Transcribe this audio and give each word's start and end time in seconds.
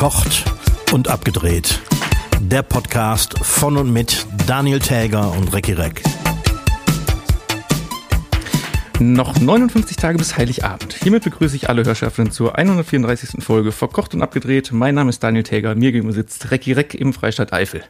Verkocht 0.00 0.44
und 0.92 1.08
abgedreht. 1.08 1.78
Der 2.40 2.62
Podcast 2.62 3.38
von 3.42 3.76
und 3.76 3.92
mit 3.92 4.26
Daniel 4.46 4.78
Täger 4.78 5.30
und 5.32 5.52
Recki 5.52 5.74
Reck. 5.74 6.02
Noch 8.98 9.38
59 9.38 9.98
Tage 9.98 10.16
bis 10.16 10.38
Heiligabend. 10.38 10.94
Hiermit 10.94 11.24
begrüße 11.24 11.54
ich 11.54 11.68
alle 11.68 11.84
Hörschaften 11.84 12.30
zur 12.30 12.56
134. 12.56 13.44
Folge 13.44 13.72
Verkocht 13.72 14.14
und 14.14 14.22
abgedreht. 14.22 14.72
Mein 14.72 14.94
Name 14.94 15.10
ist 15.10 15.22
Daniel 15.22 15.42
Täger. 15.42 15.74
Mir 15.74 15.92
gegenüber 15.92 16.14
sitzt 16.14 16.50
Recki 16.50 16.72
Reck 16.72 16.94
im 16.94 17.12
Freistaat 17.12 17.52
Eifel. 17.52 17.84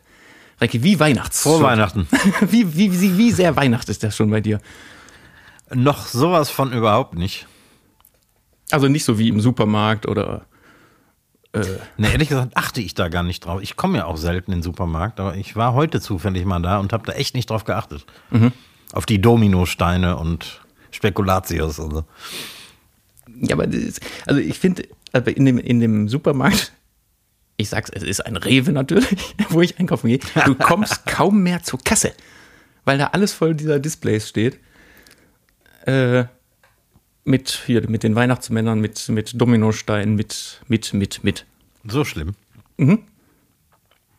Recki, 0.61 0.83
wie 0.83 0.99
Weihnachts? 0.99 1.43
Vor 1.45 1.63
Weihnachten. 1.63 2.09
Wie, 2.41 2.77
wie, 2.77 3.01
wie, 3.01 3.19
wie 3.19 3.31
sehr 3.31 3.55
Weihnacht 3.55 3.89
ist 3.89 4.03
das 4.03 4.17
schon 4.17 4.31
bei 4.31 4.41
dir? 4.41 4.61
Noch 5.73 6.09
sowas 6.09 6.51
von 6.51 6.73
überhaupt 6.73 7.15
nicht. 7.15 7.47
Also 8.73 8.89
nicht 8.89 9.05
so 9.05 9.17
wie 9.17 9.29
im 9.29 9.41
Supermarkt 9.41 10.09
oder 10.09 10.47
Ne, 11.53 12.13
ehrlich 12.13 12.29
gesagt 12.29 12.57
achte 12.57 12.81
ich 12.81 12.95
da 12.95 13.09
gar 13.09 13.25
nicht 13.25 13.45
drauf. 13.45 13.61
Ich 13.61 13.77
komme 13.77 13.99
ja 13.99 14.05
auch 14.05 14.17
selten 14.17 14.53
in 14.53 14.59
den 14.59 14.63
Supermarkt, 14.63 15.19
aber 15.19 15.37
ich 15.37 15.57
war 15.57 15.75
heute 15.75 16.01
zufällig 16.01 16.45
mal 16.45 16.61
da 16.61 16.79
und 16.79 16.93
habe 16.93 17.05
da 17.07 17.13
echt 17.13 17.35
nicht 17.35 17.51
drauf 17.51 17.65
geachtet. 17.65 18.07
Auf 18.93 19.05
die 19.05 19.21
Dominosteine 19.21 20.17
und 20.17 20.61
Spekulatius 20.93 21.79
und 21.81 21.93
so. 21.93 22.05
Ja, 23.41 23.57
aber 23.57 23.67
das 23.67 23.81
ist, 23.81 24.01
also 24.27 24.41
ich 24.41 24.59
finde, 24.59 24.87
also 25.13 25.31
in 25.31 25.45
dem, 25.45 25.59
in 25.59 25.81
dem 25.81 26.09
Supermarkt, 26.09 26.73
ich 27.57 27.69
sag's, 27.69 27.91
es 27.91 28.03
ist 28.03 28.21
ein 28.21 28.37
Rewe 28.37 28.73
natürlich, 28.73 29.35
wo 29.51 29.61
ich 29.61 29.79
einkaufen 29.79 30.09
gehe, 30.09 30.21
du 30.45 30.55
kommst 30.55 31.07
kaum 31.07 31.43
mehr 31.43 31.63
zur 31.63 31.81
Kasse, 31.81 32.13
weil 32.85 32.99
da 32.99 33.09
alles 33.09 33.33
voll 33.33 33.55
dieser 33.55 33.79
Displays 33.79 34.29
steht. 34.29 34.59
Äh, 35.85 36.25
mit, 37.31 37.63
hier, 37.67 37.89
mit 37.89 38.03
den 38.03 38.15
Weihnachtsmännern, 38.15 38.81
mit, 38.81 39.09
mit 39.09 39.41
Dominosteinen, 39.41 40.17
mit, 40.17 40.61
mit, 40.69 40.93
mit, 40.93 41.25
mit. 41.25 41.47
So 41.89 42.05
schlimm. 42.05 42.35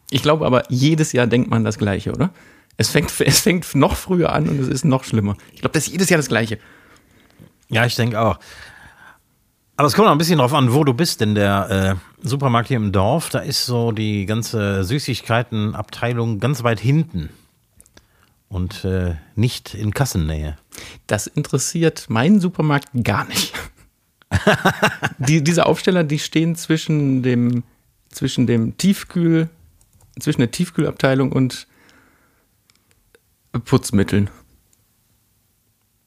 Ich 0.09 0.21
glaube 0.23 0.45
aber, 0.45 0.63
jedes 0.69 1.11
Jahr 1.13 1.27
denkt 1.27 1.49
man 1.49 1.63
das 1.63 1.77
Gleiche, 1.77 2.11
oder? 2.11 2.31
Es 2.77 2.89
fängt, 2.89 3.13
es 3.19 3.41
fängt 3.41 3.75
noch 3.75 3.95
früher 3.95 4.33
an 4.33 4.49
und 4.49 4.59
es 4.59 4.67
ist 4.67 4.85
noch 4.85 5.03
schlimmer. 5.03 5.35
Ich 5.53 5.61
glaube, 5.61 5.73
das 5.73 5.87
ist 5.87 5.93
jedes 5.93 6.09
Jahr 6.09 6.17
das 6.17 6.27
Gleiche. 6.27 6.57
Ja, 7.69 7.85
ich 7.85 7.95
denke 7.95 8.19
auch. 8.19 8.39
Aber 9.77 9.87
es 9.87 9.93
kommt 9.93 10.07
auch 10.07 10.11
ein 10.11 10.17
bisschen 10.17 10.37
drauf 10.37 10.53
an, 10.53 10.73
wo 10.73 10.83
du 10.83 10.93
bist, 10.93 11.21
denn 11.21 11.33
der 11.33 11.97
äh, 12.21 12.27
Supermarkt 12.27 12.67
hier 12.67 12.77
im 12.77 12.91
Dorf, 12.91 13.29
da 13.29 13.39
ist 13.39 13.65
so 13.65 13.91
die 13.91 14.25
ganze 14.25 14.83
Süßigkeitenabteilung 14.83 16.39
ganz 16.39 16.63
weit 16.63 16.79
hinten 16.79 17.29
und 18.51 18.83
äh, 18.83 19.15
nicht 19.35 19.73
in 19.73 19.93
Kassennähe. 19.93 20.57
Das 21.07 21.25
interessiert 21.25 22.09
meinen 22.09 22.41
Supermarkt 22.41 22.89
gar 23.03 23.25
nicht. 23.25 23.53
die, 25.19 25.41
diese 25.43 25.65
Aufsteller, 25.65 26.03
die 26.03 26.19
stehen 26.19 26.55
zwischen 26.55 27.23
dem, 27.23 27.63
zwischen 28.09 28.47
dem 28.47 28.77
Tiefkühl, 28.77 29.49
zwischen 30.19 30.41
der 30.41 30.51
Tiefkühlabteilung 30.51 31.31
und 31.31 31.67
Putzmitteln. 33.65 34.29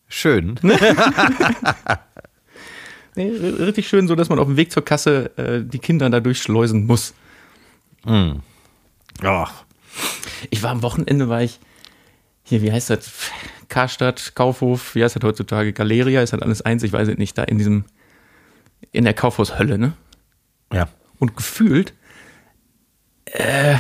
Schön. 0.09 0.61
Nee, 3.17 3.29
richtig 3.29 3.87
schön, 3.89 4.09
so 4.09 4.17
dass 4.17 4.29
man 4.29 4.41
auf 4.41 4.49
dem 4.49 4.57
Weg 4.57 4.73
zur 4.73 4.85
Kasse 4.85 5.31
äh, 5.39 5.63
die 5.63 5.79
Kinder 5.79 6.11
da 6.11 6.19
durchschleusen 6.19 6.85
muss. 6.85 7.15
Ach, 9.23 9.65
Ich 10.51 10.65
war 10.65 10.73
am 10.73 10.83
Wochenende, 10.83 11.29
war 11.29 11.41
ich 11.41 11.61
hier, 12.45 12.63
wie 12.63 12.71
heißt 12.71 12.91
das? 12.91 13.11
Karstadt, 13.69 14.35
Kaufhof, 14.35 14.95
wie 14.95 15.03
heißt 15.03 15.17
das 15.17 15.25
heutzutage? 15.25 15.73
Galeria, 15.73 16.23
ist 16.23 16.33
halt 16.33 16.43
alles 16.43 16.63
eins, 16.63 16.83
ich 16.83 16.93
weiß 16.93 17.09
es 17.09 17.19
nicht, 17.19 17.37
da 17.37 17.43
in 17.43 17.59
diesem, 17.59 17.85
in 18.93 19.05
der 19.05 19.15
Kaufhaushölle, 19.15 19.79
ne? 19.79 19.95
ja. 20.73 20.89
Und 21.19 21.37
gefühlt 21.37 21.95
äh, 23.25 23.77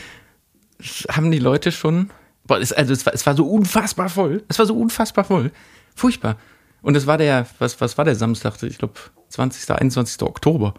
haben 1.10 1.30
die 1.30 1.38
Leute 1.38 1.72
schon. 1.72 2.10
Boah, 2.44 2.60
es, 2.60 2.72
also 2.72 2.92
es 2.92 3.04
war, 3.04 3.14
es 3.14 3.26
war 3.26 3.34
so 3.34 3.46
unfassbar 3.46 4.08
voll. 4.08 4.44
Es 4.48 4.58
war 4.58 4.66
so 4.66 4.76
unfassbar 4.76 5.24
voll. 5.24 5.50
Furchtbar. 5.94 6.36
Und 6.82 6.96
es 6.96 7.06
war 7.06 7.18
der, 7.18 7.46
was, 7.58 7.80
was 7.80 7.98
war 7.98 8.04
der 8.04 8.14
Samstag? 8.14 8.62
Ich 8.62 8.78
glaube, 8.78 8.94
20., 9.28 9.70
21. 9.70 10.22
Oktober. 10.22 10.74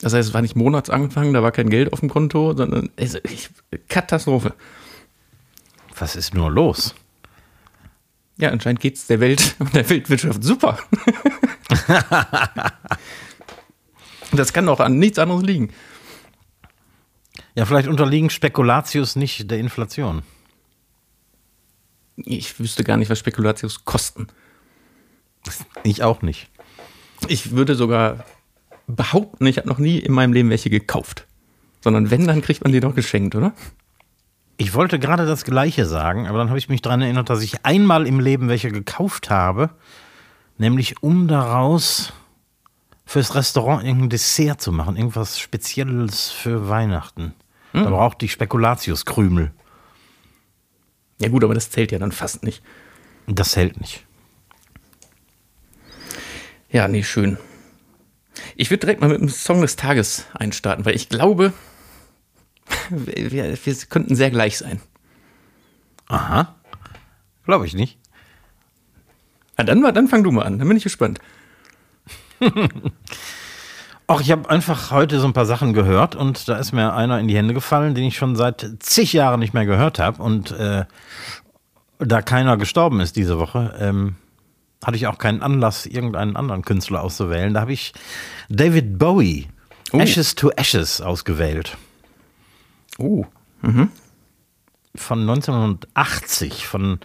Das 0.00 0.14
heißt, 0.14 0.28
es 0.28 0.34
war 0.34 0.42
nicht 0.42 0.56
Monatsanfang, 0.56 1.32
da 1.32 1.42
war 1.42 1.52
kein 1.52 1.68
Geld 1.68 1.92
auf 1.92 2.00
dem 2.00 2.08
Konto, 2.08 2.54
sondern 2.56 2.90
es, 2.96 3.18
ich, 3.24 3.50
Katastrophe. 3.88 4.54
Was 6.00 6.16
ist 6.16 6.34
nur 6.34 6.50
los? 6.50 6.94
Ja, 8.38 8.50
anscheinend 8.50 8.80
geht 8.80 8.96
es 8.96 9.06
der 9.06 9.20
Welt 9.20 9.54
und 9.60 9.74
der 9.74 9.88
Weltwirtschaft 9.88 10.42
super. 10.42 10.78
das 14.32 14.52
kann 14.52 14.68
auch 14.68 14.80
an 14.80 14.98
nichts 14.98 15.18
anderes 15.18 15.42
liegen. 15.42 15.72
Ja, 17.54 17.66
vielleicht 17.66 17.88
unterliegen 17.88 18.30
Spekulatius 18.30 19.14
nicht 19.16 19.50
der 19.50 19.58
Inflation. 19.58 20.22
Ich 22.16 22.58
wüsste 22.58 22.82
gar 22.82 22.96
nicht, 22.96 23.10
was 23.10 23.18
Spekulatius 23.18 23.84
kosten. 23.84 24.28
Ich 25.82 26.02
auch 26.02 26.22
nicht. 26.22 26.48
Ich 27.28 27.52
würde 27.52 27.74
sogar 27.74 28.24
behaupten, 28.86 29.46
ich 29.46 29.58
habe 29.58 29.68
noch 29.68 29.78
nie 29.78 29.98
in 29.98 30.12
meinem 30.12 30.32
Leben 30.32 30.48
welche 30.48 30.70
gekauft. 30.70 31.26
Sondern 31.82 32.10
wenn, 32.10 32.26
dann 32.26 32.40
kriegt 32.40 32.62
man 32.62 32.72
die 32.72 32.80
doch 32.80 32.94
geschenkt, 32.94 33.34
oder? 33.34 33.54
Ich 34.60 34.74
wollte 34.74 34.98
gerade 34.98 35.24
das 35.24 35.44
Gleiche 35.44 35.86
sagen, 35.86 36.26
aber 36.26 36.36
dann 36.36 36.50
habe 36.50 36.58
ich 36.58 36.68
mich 36.68 36.82
daran 36.82 37.00
erinnert, 37.00 37.30
dass 37.30 37.40
ich 37.40 37.64
einmal 37.64 38.06
im 38.06 38.20
Leben 38.20 38.50
welche 38.50 38.70
gekauft 38.70 39.30
habe, 39.30 39.70
nämlich 40.58 41.02
um 41.02 41.28
daraus 41.28 42.12
fürs 43.06 43.34
Restaurant 43.34 43.84
irgendein 43.84 44.10
Dessert 44.10 44.60
zu 44.60 44.70
machen, 44.70 44.98
irgendwas 44.98 45.40
Spezielles 45.40 46.30
für 46.30 46.68
Weihnachten. 46.68 47.32
Da 47.72 47.88
brauchte 47.88 48.26
ich 48.26 48.32
Spekulatiuskrümel. 48.32 49.50
Ja 51.22 51.28
gut, 51.30 51.42
aber 51.42 51.54
das 51.54 51.70
zählt 51.70 51.90
ja 51.90 51.98
dann 51.98 52.12
fast 52.12 52.42
nicht. 52.42 52.62
Das 53.26 53.56
hält 53.56 53.80
nicht. 53.80 54.04
Ja, 56.68 56.86
nee, 56.86 57.02
schön. 57.02 57.38
Ich 58.56 58.68
würde 58.70 58.80
direkt 58.80 59.00
mal 59.00 59.08
mit 59.08 59.22
dem 59.22 59.30
Song 59.30 59.62
des 59.62 59.76
Tages 59.76 60.26
einstarten, 60.34 60.84
weil 60.84 60.96
ich 60.96 61.08
glaube, 61.08 61.54
wir, 62.90 63.30
wir 63.30 63.74
könnten 63.88 64.14
sehr 64.14 64.30
gleich 64.30 64.58
sein. 64.58 64.80
Aha. 66.08 66.54
Glaube 67.44 67.66
ich 67.66 67.74
nicht. 67.74 67.98
Ah, 69.56 69.62
dann, 69.62 69.82
dann 69.82 70.08
fang 70.08 70.22
du 70.22 70.30
mal 70.30 70.44
an, 70.44 70.58
dann 70.58 70.68
bin 70.68 70.76
ich 70.76 70.84
gespannt. 70.84 71.18
Ach, 74.06 74.20
ich 74.20 74.30
habe 74.32 74.48
einfach 74.50 74.90
heute 74.90 75.20
so 75.20 75.26
ein 75.26 75.34
paar 75.34 75.46
Sachen 75.46 75.72
gehört 75.72 76.16
und 76.16 76.48
da 76.48 76.56
ist 76.56 76.72
mir 76.72 76.94
einer 76.94 77.20
in 77.20 77.28
die 77.28 77.36
Hände 77.36 77.54
gefallen, 77.54 77.94
den 77.94 78.04
ich 78.04 78.16
schon 78.16 78.34
seit 78.34 78.68
zig 78.80 79.12
Jahren 79.12 79.38
nicht 79.38 79.54
mehr 79.54 79.66
gehört 79.66 79.98
habe. 79.98 80.22
Und 80.22 80.50
äh, 80.50 80.84
da 81.98 82.22
keiner 82.22 82.56
gestorben 82.56 83.00
ist 83.00 83.16
diese 83.16 83.38
Woche, 83.38 83.76
ähm, 83.78 84.16
hatte 84.82 84.96
ich 84.96 85.06
auch 85.06 85.18
keinen 85.18 85.42
Anlass, 85.42 85.86
irgendeinen 85.86 86.36
anderen 86.36 86.62
Künstler 86.62 87.02
auszuwählen. 87.02 87.54
Da 87.54 87.60
habe 87.60 87.72
ich 87.72 87.92
David 88.48 88.98
Bowie, 88.98 89.46
Ashes 89.92 90.34
to 90.34 90.50
Ashes, 90.56 91.00
ausgewählt. 91.00 91.76
Oh, 93.00 93.24
Von 94.94 95.20
1980, 95.20 96.66
von 96.66 96.98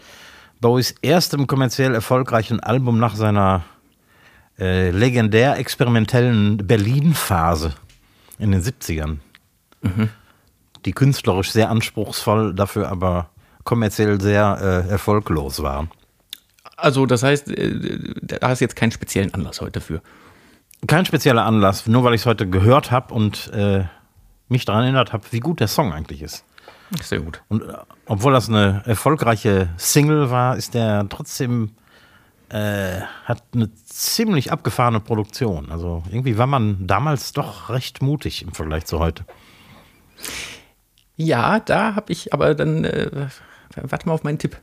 Bowies 0.59 0.95
erstem 1.01 1.47
kommerziell 1.47 1.94
erfolgreichen 1.94 2.59
Album 2.59 3.00
nach 3.00 3.16
seiner 3.16 3.63
äh, 4.59 4.91
legendär 4.91 5.57
experimentellen 5.57 6.57
Berlin-Phase 6.57 7.73
in 8.39 8.51
den 8.51 8.61
70ern. 8.61 9.17
Die 10.85 10.91
künstlerisch 10.91 11.51
sehr 11.51 11.69
anspruchsvoll, 11.69 12.53
dafür 12.53 12.89
aber 12.89 13.29
kommerziell 13.63 14.19
sehr 14.19 14.57
äh, 14.88 14.89
erfolglos 14.89 15.62
waren. 15.63 15.89
also 16.77 17.06
das 17.06 17.24
heißt, 17.24 17.50
äh, 17.51 18.00
da 18.21 18.50
hast 18.50 18.59
du 18.59 18.65
jetzt 18.65 18.75
keinen 18.75 18.91
speziellen 18.91 19.33
Anlass 19.33 19.62
heute 19.62 19.80
für. 19.81 20.01
Kein 20.88 21.06
spezieller 21.06 21.45
Anlass, 21.45 21.88
nur 21.88 22.03
weil 22.03 22.13
ich 22.13 22.21
es 22.21 22.25
heute 22.25 22.50
gehört 22.50 22.91
habe 22.91 23.13
und 23.13 23.51
äh, 23.53 23.86
mich 24.47 24.65
daran 24.65 24.83
erinnert 24.83 25.13
habe, 25.13 25.25
wie 25.31 25.39
gut 25.39 25.59
der 25.59 25.68
Song 25.68 25.94
eigentlich 25.94 26.21
ist. 26.21 26.45
Sehr 27.01 27.19
gut. 27.19 27.42
Und 27.47 27.63
äh, 27.63 27.74
obwohl 28.06 28.33
das 28.33 28.50
eine 28.50 28.83
erfolgreiche 28.86 29.69
Single 29.77 30.30
war, 30.30 30.56
ist 30.56 30.74
der 30.74 31.07
trotzdem 31.09 31.71
äh, 32.50 33.01
hat 33.25 33.44
eine 33.53 33.74
ziemlich 33.86 34.51
abgefahrene 34.51 35.00
Produktion. 35.00 35.71
Also 35.71 36.03
irgendwie 36.09 36.38
war 36.38 36.47
man 36.47 36.86
damals 36.86 37.33
doch 37.33 37.69
recht 37.69 38.01
mutig 38.01 38.44
im 38.44 38.53
Vergleich 38.53 38.86
zu 38.86 39.00
heute. 39.00 39.25
Ja, 41.15 41.59
da 41.59 41.95
habe 41.95 42.12
ich 42.12 42.33
aber 42.33 42.56
dann, 42.56 42.83
äh, 42.83 43.27
warte 43.75 44.07
mal 44.07 44.13
auf 44.13 44.24
meinen 44.24 44.38
Tipp. 44.38 44.57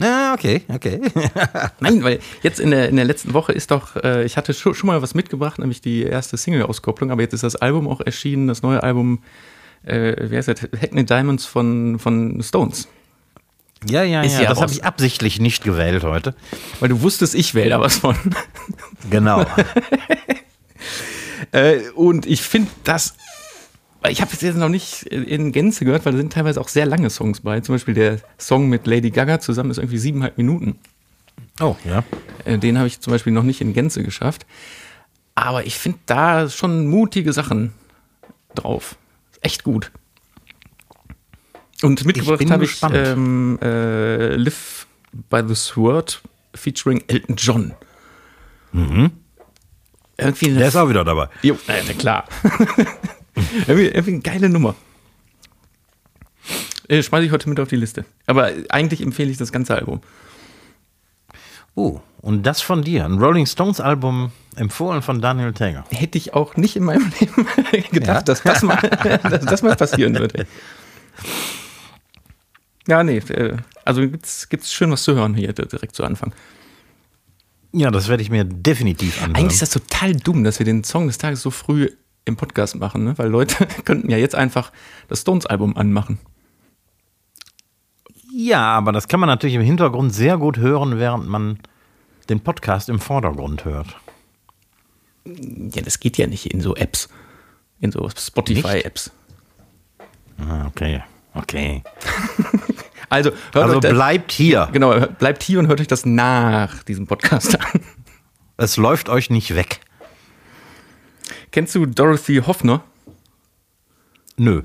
Ja, 0.00 0.34
okay, 0.34 0.62
okay. 0.68 1.00
Nein, 1.80 2.02
weil 2.02 2.18
jetzt 2.42 2.58
in 2.58 2.70
der, 2.70 2.88
in 2.88 2.96
der 2.96 3.04
letzten 3.04 3.32
Woche 3.32 3.52
ist 3.52 3.70
doch, 3.70 3.96
äh, 3.96 4.24
ich 4.24 4.36
hatte 4.36 4.52
schon, 4.52 4.74
schon 4.74 4.88
mal 4.88 5.02
was 5.02 5.14
mitgebracht, 5.14 5.58
nämlich 5.58 5.80
die 5.80 6.02
erste 6.02 6.36
Single-Auskopplung, 6.36 7.10
aber 7.12 7.22
jetzt 7.22 7.32
ist 7.32 7.44
das 7.44 7.54
Album 7.56 7.86
auch 7.86 8.00
erschienen, 8.00 8.48
das 8.48 8.62
neue 8.62 8.82
Album, 8.82 9.22
äh, 9.84 10.30
wie 10.30 10.36
heißt 10.36 10.48
das, 10.48 10.62
Hackney 10.62 11.04
Diamonds 11.04 11.46
von, 11.46 11.98
von 12.00 12.42
Stones. 12.42 12.88
ja, 13.86 14.02
ja, 14.02 14.22
Ist 14.22 14.40
ja. 14.40 14.48
das 14.48 14.60
habe 14.60 14.72
ich 14.72 14.84
absichtlich 14.84 15.38
nicht 15.38 15.62
gewählt 15.62 16.02
heute. 16.02 16.34
Weil 16.80 16.88
du 16.88 17.00
wusstest, 17.00 17.36
ich 17.36 17.54
wähle 17.54 17.70
da 17.70 17.80
was 17.80 17.96
von. 17.96 18.16
Genau. 19.10 19.46
Äh, 21.52 21.90
und 21.94 22.26
ich 22.26 22.42
finde 22.42 22.70
das. 22.82 23.14
Ich 24.10 24.20
habe 24.20 24.30
es 24.32 24.40
jetzt 24.42 24.56
noch 24.56 24.68
nicht 24.68 25.04
in 25.04 25.50
Gänze 25.52 25.84
gehört, 25.84 26.04
weil 26.04 26.12
da 26.12 26.18
sind 26.18 26.32
teilweise 26.32 26.60
auch 26.60 26.68
sehr 26.68 26.84
lange 26.86 27.08
Songs 27.10 27.40
bei. 27.40 27.60
Zum 27.60 27.74
Beispiel 27.74 27.94
der 27.94 28.18
Song 28.38 28.68
mit 28.68 28.86
Lady 28.86 29.10
Gaga 29.10 29.40
zusammen 29.40 29.70
ist 29.70 29.78
irgendwie 29.78 29.98
siebeneinhalb 29.98 30.36
Minuten. 30.36 30.78
Oh, 31.60 31.76
ja. 31.84 32.04
Äh, 32.44 32.58
Den 32.58 32.76
habe 32.76 32.86
ich 32.86 33.00
zum 33.00 33.12
Beispiel 33.12 33.32
noch 33.32 33.42
nicht 33.44 33.60
in 33.60 33.72
Gänze 33.72 34.02
geschafft. 34.02 34.44
Aber 35.34 35.66
ich 35.66 35.78
finde 35.78 35.98
da 36.06 36.48
schon 36.50 36.86
mutige 36.86 37.32
Sachen 37.32 37.72
drauf. 38.54 38.96
Echt 39.40 39.64
gut. 39.64 39.90
Und 41.82 42.04
mitgebracht 42.04 42.50
habe 42.50 42.64
ich 42.64 42.70
gespannt. 42.72 42.94
ähm, 42.96 43.58
äh, 43.62 44.36
Live 44.36 44.86
by 45.30 45.42
the 45.46 45.54
Sword 45.54 46.22
featuring 46.54 47.02
Elton 47.08 47.36
John. 47.36 47.74
Irgendwie 48.72 50.46
eine 50.46 50.58
Der 50.58 50.68
ist 50.68 50.76
auch 50.76 50.88
wieder 50.88 51.04
dabei. 51.04 51.28
Jo, 51.42 51.58
na, 51.66 51.76
ja, 51.78 51.92
klar. 51.94 52.24
irgendwie, 53.66 53.86
irgendwie 53.86 54.12
eine 54.12 54.20
geile 54.20 54.48
Nummer. 54.48 54.74
Äh, 56.88 57.02
Schmeiße 57.02 57.26
ich 57.26 57.32
heute 57.32 57.48
mit 57.48 57.58
auf 57.60 57.68
die 57.68 57.76
Liste. 57.76 58.04
Aber 58.26 58.50
eigentlich 58.68 59.00
empfehle 59.00 59.30
ich 59.30 59.38
das 59.38 59.52
ganze 59.52 59.74
Album. 59.74 60.00
Oh, 61.74 62.00
und 62.20 62.44
das 62.44 62.60
von 62.60 62.82
dir. 62.82 63.04
Ein 63.04 63.18
Rolling 63.18 63.46
Stones 63.46 63.80
Album 63.80 64.30
empfohlen 64.56 65.02
von 65.02 65.20
Daniel 65.20 65.52
Tager. 65.52 65.84
Hätte 65.90 66.18
ich 66.18 66.34
auch 66.34 66.56
nicht 66.56 66.76
in 66.76 66.84
meinem 66.84 67.10
Leben 67.20 67.90
gedacht, 67.90 68.08
Ja? 68.08 68.22
dass, 68.22 68.42
das 68.42 68.62
mal, 68.62 68.76
dass 69.22 69.44
das 69.44 69.62
mal 69.62 69.74
passieren 69.74 70.14
würde. 70.14 70.46
Ja, 72.86 73.02
nee, 73.02 73.18
äh, 73.18 73.56
also 73.84 74.02
gibt's, 74.02 74.48
gibt's 74.48 74.72
schön 74.72 74.90
was 74.90 75.02
zu 75.02 75.14
hören 75.14 75.34
hier 75.34 75.52
direkt 75.52 75.94
zu 75.94 76.04
Anfang. 76.04 76.32
Ja, 77.72 77.90
das 77.90 78.08
werde 78.08 78.22
ich 78.22 78.30
mir 78.30 78.44
definitiv 78.44 79.16
anhören. 79.20 79.36
Eigentlich 79.36 79.54
ist 79.54 79.62
das 79.62 79.70
total 79.70 80.14
dumm, 80.14 80.44
dass 80.44 80.60
wir 80.60 80.66
den 80.66 80.84
Song 80.84 81.08
des 81.08 81.18
Tages 81.18 81.42
so 81.42 81.50
früh 81.50 81.90
im 82.24 82.36
Podcast 82.36 82.76
machen, 82.76 83.04
ne? 83.04 83.18
weil 83.18 83.28
Leute 83.28 83.66
könnten 83.84 84.10
ja 84.10 84.16
jetzt 84.16 84.34
einfach 84.34 84.72
das 85.08 85.20
Stones-Album 85.22 85.76
anmachen. 85.76 86.18
ja, 88.32 88.62
aber 88.62 88.92
das 88.92 89.08
kann 89.08 89.20
man 89.20 89.28
natürlich 89.28 89.54
im 89.56 89.62
Hintergrund 89.62 90.12
sehr 90.14 90.38
gut 90.38 90.56
hören, 90.58 90.98
während 90.98 91.28
man 91.28 91.58
den 92.28 92.40
Podcast 92.40 92.88
im 92.88 92.98
Vordergrund 92.98 93.64
hört. 93.64 93.96
Ja, 95.26 95.82
das 95.82 96.00
geht 96.00 96.18
ja 96.18 96.26
nicht 96.26 96.46
in 96.52 96.60
so 96.60 96.74
Apps, 96.76 97.08
in 97.80 97.92
so 97.92 98.08
Spotify-Apps. 98.08 99.10
Ah, 100.38 100.66
okay, 100.66 101.02
okay. 101.34 101.82
Also, 103.10 103.30
hört 103.52 103.64
Also 103.64 103.74
euch 103.76 103.80
das, 103.82 103.92
bleibt 103.92 104.32
hier. 104.32 104.68
genau, 104.72 104.98
bleibt 105.06 105.42
hier 105.44 105.60
und 105.60 105.68
hört 105.68 105.80
euch 105.80 105.86
das 105.86 106.04
nach 106.04 106.82
diesem 106.82 107.06
Podcast 107.06 107.60
an. 107.60 107.80
Es 108.56 108.76
läuft 108.76 109.08
euch 109.08 109.30
nicht 109.30 109.54
weg. 109.54 109.80
Kennst 111.54 111.76
du 111.76 111.86
Dorothy 111.86 112.42
Hoffner? 112.44 112.82
Nö. 114.36 114.62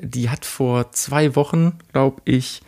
Die 0.00 0.30
hat 0.30 0.46
vor 0.46 0.90
zwei 0.92 1.36
Wochen, 1.36 1.74
glaube 1.92 2.22
ich, 2.24 2.62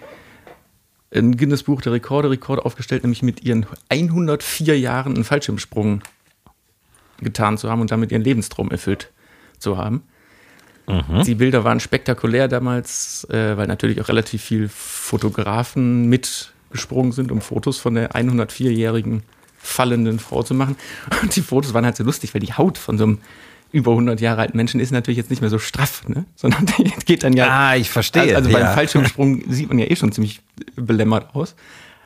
ein 1.10 1.34
Guinness 1.34 1.62
Buch 1.62 1.80
der 1.80 1.94
Rekorde 1.94 2.28
Rekord 2.28 2.60
aufgestellt, 2.60 3.02
nämlich 3.02 3.22
mit 3.22 3.42
ihren 3.42 3.64
104 3.88 4.78
Jahren 4.78 5.14
einen 5.14 5.24
Fallschirmsprung 5.24 6.02
getan 7.20 7.56
zu 7.56 7.70
haben 7.70 7.80
und 7.80 7.90
damit 7.90 8.12
ihren 8.12 8.20
Lebenstraum 8.20 8.70
erfüllt 8.70 9.10
zu 9.58 9.78
haben. 9.78 10.02
Die 11.24 11.34
Bilder 11.34 11.64
waren 11.64 11.80
spektakulär 11.80 12.46
damals, 12.46 13.26
äh, 13.30 13.56
weil 13.56 13.68
natürlich 13.68 14.02
auch 14.02 14.08
relativ 14.08 14.42
viel 14.42 14.68
Fotografen 14.68 16.10
mitgesprungen 16.10 17.12
sind, 17.12 17.32
um 17.32 17.40
Fotos 17.40 17.78
von 17.78 17.94
der 17.94 18.10
104-jährigen 18.10 19.22
fallenden 19.64 20.18
Frau 20.18 20.42
zu 20.42 20.54
machen. 20.54 20.76
Und 21.22 21.34
die 21.34 21.42
Fotos 21.42 21.74
waren 21.74 21.84
halt 21.84 21.96
so 21.96 22.04
lustig, 22.04 22.34
weil 22.34 22.40
die 22.40 22.52
Haut 22.52 22.78
von 22.78 22.98
so 22.98 23.04
einem 23.04 23.18
über 23.72 23.90
100 23.90 24.20
Jahre 24.20 24.42
alten 24.42 24.56
Menschen 24.56 24.78
ist 24.78 24.92
natürlich 24.92 25.16
jetzt 25.18 25.30
nicht 25.30 25.40
mehr 25.40 25.50
so 25.50 25.58
straff, 25.58 26.06
ne? 26.08 26.24
sondern 26.36 26.66
geht 27.06 27.24
dann 27.24 27.32
ja. 27.32 27.48
Ah, 27.48 27.74
ich 27.76 27.90
verstehe, 27.90 28.22
Also, 28.22 28.36
also 28.36 28.50
beim 28.52 28.62
ja. 28.62 28.72
Fallschirmsprung 28.72 29.42
sieht 29.52 29.68
man 29.68 29.78
ja 29.80 29.86
eh 29.90 29.96
schon 29.96 30.12
ziemlich 30.12 30.40
belämmert 30.76 31.34
aus. 31.34 31.56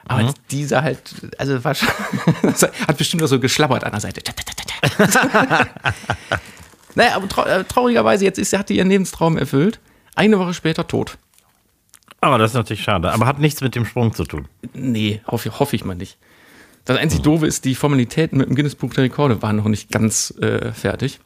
Aber 0.06 0.22
Mhm. 0.22 0.30
dieser 0.50 0.82
halt, 0.82 1.02
also 1.36 1.62
war 1.64 1.74
schon, 1.74 1.88
hat 2.86 2.96
bestimmt 2.96 3.22
auch 3.22 3.26
so 3.26 3.38
geschlabbert 3.38 3.84
an 3.84 3.90
der 3.90 4.00
Seite. 4.00 4.22
naja, 6.94 7.16
aber 7.16 7.28
trau 7.28 7.44
äh, 7.44 7.64
traurigerweise, 7.64 8.24
jetzt 8.24 8.38
ist, 8.38 8.56
hat 8.56 8.68
die 8.70 8.76
ihren 8.78 8.88
Lebenstraum 8.88 9.36
erfüllt. 9.36 9.80
Eine 10.14 10.38
Woche 10.38 10.54
später 10.54 10.86
tot. 10.86 11.18
Aber 12.20 12.38
das 12.38 12.50
ist 12.52 12.54
natürlich 12.54 12.82
schade. 12.82 13.12
Aber 13.12 13.26
hat 13.26 13.38
nichts 13.38 13.60
mit 13.60 13.74
dem 13.74 13.84
Sprung 13.84 14.12
zu 14.14 14.24
tun. 14.24 14.48
Nee, 14.72 15.20
hoffe, 15.26 15.58
hoffe 15.58 15.76
ich 15.76 15.84
mal 15.84 15.94
nicht. 15.94 16.16
Das 16.88 16.96
einzig 16.96 17.20
Doofe 17.20 17.46
ist, 17.46 17.66
die 17.66 17.74
Formalitäten 17.74 18.38
mit 18.38 18.48
dem 18.48 18.56
Guinness 18.56 18.74
Buch 18.74 18.94
der 18.94 19.04
Rekorde 19.04 19.42
waren 19.42 19.56
noch 19.56 19.68
nicht 19.68 19.90
ganz 19.90 20.32
äh, 20.40 20.72
fertig. 20.72 21.20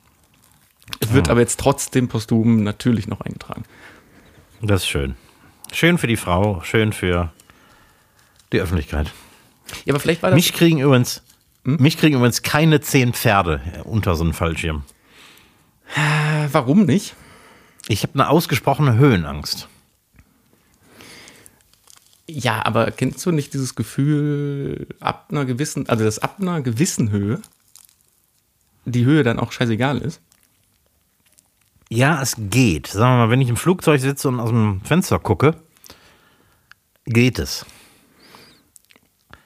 Es 0.99 1.13
wird 1.13 1.29
aber 1.29 1.39
jetzt 1.39 1.61
trotzdem 1.61 2.09
posthum 2.09 2.65
natürlich 2.65 3.07
noch 3.07 3.21
eingetragen. 3.21 3.63
Das 4.61 4.83
ist 4.83 4.89
schön. 4.89 5.15
Schön 5.73 5.99
für 5.99 6.09
die 6.09 6.17
Frau, 6.17 6.63
schön 6.65 6.93
für 6.93 7.33
die 8.53 8.59
Öffentlichkeit. 8.59 9.13
Ja, 9.85 9.93
aber 9.93 10.01
vielleicht 10.01 10.25
war 10.25 10.31
das. 10.31 10.37
Mich 10.37 10.53
kriegen 10.53 10.81
übrigens, 10.81 11.23
mich 11.63 11.97
kriegen 11.97 12.17
übrigens 12.17 12.43
keine 12.43 12.81
zehn 12.81 13.13
Pferde 13.13 13.61
unter 13.85 14.17
so 14.17 14.25
einen 14.25 14.33
Fallschirm. 14.33 14.83
Äh, 15.95 16.49
warum 16.51 16.87
nicht? 16.87 17.15
Ich 17.87 18.03
habe 18.03 18.15
eine 18.15 18.29
ausgesprochene 18.31 18.97
Höhenangst. 18.97 19.69
Ja, 22.29 22.65
aber 22.65 22.91
kennst 22.93 23.25
du 23.27 23.33
nicht 23.33 23.53
dieses 23.53 23.75
Gefühl, 23.75 24.87
ab 25.01 25.29
einer 25.31 25.45
gewissen, 25.45 25.89
also 25.89 26.05
dass 26.05 26.19
ab 26.21 26.37
einer 26.41 26.63
gewissen 26.63 27.11
Höhe 27.11 27.41
die 28.85 29.05
Höhe 29.05 29.23
dann 29.23 29.39
auch 29.39 29.53
scheißegal 29.53 29.99
ist? 29.99 30.21
Ja, 31.89 32.23
es 32.23 32.37
geht. 32.39 32.87
Sagen 32.87 33.15
wir 33.15 33.27
mal, 33.27 33.31
wenn 33.31 33.41
ich 33.41 33.49
im 33.49 33.57
Flugzeug 33.57 34.01
sitze 34.01 34.29
und 34.29 34.41
aus 34.41 34.51
dem 34.51 34.81
Fenster 34.83 35.19
gucke, 35.19 35.57
geht 37.05 37.39
es. 37.39 37.67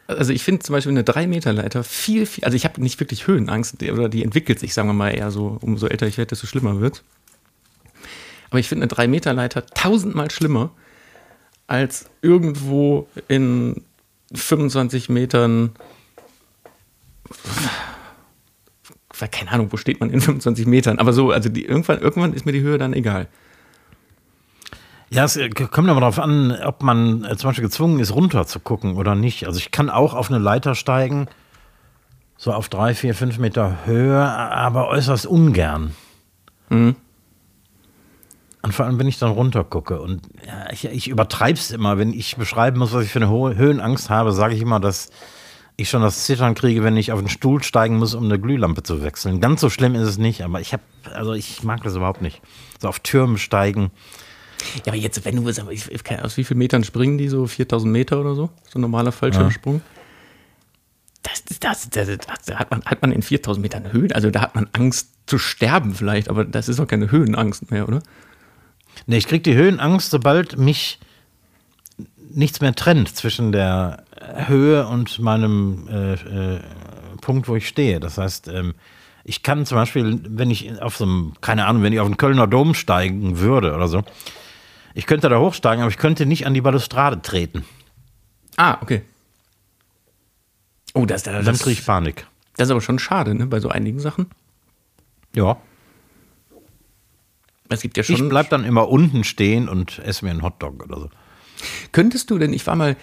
Also 0.06 0.32
ich 0.32 0.44
finde 0.44 0.62
zum 0.62 0.74
Beispiel 0.74 0.92
eine 0.92 1.02
3-Meter-Leiter 1.02 1.82
viel, 1.82 2.26
viel, 2.26 2.44
also 2.44 2.54
ich 2.54 2.64
habe 2.64 2.80
nicht 2.80 3.00
wirklich 3.00 3.26
Höhenangst, 3.26 3.82
oder 3.82 4.08
die 4.08 4.22
entwickelt 4.22 4.60
sich, 4.60 4.72
sagen 4.72 4.88
wir 4.88 4.92
mal, 4.92 5.10
eher 5.10 5.32
so, 5.32 5.58
umso 5.60 5.88
älter 5.88 6.06
ich 6.06 6.18
werde, 6.18 6.28
desto 6.28 6.46
schlimmer 6.46 6.80
wird. 6.80 7.02
Aber 8.50 8.60
ich 8.60 8.68
finde 8.68 8.84
eine 8.84 8.92
3-Meter-Leiter 8.92 9.66
tausendmal 9.66 10.30
schlimmer, 10.30 10.70
als 11.66 12.08
irgendwo 12.22 13.08
in 13.28 13.82
25 14.32 15.08
Metern, 15.08 15.70
keine 19.30 19.50
Ahnung, 19.50 19.72
wo 19.72 19.76
steht 19.76 20.00
man 20.00 20.10
in 20.10 20.20
25 20.20 20.66
Metern, 20.66 20.98
aber 20.98 21.12
so, 21.12 21.30
also 21.30 21.48
die, 21.48 21.64
irgendwann, 21.64 22.00
irgendwann 22.00 22.32
ist 22.32 22.46
mir 22.46 22.52
die 22.52 22.60
Höhe 22.60 22.78
dann 22.78 22.92
egal. 22.92 23.28
Ja, 25.08 25.24
es 25.24 25.36
äh, 25.36 25.48
kommt 25.48 25.88
aber 25.88 26.00
darauf 26.00 26.18
an, 26.18 26.52
ob 26.64 26.82
man 26.82 27.24
äh, 27.24 27.36
zum 27.36 27.50
Beispiel 27.50 27.64
gezwungen 27.64 28.00
ist, 28.00 28.14
runter 28.14 28.46
zu 28.46 28.58
gucken 28.58 28.96
oder 28.96 29.14
nicht. 29.14 29.46
Also 29.46 29.58
ich 29.58 29.70
kann 29.70 29.88
auch 29.88 30.14
auf 30.14 30.30
eine 30.30 30.38
Leiter 30.38 30.74
steigen, 30.74 31.28
so 32.36 32.52
auf 32.52 32.68
drei, 32.68 32.94
vier, 32.94 33.14
fünf 33.14 33.38
Meter 33.38 33.86
Höhe, 33.86 34.20
aber 34.20 34.88
äußerst 34.88 35.26
ungern. 35.26 35.94
Mhm. 36.68 36.96
Und 38.62 38.72
vor 38.72 38.86
allem, 38.86 38.98
wenn 38.98 39.06
ich 39.06 39.18
dann 39.18 39.30
runter 39.30 39.64
gucke. 39.64 40.00
Und 40.00 40.22
ja, 40.44 40.70
ich, 40.72 40.84
ich 40.86 41.08
übertreibe 41.08 41.58
es 41.58 41.70
immer. 41.70 41.98
Wenn 41.98 42.12
ich 42.12 42.36
beschreiben 42.36 42.78
muss, 42.78 42.92
was 42.92 43.04
ich 43.04 43.10
für 43.10 43.20
eine 43.20 43.28
hohe 43.28 43.56
Höhenangst 43.56 44.10
habe, 44.10 44.32
sage 44.32 44.54
ich 44.54 44.60
immer, 44.60 44.80
dass 44.80 45.10
ich 45.76 45.90
schon 45.90 46.02
das 46.02 46.24
Zittern 46.24 46.54
kriege, 46.54 46.82
wenn 46.82 46.96
ich 46.96 47.12
auf 47.12 47.20
den 47.20 47.28
Stuhl 47.28 47.62
steigen 47.62 47.98
muss, 47.98 48.14
um 48.14 48.24
eine 48.24 48.40
Glühlampe 48.40 48.82
zu 48.82 49.02
wechseln. 49.02 49.40
Ganz 49.40 49.60
so 49.60 49.68
schlimm 49.68 49.94
ist 49.94 50.08
es 50.08 50.18
nicht, 50.18 50.42
aber 50.42 50.60
ich 50.60 50.72
habe, 50.72 50.82
also 51.14 51.34
ich 51.34 51.62
mag 51.62 51.82
das 51.82 51.94
überhaupt 51.94 52.22
nicht. 52.22 52.40
So 52.80 52.88
auf 52.88 53.00
Türmen 53.00 53.36
steigen. 53.36 53.90
Ja, 54.76 54.88
aber 54.92 54.96
jetzt, 54.96 55.22
wenn 55.24 55.36
du 55.36 55.52
kann, 56.02 56.20
aus 56.20 56.36
wie 56.36 56.44
vielen 56.44 56.58
Metern 56.58 56.82
springen 56.82 57.18
die 57.18 57.28
so? 57.28 57.46
4000 57.46 57.92
Meter 57.92 58.20
oder 58.20 58.34
so? 58.34 58.50
So 58.68 58.78
ein 58.78 58.82
normaler 58.82 59.12
Fallschirmsprung? 59.12 59.82
Das, 61.22 61.44
das, 61.44 61.90
das, 61.90 61.90
das, 61.90 62.18
das 62.46 62.56
hat, 62.56 62.70
man, 62.70 62.82
hat 62.84 63.02
man 63.02 63.12
in 63.12 63.20
4000 63.20 63.62
Metern 63.62 63.92
Höhen, 63.92 64.12
also 64.12 64.30
da 64.30 64.40
hat 64.40 64.54
man 64.54 64.68
Angst 64.72 65.10
zu 65.26 65.38
sterben 65.38 65.94
vielleicht, 65.94 66.28
aber 66.28 66.44
das 66.44 66.68
ist 66.68 66.78
doch 66.78 66.86
keine 66.86 67.10
Höhenangst 67.10 67.70
mehr, 67.70 67.88
oder? 67.88 68.00
Nee, 69.06 69.18
ich 69.18 69.28
krieg 69.28 69.44
die 69.44 69.54
Höhenangst, 69.54 70.10
sobald 70.10 70.58
mich 70.58 70.98
nichts 72.30 72.60
mehr 72.60 72.74
trennt 72.74 73.14
zwischen 73.14 73.52
der 73.52 74.04
Höhe 74.46 74.86
und 74.86 75.18
meinem 75.20 75.88
äh, 75.88 76.14
äh, 76.14 76.60
Punkt, 77.20 77.48
wo 77.48 77.56
ich 77.56 77.68
stehe. 77.68 78.00
Das 78.00 78.18
heißt, 78.18 78.48
ähm, 78.48 78.74
ich 79.24 79.42
kann 79.42 79.64
zum 79.64 79.76
Beispiel, 79.76 80.20
wenn 80.28 80.50
ich 80.50 80.80
auf 80.82 80.96
so 80.96 81.04
einem, 81.04 81.32
keine 81.40 81.66
Ahnung, 81.66 81.82
wenn 81.82 81.92
ich 81.92 82.00
auf 82.00 82.08
den 82.08 82.16
Kölner 82.16 82.46
Dom 82.46 82.74
steigen 82.74 83.38
würde 83.38 83.74
oder 83.74 83.88
so, 83.88 84.02
ich 84.94 85.06
könnte 85.06 85.28
da 85.28 85.38
hochsteigen, 85.38 85.82
aber 85.82 85.90
ich 85.90 85.98
könnte 85.98 86.26
nicht 86.26 86.46
an 86.46 86.54
die 86.54 86.60
Balustrade 86.60 87.20
treten. 87.22 87.64
Ah, 88.56 88.78
okay. 88.80 89.02
Oh, 90.94 91.04
das, 91.04 91.22
das, 91.22 91.34
Dann 91.34 91.44
das, 91.44 91.62
kriege 91.62 91.78
ich 91.78 91.84
Panik. 91.84 92.26
das 92.56 92.68
ist 92.68 92.70
aber 92.70 92.80
schon 92.80 92.98
schade, 92.98 93.34
ne, 93.34 93.46
bei 93.46 93.60
so 93.60 93.68
einigen 93.68 94.00
Sachen. 94.00 94.30
Ja. 95.34 95.58
Es 97.68 97.80
gibt 97.80 97.96
ja 97.96 98.04
Ich 98.06 98.16
schon. 98.18 98.28
bleib 98.28 98.50
dann 98.50 98.64
immer 98.64 98.88
unten 98.88 99.24
stehen 99.24 99.68
und 99.68 99.98
esse 100.00 100.24
mir 100.24 100.30
einen 100.30 100.42
Hotdog 100.42 100.82
oder 100.84 101.00
so. 101.00 101.10
Könntest 101.92 102.30
du 102.30 102.38
denn, 102.38 102.52
ich 102.52 102.66
war 102.66 102.76
mal, 102.76 102.96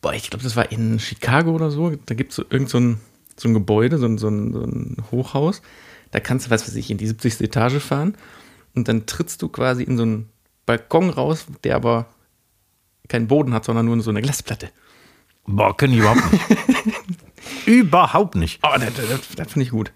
boah, 0.00 0.12
ich 0.14 0.30
glaube, 0.30 0.42
das 0.44 0.56
war 0.56 0.70
in 0.72 0.98
Chicago 0.98 1.52
oder 1.52 1.70
so, 1.70 1.90
da 2.06 2.14
gibt 2.14 2.30
es 2.30 2.36
so 2.36 2.44
irgend 2.50 2.68
so 2.68 2.78
ein, 2.78 3.00
so 3.36 3.48
ein 3.48 3.54
Gebäude, 3.54 3.98
so 3.98 4.06
ein, 4.06 4.18
so, 4.18 4.28
ein, 4.28 4.52
so 4.52 4.62
ein 4.62 4.96
Hochhaus. 5.10 5.62
Da 6.10 6.20
kannst 6.20 6.46
du, 6.46 6.50
was 6.50 6.66
weiß 6.66 6.74
ich, 6.74 6.90
in 6.90 6.98
die 6.98 7.06
70. 7.06 7.40
Etage 7.40 7.78
fahren 7.82 8.16
und 8.74 8.88
dann 8.88 9.06
trittst 9.06 9.40
du 9.42 9.48
quasi 9.48 9.82
in 9.84 9.96
so 9.96 10.02
einen 10.02 10.28
Balkon 10.66 11.10
raus, 11.10 11.46
der 11.64 11.76
aber 11.76 12.06
keinen 13.08 13.28
Boden 13.28 13.54
hat, 13.54 13.64
sondern 13.64 13.86
nur 13.86 14.00
so 14.02 14.10
eine 14.10 14.22
Glasplatte. 14.22 14.70
Boah, 15.46 15.76
können 15.76 15.92
die 15.94 15.98
überhaupt 16.00 16.32
nicht. 16.32 16.44
überhaupt 17.66 18.34
nicht. 18.36 18.60
Oh, 18.62 18.78
das, 18.78 18.94
das, 18.94 19.20
das 19.36 19.52
finde 19.52 19.64
ich 19.64 19.70
gut. 19.70 19.92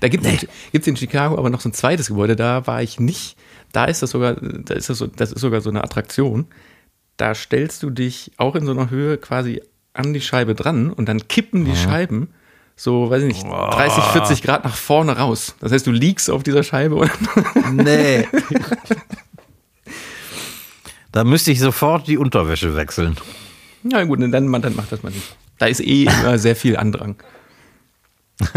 Da 0.00 0.08
gibt 0.08 0.24
es 0.24 0.46
nee. 0.72 0.80
in 0.84 0.96
Chicago 0.96 1.38
aber 1.38 1.50
noch 1.50 1.60
so 1.60 1.68
ein 1.68 1.72
zweites 1.72 2.08
Gebäude, 2.08 2.36
da 2.36 2.66
war 2.66 2.82
ich 2.82 3.00
nicht. 3.00 3.36
Da 3.72 3.86
ist 3.86 4.02
das 4.02 4.10
sogar, 4.10 4.34
da 4.34 4.74
ist 4.74 4.90
das, 4.90 4.98
so, 4.98 5.06
das 5.06 5.32
ist 5.32 5.40
sogar 5.40 5.60
so 5.60 5.70
eine 5.70 5.82
Attraktion. 5.82 6.46
Da 7.16 7.34
stellst 7.34 7.82
du 7.82 7.90
dich 7.90 8.32
auch 8.36 8.54
in 8.54 8.66
so 8.66 8.72
einer 8.72 8.90
Höhe 8.90 9.18
quasi 9.18 9.62
an 9.94 10.12
die 10.12 10.20
Scheibe 10.20 10.54
dran 10.54 10.90
und 10.90 11.08
dann 11.08 11.28
kippen 11.28 11.64
die 11.64 11.72
mhm. 11.72 11.76
Scheiben 11.76 12.28
so, 12.76 13.10
weiß 13.10 13.22
ich 13.22 13.34
nicht, 13.34 13.44
30, 13.44 14.02
40 14.02 14.42
Grad 14.42 14.64
nach 14.64 14.74
vorne 14.74 15.16
raus. 15.16 15.54
Das 15.60 15.72
heißt, 15.72 15.86
du 15.86 15.92
liegst 15.92 16.30
auf 16.30 16.42
dieser 16.42 16.62
Scheibe 16.62 16.96
und. 16.96 17.10
Nee. 17.72 18.26
da 21.12 21.24
müsste 21.24 21.52
ich 21.52 21.60
sofort 21.60 22.08
die 22.08 22.18
Unterwäsche 22.18 22.74
wechseln. 22.74 23.16
Na 23.82 24.04
gut, 24.04 24.20
dann, 24.20 24.32
dann 24.32 24.48
macht 24.48 24.90
das 24.90 25.02
mal 25.02 25.10
nicht. 25.10 25.36
Da 25.58 25.66
ist 25.66 25.80
eh 25.80 26.04
immer 26.04 26.38
sehr 26.38 26.56
viel 26.56 26.76
Andrang. 26.76 27.16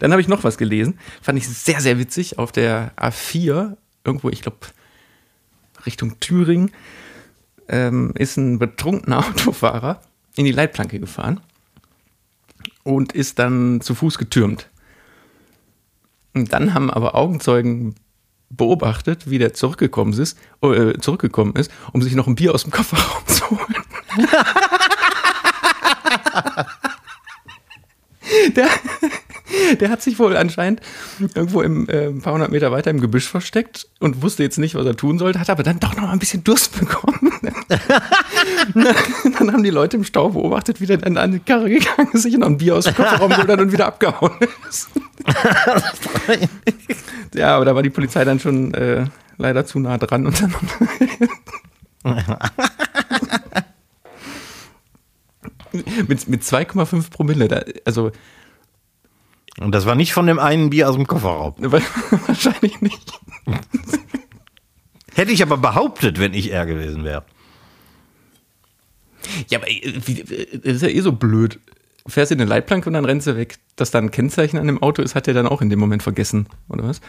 Dann 0.00 0.12
habe 0.12 0.20
ich 0.20 0.28
noch 0.28 0.44
was 0.44 0.58
gelesen, 0.58 0.98
fand 1.20 1.38
ich 1.38 1.48
sehr, 1.48 1.80
sehr 1.80 1.98
witzig, 1.98 2.38
auf 2.38 2.52
der 2.52 2.92
A4, 2.96 3.76
irgendwo, 4.04 4.28
ich 4.28 4.42
glaube, 4.42 4.58
Richtung 5.86 6.20
Thüringen, 6.20 6.70
ähm, 7.68 8.12
ist 8.16 8.36
ein 8.36 8.58
betrunkener 8.58 9.18
Autofahrer 9.28 10.00
in 10.36 10.44
die 10.44 10.52
Leitplanke 10.52 11.00
gefahren 11.00 11.40
und 12.84 13.12
ist 13.12 13.38
dann 13.38 13.80
zu 13.80 13.94
Fuß 13.94 14.18
getürmt. 14.18 14.68
Und 16.34 16.52
dann 16.52 16.74
haben 16.74 16.90
aber 16.90 17.14
Augenzeugen 17.14 17.96
beobachtet, 18.50 19.28
wie 19.28 19.38
der 19.38 19.52
zurückgekommen 19.54 20.12
ist, 20.12 20.38
äh, 20.62 20.98
zurückgekommen 20.98 21.54
ist, 21.56 21.70
um 21.92 22.00
sich 22.00 22.14
noch 22.14 22.26
ein 22.26 22.34
Bier 22.34 22.54
aus 22.54 22.62
dem 22.62 22.70
Kofferraum 22.70 23.22
zu 23.26 23.50
holen. 23.50 23.74
der, 28.56 28.68
der 29.80 29.90
hat 29.90 30.02
sich 30.02 30.18
wohl 30.18 30.36
anscheinend 30.36 30.80
irgendwo 31.34 31.62
im, 31.62 31.88
äh, 31.88 32.06
ein 32.08 32.20
paar 32.20 32.34
hundert 32.34 32.50
Meter 32.50 32.72
weiter 32.72 32.90
im 32.90 33.00
Gebüsch 33.00 33.28
versteckt 33.28 33.88
und 34.00 34.22
wusste 34.22 34.42
jetzt 34.42 34.58
nicht, 34.58 34.74
was 34.74 34.86
er 34.86 34.96
tun 34.96 35.18
sollte, 35.18 35.40
hat 35.40 35.50
aber 35.50 35.62
dann 35.62 35.80
doch 35.80 35.94
noch 35.94 36.02
mal 36.02 36.12
ein 36.12 36.18
bisschen 36.18 36.44
Durst 36.44 36.78
bekommen. 36.80 37.32
dann 39.38 39.52
haben 39.52 39.62
die 39.62 39.70
Leute 39.70 39.96
im 39.96 40.04
Stau 40.04 40.30
beobachtet, 40.30 40.80
wie 40.80 40.86
der 40.86 40.98
dann 40.98 41.16
an 41.16 41.32
die 41.32 41.40
Karre 41.40 41.68
gegangen 41.70 42.08
ist, 42.12 42.22
sich 42.22 42.36
noch 42.36 42.46
ein 42.46 42.58
Bier 42.58 42.76
aus 42.76 42.84
dem 42.84 42.94
Kofferraum 42.94 43.30
geholt 43.30 43.60
und 43.60 43.72
wieder 43.72 43.86
abgehauen 43.86 44.32
ist. 44.68 44.88
ja, 47.34 47.56
aber 47.56 47.64
da 47.64 47.74
war 47.74 47.82
die 47.82 47.90
Polizei 47.90 48.24
dann 48.24 48.40
schon 48.40 48.72
äh, 48.74 49.04
leider 49.36 49.66
zu 49.66 49.78
nah 49.78 49.98
dran 49.98 50.26
und 50.26 50.40
dann 50.40 50.54
mit, 56.06 56.28
mit 56.28 56.42
2,5 56.42 57.10
Promille. 57.10 57.48
Da, 57.48 57.62
also. 57.84 58.12
Und 59.60 59.72
das 59.72 59.86
war 59.86 59.94
nicht 59.94 60.12
von 60.12 60.26
dem 60.26 60.38
einen 60.38 60.70
Bier 60.70 60.88
aus 60.88 60.94
dem 60.94 61.06
Kofferraum. 61.06 61.54
Wahrscheinlich 61.58 62.80
nicht. 62.80 63.20
Hätte 65.14 65.32
ich 65.32 65.42
aber 65.42 65.56
behauptet, 65.56 66.20
wenn 66.20 66.32
ich 66.32 66.52
er 66.52 66.66
gewesen 66.66 67.04
wäre. 67.04 67.24
Ja, 69.48 69.58
aber 69.58 69.68
äh, 69.68 69.94
wie, 70.04 70.20
äh, 70.20 70.58
das 70.58 70.76
ist 70.76 70.82
ja 70.82 70.88
eh 70.88 71.00
so 71.00 71.12
blöd. 71.12 71.58
Fährst 72.06 72.30
du 72.30 72.34
in 72.34 72.40
eine 72.40 72.48
Leitplanke 72.48 72.88
und 72.88 72.94
dann 72.94 73.04
rennst 73.04 73.26
du 73.26 73.36
weg. 73.36 73.56
Dass 73.76 73.90
da 73.90 73.98
ein 73.98 74.10
Kennzeichen 74.10 74.58
an 74.58 74.66
dem 74.66 74.82
Auto 74.82 75.02
ist, 75.02 75.14
hat 75.14 75.28
er 75.28 75.34
dann 75.34 75.46
auch 75.46 75.60
in 75.60 75.70
dem 75.70 75.78
Moment 75.78 76.02
vergessen, 76.02 76.48
oder 76.68 76.84
was? 76.84 77.00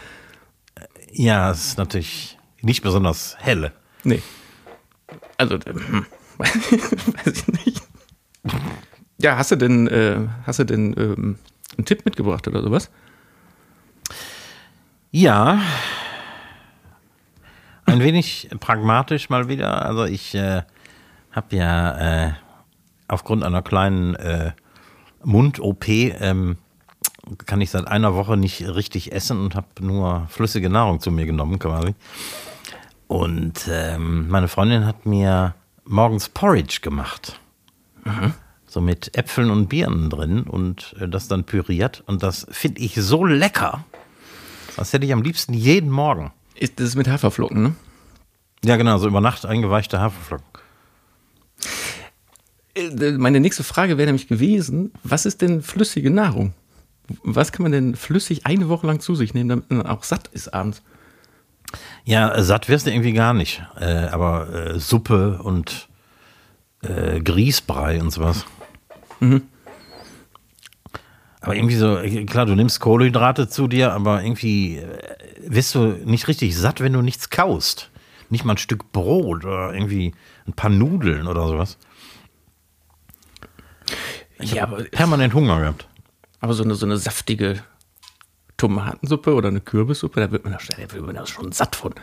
Ja, 1.12 1.50
es 1.50 1.68
ist 1.68 1.78
natürlich 1.78 2.38
nicht 2.60 2.82
besonders 2.82 3.36
helle. 3.38 3.72
Nee. 4.04 4.22
Also, 5.38 5.58
hm, 5.58 6.06
weiß 6.38 7.26
ich 7.26 7.64
nicht. 7.64 7.82
Ja, 9.18 9.36
hast 9.36 9.50
du 9.50 9.56
denn, 9.56 9.88
äh, 9.88 10.28
hast 10.46 10.58
du 10.58 10.64
denn 10.64 10.94
ähm, 10.98 11.38
einen 11.76 11.84
Tipp 11.84 12.04
mitgebracht 12.04 12.46
oder 12.48 12.62
sowas? 12.62 12.90
Ja. 15.10 15.60
Ein 17.84 18.00
wenig 18.00 18.48
pragmatisch 18.60 19.30
mal 19.30 19.48
wieder. 19.48 19.84
Also 19.84 20.04
ich 20.04 20.34
äh, 20.34 20.62
habe 21.32 21.56
ja 21.56 22.26
äh, 22.28 22.32
aufgrund 23.08 23.44
einer 23.44 23.62
kleinen 23.62 24.14
äh, 24.14 24.52
Mund-OP 25.24 25.88
ähm, 25.88 26.58
kann 27.46 27.60
ich 27.60 27.70
seit 27.70 27.86
einer 27.86 28.14
Woche 28.14 28.36
nicht 28.36 28.62
richtig 28.62 29.12
essen 29.12 29.40
und 29.40 29.54
habe 29.54 29.66
nur 29.80 30.26
flüssige 30.28 30.70
Nahrung 30.70 31.00
zu 31.00 31.10
mir 31.10 31.26
genommen 31.26 31.58
quasi. 31.58 31.94
Und 33.06 33.68
ähm, 33.68 34.28
meine 34.28 34.48
Freundin 34.48 34.86
hat 34.86 35.04
mir 35.06 35.54
morgens 35.84 36.28
Porridge 36.28 36.78
gemacht. 36.80 37.40
Mhm. 38.04 38.34
So 38.70 38.80
mit 38.80 39.18
Äpfeln 39.18 39.50
und 39.50 39.66
Birnen 39.66 40.10
drin 40.10 40.44
und 40.44 40.94
äh, 41.00 41.08
das 41.08 41.26
dann 41.26 41.42
püriert. 41.42 42.04
Und 42.06 42.22
das 42.22 42.46
finde 42.50 42.80
ich 42.80 42.94
so 42.94 43.24
lecker. 43.24 43.84
Das 44.76 44.92
hätte 44.92 45.04
ich 45.04 45.12
am 45.12 45.22
liebsten 45.22 45.54
jeden 45.54 45.90
Morgen. 45.90 46.30
Ist 46.54 46.78
das 46.78 46.94
mit 46.94 47.08
Haferflocken, 47.08 47.62
ne? 47.64 47.74
Ja, 48.64 48.76
genau, 48.76 48.96
so 48.98 49.08
über 49.08 49.20
Nacht 49.20 49.44
eingeweichte 49.44 49.98
Haferflocken. 49.98 50.46
Äh, 52.76 53.10
meine 53.18 53.40
nächste 53.40 53.64
Frage 53.64 53.98
wäre 53.98 54.06
nämlich 54.06 54.28
gewesen: 54.28 54.92
Was 55.02 55.26
ist 55.26 55.42
denn 55.42 55.62
flüssige 55.62 56.12
Nahrung? 56.12 56.54
Was 57.24 57.50
kann 57.50 57.64
man 57.64 57.72
denn 57.72 57.96
flüssig 57.96 58.46
eine 58.46 58.68
Woche 58.68 58.86
lang 58.86 59.00
zu 59.00 59.16
sich 59.16 59.34
nehmen, 59.34 59.48
damit 59.48 59.68
man 59.72 59.84
auch 59.84 60.04
satt 60.04 60.28
ist 60.28 60.54
abends? 60.54 60.80
Ja, 62.04 62.40
satt 62.40 62.68
wirst 62.68 62.86
du 62.86 62.92
irgendwie 62.92 63.14
gar 63.14 63.34
nicht. 63.34 63.64
Äh, 63.80 64.06
aber 64.12 64.48
äh, 64.54 64.78
Suppe 64.78 65.42
und 65.42 65.88
äh, 66.82 67.18
Grießbrei 67.18 68.00
und 68.00 68.12
sowas. 68.12 68.46
Mhm. 69.20 69.42
Aber 71.40 71.56
irgendwie 71.56 71.76
so, 71.76 71.98
klar, 72.26 72.44
du 72.46 72.54
nimmst 72.54 72.80
Kohlenhydrate 72.80 73.48
zu 73.48 73.66
dir, 73.66 73.92
aber 73.92 74.22
irgendwie 74.22 74.76
äh, 74.76 74.98
wirst 75.46 75.74
du 75.74 75.86
nicht 76.04 76.28
richtig 76.28 76.56
satt, 76.56 76.80
wenn 76.80 76.92
du 76.92 77.00
nichts 77.00 77.30
kaust. 77.30 77.90
Nicht 78.28 78.44
mal 78.44 78.54
ein 78.54 78.58
Stück 78.58 78.92
Brot 78.92 79.44
oder 79.44 79.72
irgendwie 79.72 80.14
ein 80.46 80.52
paar 80.52 80.70
Nudeln 80.70 81.26
oder 81.26 81.46
sowas. 81.46 81.78
Ich 84.38 84.52
ja, 84.52 84.64
aber 84.64 84.84
permanent 84.84 85.34
Hunger 85.34 85.60
gehabt. 85.60 85.88
Aber 86.40 86.54
so 86.54 86.62
eine, 86.62 86.74
so 86.74 86.86
eine 86.86 86.96
saftige 86.96 87.62
Tomatensuppe 88.56 89.34
oder 89.34 89.48
eine 89.48 89.60
Kürbissuppe, 89.60 90.20
da 90.20 90.30
wird 90.30 90.44
man, 90.44 90.52
da 90.52 90.92
wird 90.92 91.06
man 91.06 91.14
da 91.14 91.26
schon 91.26 91.52
satt 91.52 91.76
von. 91.76 91.94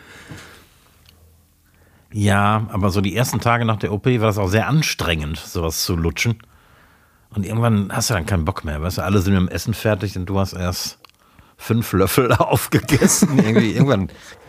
Ja, 2.12 2.66
aber 2.70 2.90
so 2.90 3.00
die 3.00 3.14
ersten 3.14 3.40
Tage 3.40 3.64
nach 3.64 3.78
der 3.78 3.92
OP 3.92 4.06
war 4.06 4.26
das 4.26 4.38
auch 4.38 4.48
sehr 4.48 4.66
anstrengend, 4.66 5.38
sowas 5.38 5.84
zu 5.84 5.94
lutschen. 5.94 6.38
Und 7.34 7.44
irgendwann 7.44 7.92
hast 7.92 8.10
du 8.10 8.14
dann 8.14 8.26
keinen 8.26 8.44
Bock 8.44 8.64
mehr. 8.64 8.80
Weißt 8.80 8.98
du, 8.98 9.02
alle 9.02 9.20
sind 9.20 9.34
mit 9.34 9.42
dem 9.42 9.48
Essen 9.48 9.74
fertig 9.74 10.16
und 10.16 10.26
du 10.26 10.38
hast 10.38 10.54
erst 10.54 10.98
fünf 11.56 11.92
Löffel 11.92 12.32
aufgegessen. 12.38 13.38
Irgendwie, 13.38 13.72
irgendwann, 13.72 14.08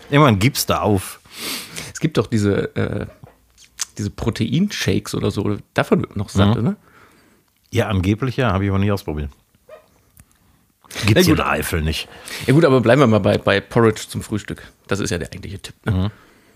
irgendwann 0.10 0.40
gibst 0.40 0.70
du 0.70 0.82
auf. 0.82 1.20
Es 1.94 2.00
gibt 2.00 2.18
doch 2.18 2.28
diese, 2.28 2.76
äh, 2.76 3.06
diese 3.98 4.10
Proteinshakes 4.10 5.14
oder 5.16 5.32
so. 5.32 5.58
Davon 5.74 6.02
wird 6.02 6.16
noch 6.16 6.30
satt, 6.30 6.58
mhm. 6.58 6.64
ne? 6.64 6.76
Ja, 7.72 7.88
angeblich 7.88 8.38
ja, 8.38 8.52
habe 8.52 8.64
ich 8.64 8.70
aber 8.72 8.80
nie 8.80 8.92
ausprobiert. 8.92 9.30
Gibt 11.06 11.20
es 11.20 11.28
ja, 11.28 11.34
in 11.34 11.42
Eifel 11.42 11.82
nicht. 11.82 12.08
Ja 12.48 12.54
gut, 12.54 12.66
aber 12.66 12.82
bleiben 12.82 13.02
wir 13.02 13.08
mal 13.08 13.20
bei, 13.20 13.38
bei 13.38 13.62
Porridge 13.62 14.06
zum 14.08 14.24
Frühstück. 14.24 14.64
Das 14.88 15.00
ist 15.00 15.12
ja 15.12 15.20
der 15.20 15.28
eigentliche 15.32 15.60
Tipp. 15.60 15.76
Ne? 15.86 15.92
Mhm. 15.92 16.12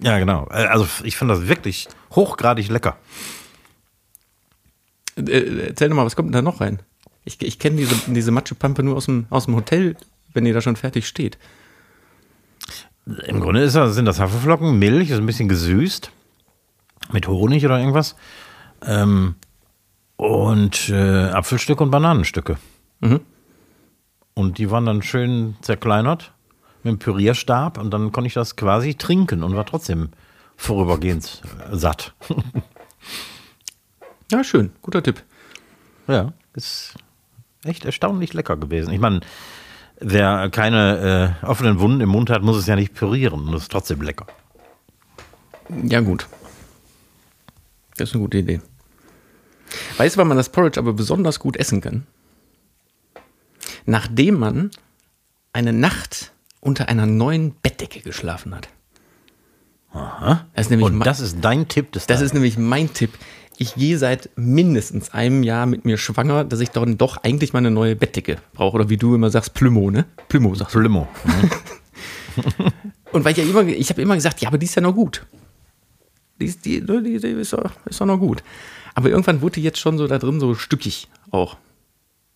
Ja, 0.06 0.18
genau. 0.18 0.48
Äh, 0.50 0.66
also 0.66 0.88
ich 1.04 1.16
finde 1.18 1.36
das 1.36 1.48
wirklich 1.48 1.88
hochgradig 2.16 2.70
lecker. 2.70 2.98
Äh, 5.18 5.68
erzähl 5.68 5.90
doch 5.90 5.96
mal, 5.96 6.06
was 6.06 6.16
kommt 6.16 6.28
denn 6.28 6.34
da 6.34 6.42
noch 6.42 6.62
rein? 6.62 6.80
Ich, 7.26 7.42
ich 7.42 7.60
kenne 7.60 7.78
diese, 7.78 7.96
diese 8.08 8.32
Matschepampe 8.32 8.84
nur 8.84 8.96
aus 8.96 9.06
dem, 9.06 9.26
aus 9.30 9.46
dem 9.46 9.56
Hotel, 9.56 9.96
wenn 10.34 10.46
ihr 10.46 10.54
da 10.54 10.62
schon 10.62 10.76
fertig 10.76 11.08
steht. 11.08 11.38
Im 13.26 13.42
Grunde 13.42 13.62
ist 13.62 13.76
das, 13.76 13.96
sind 13.96 14.06
das 14.06 14.20
Haferflocken, 14.20 14.80
Milch, 14.80 15.10
ist 15.10 15.18
ein 15.18 15.26
bisschen 15.26 15.50
gesüßt. 15.50 16.12
Mit 17.12 17.28
Honig 17.28 17.66
oder 17.66 17.80
irgendwas. 17.80 18.16
Ähm, 18.86 19.36
und 20.16 20.90
äh, 20.90 21.30
Apfelstücke 21.30 21.84
und 21.84 21.92
Bananenstücke. 21.92 22.58
Mhm. 23.02 23.22
Und 24.34 24.58
die 24.58 24.72
waren 24.72 24.86
dann 24.86 25.02
schön 25.02 25.56
zerkleinert 25.62 26.32
mit 26.84 26.94
dem 26.94 27.00
Pürierstab 27.00 27.78
und 27.78 27.92
dann 27.92 28.12
konnte 28.12 28.28
ich 28.28 28.34
das 28.34 28.56
quasi 28.56 28.96
trinken 28.96 29.44
und 29.44 29.56
war 29.56 29.66
trotzdem 29.66 30.10
vorübergehend 30.56 31.42
satt. 31.72 32.14
ja, 34.34 34.44
schön. 34.44 34.72
Guter 34.82 35.02
Tipp. 35.04 35.24
Ja, 36.08 36.34
ist 36.54 36.96
echt 37.64 37.86
erstaunlich 37.86 38.34
lecker 38.34 38.58
gewesen. 38.58 38.92
Ich 38.94 39.00
meine, 39.00 39.22
wer 40.00 40.50
keine 40.50 41.38
äh, 41.42 41.46
offenen 41.46 41.80
Wunden 41.80 42.02
im 42.02 42.10
Mund 42.10 42.30
hat, 42.30 42.42
muss 42.44 42.58
es 42.58 42.68
ja 42.68 42.76
nicht 42.76 42.94
pürieren. 42.94 43.52
Das 43.52 43.64
ist 43.64 43.72
trotzdem 43.72 44.02
lecker. 44.02 44.28
Ja, 45.84 46.02
gut. 46.02 46.28
Das 47.98 48.10
ist 48.10 48.16
eine 48.16 48.24
gute 48.24 48.40
Idee. 48.40 48.62
Weißt 49.98 50.16
du, 50.16 50.20
wann 50.20 50.28
man 50.28 50.38
das 50.38 50.50
Porridge 50.50 50.80
aber 50.80 50.94
besonders 50.94 51.40
gut 51.40 51.56
essen 51.58 51.80
kann? 51.82 52.06
Nachdem 53.86 54.40
man 54.40 54.72
eine 55.54 55.74
Nacht 55.74 56.32
unter 56.60 56.90
einer 56.90 57.06
neuen 57.06 57.56
Bettdecke 57.62 58.02
geschlafen 58.02 58.56
hat. 58.56 58.70
Aha. 59.92 60.46
Das 60.54 60.66
ist 60.66 60.70
nämlich, 60.72 60.88
Und 60.88 61.00
das 61.02 61.20
ist 61.20 61.38
dein 61.42 61.68
Tipp 61.68 61.92
des 61.92 62.08
das 62.08 62.18
Tages. 62.18 62.22
ist 62.30 62.34
nämlich 62.34 62.58
mein 62.58 62.94
Tipp. 62.94 63.12
Ich 63.58 63.76
gehe 63.76 63.98
seit 63.98 64.30
mindestens 64.36 65.14
einem 65.14 65.44
Jahr 65.44 65.66
mit 65.66 65.86
mir 65.86 65.98
schwanger, 65.98 66.44
dass 66.44 66.60
ich 66.60 66.70
dann 66.70 66.98
doch 66.98 67.18
eigentlich 67.18 67.54
mal 67.54 67.60
eine 67.60 67.72
neue 67.72 67.96
Bettdecke 67.96 68.38
brauche. 68.54 68.76
Oder 68.76 68.90
wie 68.90 68.98
du 68.98 69.14
immer 69.16 69.30
sagst, 69.30 69.54
Plümo, 69.54 69.92
ne? 69.92 70.06
Plümo 70.28 70.56
sagst 70.56 70.74
du. 70.76 70.80
Plümo. 70.80 71.08
Und 73.12 73.24
weil 73.24 73.32
ich 73.34 73.38
ja 73.38 73.44
immer, 73.44 73.66
ich 73.68 73.90
habe 73.90 74.02
immer 74.02 74.16
gesagt, 74.16 74.42
ja, 74.42 74.48
aber 74.48 74.58
die 74.58 74.66
ist 74.66 74.76
ja 74.76 74.82
noch 74.82 74.96
gut. 74.96 75.26
Die 76.42 76.46
ist, 76.46 76.66
die, 76.66 76.84
die, 76.84 77.20
die 77.20 77.28
ist, 77.28 77.54
doch, 77.54 77.72
ist 77.86 78.02
doch 78.02 78.06
noch 78.08 78.18
gut. 78.18 78.44
Aber 78.96 79.10
irgendwann 79.10 79.42
wurde 79.42 79.56
die 79.56 79.64
jetzt 79.64 79.80
schon 79.80 79.98
so 79.98 80.08
da 80.08 80.18
drin 80.18 80.40
so 80.40 80.56
stückig 80.56 81.08
auch. 81.32 81.58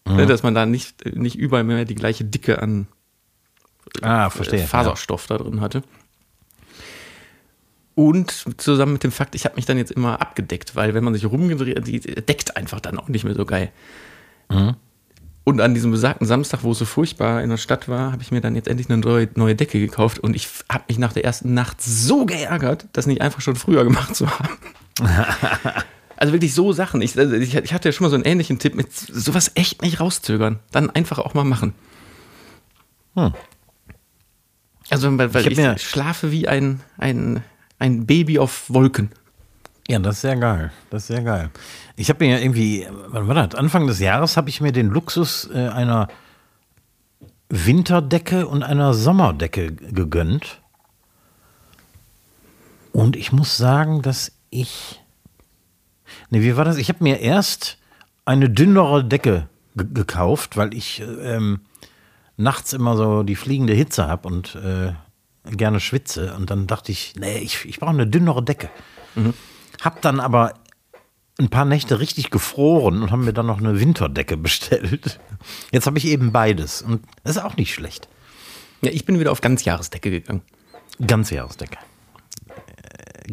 Ne, 0.07 0.25
dass 0.25 0.41
man 0.41 0.55
da 0.55 0.65
nicht, 0.65 1.03
nicht 1.17 1.35
überall 1.35 1.65
mehr 1.65 1.83
die 1.83 1.95
gleiche 1.95 2.23
Dicke 2.23 2.61
an 2.61 2.87
Ah, 4.01 4.29
verstehe. 4.29 4.65
Faserstoff 4.65 5.27
da 5.27 5.37
drin 5.37 5.61
hatte. 5.61 5.83
Und 7.97 8.61
zusammen 8.61 8.93
mit 8.93 9.03
dem 9.03 9.11
Fakt, 9.11 9.33
ich 9.33 9.45
habe 9.45 9.55
mich 9.55 9.65
dann 9.65 9.79
jetzt 9.79 9.89
immer 9.91 10.21
abgedeckt, 10.21 10.75
weil 10.75 10.93
wenn 10.93 11.03
man 11.03 11.15
sich 11.15 11.25
rumgedreht, 11.25 11.87
die 11.87 11.99
deckt 11.99 12.55
einfach 12.55 12.79
dann 12.79 12.99
auch 12.99 13.07
nicht 13.07 13.23
mehr 13.23 13.33
so 13.33 13.43
geil. 13.43 13.71
Und 15.43 15.61
an 15.61 15.73
diesem 15.73 15.89
besagten 15.89 16.27
Samstag, 16.27 16.61
wo 16.61 16.73
es 16.73 16.77
so 16.77 16.85
furchtbar 16.85 17.41
in 17.41 17.49
der 17.49 17.57
Stadt 17.57 17.89
war, 17.89 18.11
habe 18.11 18.21
ich 18.21 18.31
mir 18.31 18.39
dann 18.39 18.53
jetzt 18.53 18.67
endlich 18.67 18.87
eine 18.87 18.99
neue, 18.99 19.27
neue 19.33 19.55
Decke 19.55 19.79
gekauft 19.79 20.19
und 20.19 20.35
ich 20.35 20.47
habe 20.71 20.83
mich 20.87 20.99
nach 20.99 21.11
der 21.11 21.25
ersten 21.25 21.55
Nacht 21.55 21.81
so 21.81 22.27
geärgert, 22.27 22.85
das 22.93 23.07
nicht 23.07 23.21
einfach 23.21 23.41
schon 23.41 23.55
früher 23.55 23.83
gemacht 23.83 24.15
zu 24.15 24.29
haben. 24.29 24.57
Also 26.19 26.33
wirklich 26.33 26.55
so 26.55 26.73
Sachen. 26.73 27.03
Ich, 27.03 27.15
also 27.15 27.35
ich, 27.35 27.53
ich 27.53 27.73
hatte 27.73 27.89
ja 27.89 27.93
schon 27.93 28.05
mal 28.05 28.09
so 28.09 28.15
einen 28.15 28.25
ähnlichen 28.25 28.57
Tipp 28.57 28.73
mit 28.73 28.91
sowas 28.91 29.51
echt 29.53 29.83
nicht 29.83 29.99
rauszögern. 29.99 30.57
Dann 30.71 30.89
einfach 30.89 31.19
auch 31.19 31.35
mal 31.35 31.43
machen. 31.43 31.75
Hm. 33.13 33.33
Also 34.89 35.15
weil, 35.15 35.31
weil 35.35 35.45
Ich 35.45 35.59
ich, 35.59 35.87
schlafe 35.87 36.31
wie 36.31 36.47
ein, 36.47 36.79
ein, 36.97 37.43
ein 37.79 38.05
Baby 38.05 38.39
auf 38.39 38.69
Wolken. 38.69 39.11
Ja, 39.87 39.99
das 39.99 40.15
ist 40.15 40.21
sehr 40.21 40.35
geil. 40.35 40.71
Das 40.89 41.03
ist 41.03 41.07
sehr 41.07 41.23
geil. 41.23 41.49
Ich 41.95 42.09
habe 42.09 42.25
mir 42.25 42.35
ja 42.35 42.41
irgendwie, 42.41 42.85
wann 43.07 43.27
war 43.27 43.35
das? 43.35 43.55
Anfang 43.55 43.87
des 43.87 43.99
Jahres 43.99 44.35
habe 44.35 44.49
ich 44.49 44.59
mir 44.59 44.71
den 44.71 44.89
Luxus 44.89 45.49
äh, 45.53 45.67
einer 45.69 46.07
Winterdecke 47.49 48.47
und 48.47 48.63
einer 48.63 48.93
Sommerdecke 48.93 49.71
gegönnt. 49.71 50.61
Und 52.91 53.15
ich 53.15 53.31
muss 53.31 53.55
sagen, 53.57 54.01
dass 54.01 54.33
ich. 54.49 55.01
Nee, 56.29 56.41
wie 56.41 56.57
war 56.57 56.65
das? 56.65 56.77
Ich 56.77 56.89
habe 56.89 57.03
mir 57.03 57.19
erst 57.19 57.77
eine 58.25 58.49
dünnere 58.49 59.05
Decke 59.05 59.47
ge- 59.75 59.87
gekauft, 59.93 60.57
weil 60.57 60.73
ich 60.73 61.01
ähm, 61.21 61.61
nachts 62.35 62.73
immer 62.73 62.97
so 62.97 63.23
die 63.23 63.35
fliegende 63.35 63.73
Hitze 63.73 64.07
habe 64.07 64.27
und 64.27 64.55
äh, 64.55 64.91
gerne 65.51 65.79
schwitze. 65.79 66.33
Und 66.35 66.49
dann 66.49 66.67
dachte 66.67 66.91
ich, 66.91 67.13
nee, 67.17 67.37
ich, 67.39 67.65
ich 67.65 67.79
brauche 67.79 67.91
eine 67.91 68.07
dünnere 68.07 68.43
Decke. 68.43 68.69
Hab 69.81 70.01
dann 70.01 70.19
aber 70.19 70.53
ein 71.39 71.49
paar 71.49 71.65
Nächte 71.65 71.99
richtig 71.99 72.29
gefroren 72.29 73.01
und 73.01 73.11
haben 73.11 73.25
mir 73.25 73.33
dann 73.33 73.45
noch 73.45 73.59
eine 73.59 73.79
Winterdecke 73.79 74.37
bestellt. 74.37 75.19
Jetzt 75.71 75.85
habe 75.85 75.97
ich 75.97 76.05
eben 76.05 76.31
beides 76.31 76.81
und 76.81 77.03
das 77.23 77.37
ist 77.37 77.43
auch 77.43 77.57
nicht 77.57 77.73
schlecht. 77.73 78.07
Ja, 78.81 78.91
ich 78.91 79.05
bin 79.05 79.19
wieder 79.19 79.31
auf 79.31 79.41
Ganzjahresdecke 79.41 80.11
gegangen. 80.11 80.41
Ganzjahresdecke. 81.05 81.77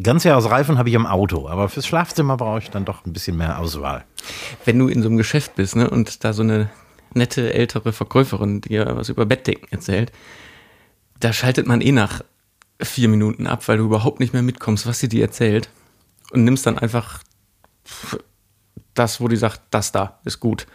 Ganzjahresreifen 0.01 0.77
habe 0.77 0.89
ich 0.89 0.95
im 0.95 1.05
Auto, 1.05 1.47
aber 1.47 1.69
fürs 1.69 1.87
Schlafzimmer 1.87 2.35
brauche 2.37 2.59
ich 2.59 2.69
dann 2.69 2.83
doch 2.83 3.05
ein 3.05 3.13
bisschen 3.13 3.37
mehr 3.37 3.59
Auswahl. 3.59 4.03
Wenn 4.65 4.77
du 4.77 4.87
in 4.87 5.01
so 5.01 5.07
einem 5.07 5.17
Geschäft 5.17 5.55
bist 5.55 5.75
ne, 5.75 5.89
und 5.89 6.23
da 6.23 6.33
so 6.33 6.43
eine 6.43 6.69
nette 7.13 7.53
ältere 7.53 7.93
Verkäuferin 7.93 8.61
dir 8.61 8.85
was 8.95 9.09
über 9.09 9.25
Bettdecken 9.25 9.67
erzählt, 9.71 10.11
da 11.19 11.33
schaltet 11.33 11.67
man 11.67 11.81
eh 11.81 11.91
nach 11.91 12.21
vier 12.81 13.07
Minuten 13.07 13.47
ab, 13.47 13.67
weil 13.67 13.77
du 13.77 13.85
überhaupt 13.85 14.19
nicht 14.19 14.33
mehr 14.33 14.41
mitkommst, 14.41 14.85
was 14.85 14.99
sie 14.99 15.07
dir 15.07 15.23
erzählt. 15.23 15.69
Und 16.31 16.43
nimmst 16.43 16.65
dann 16.65 16.77
einfach 16.77 17.21
das, 18.93 19.21
wo 19.21 19.27
die 19.27 19.35
sagt, 19.35 19.61
das 19.71 19.91
da 19.91 20.19
ist 20.25 20.39
gut. 20.39 20.67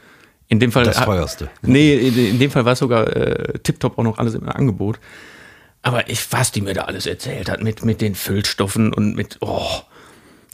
In 0.49 0.59
dem 0.59 0.73
Fall. 0.73 0.85
Das 0.85 0.97
teuerste. 0.97 1.51
Nee, 1.63 1.95
in, 1.95 2.39
dem 2.39 2.51
Fall 2.51 2.65
war 2.65 2.73
es 2.73 2.79
sogar 2.81 3.15
äh, 3.15 3.59
tipptopp 3.59 3.99
auch 3.99 4.03
noch 4.03 4.19
alles 4.19 4.35
im 4.35 4.49
Angebot. 4.49 4.99
Aber 5.83 6.09
ich, 6.11 6.33
was 6.33 6.53
die 6.53 6.61
mir 6.61 6.75
da 6.75 6.83
alles 6.83 7.07
erzählt 7.07 7.49
hat, 7.49 7.63
mit, 7.63 7.85
mit 7.85 8.01
den 8.01 8.15
Füllstoffen 8.15 8.93
und 8.93 9.15
mit, 9.15 9.39
oh. 9.41 9.83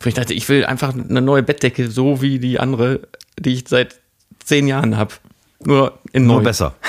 Ich 0.05 0.14
dachte, 0.14 0.35
ich 0.35 0.49
will 0.49 0.64
einfach 0.66 0.92
eine 0.92 1.22
neue 1.22 1.42
Bettdecke, 1.42 1.90
so 1.90 2.20
wie 2.20 2.38
die 2.38 2.61
andere, 2.61 3.09
die 3.38 3.55
ich 3.55 3.64
seit 3.66 4.01
zehn 4.44 4.68
Jahren 4.68 4.96
habe. 4.96 5.14
Nur 5.64 5.99
in 6.12 6.27
Nur 6.27 6.37
neu. 6.37 6.44
besser. 6.44 6.75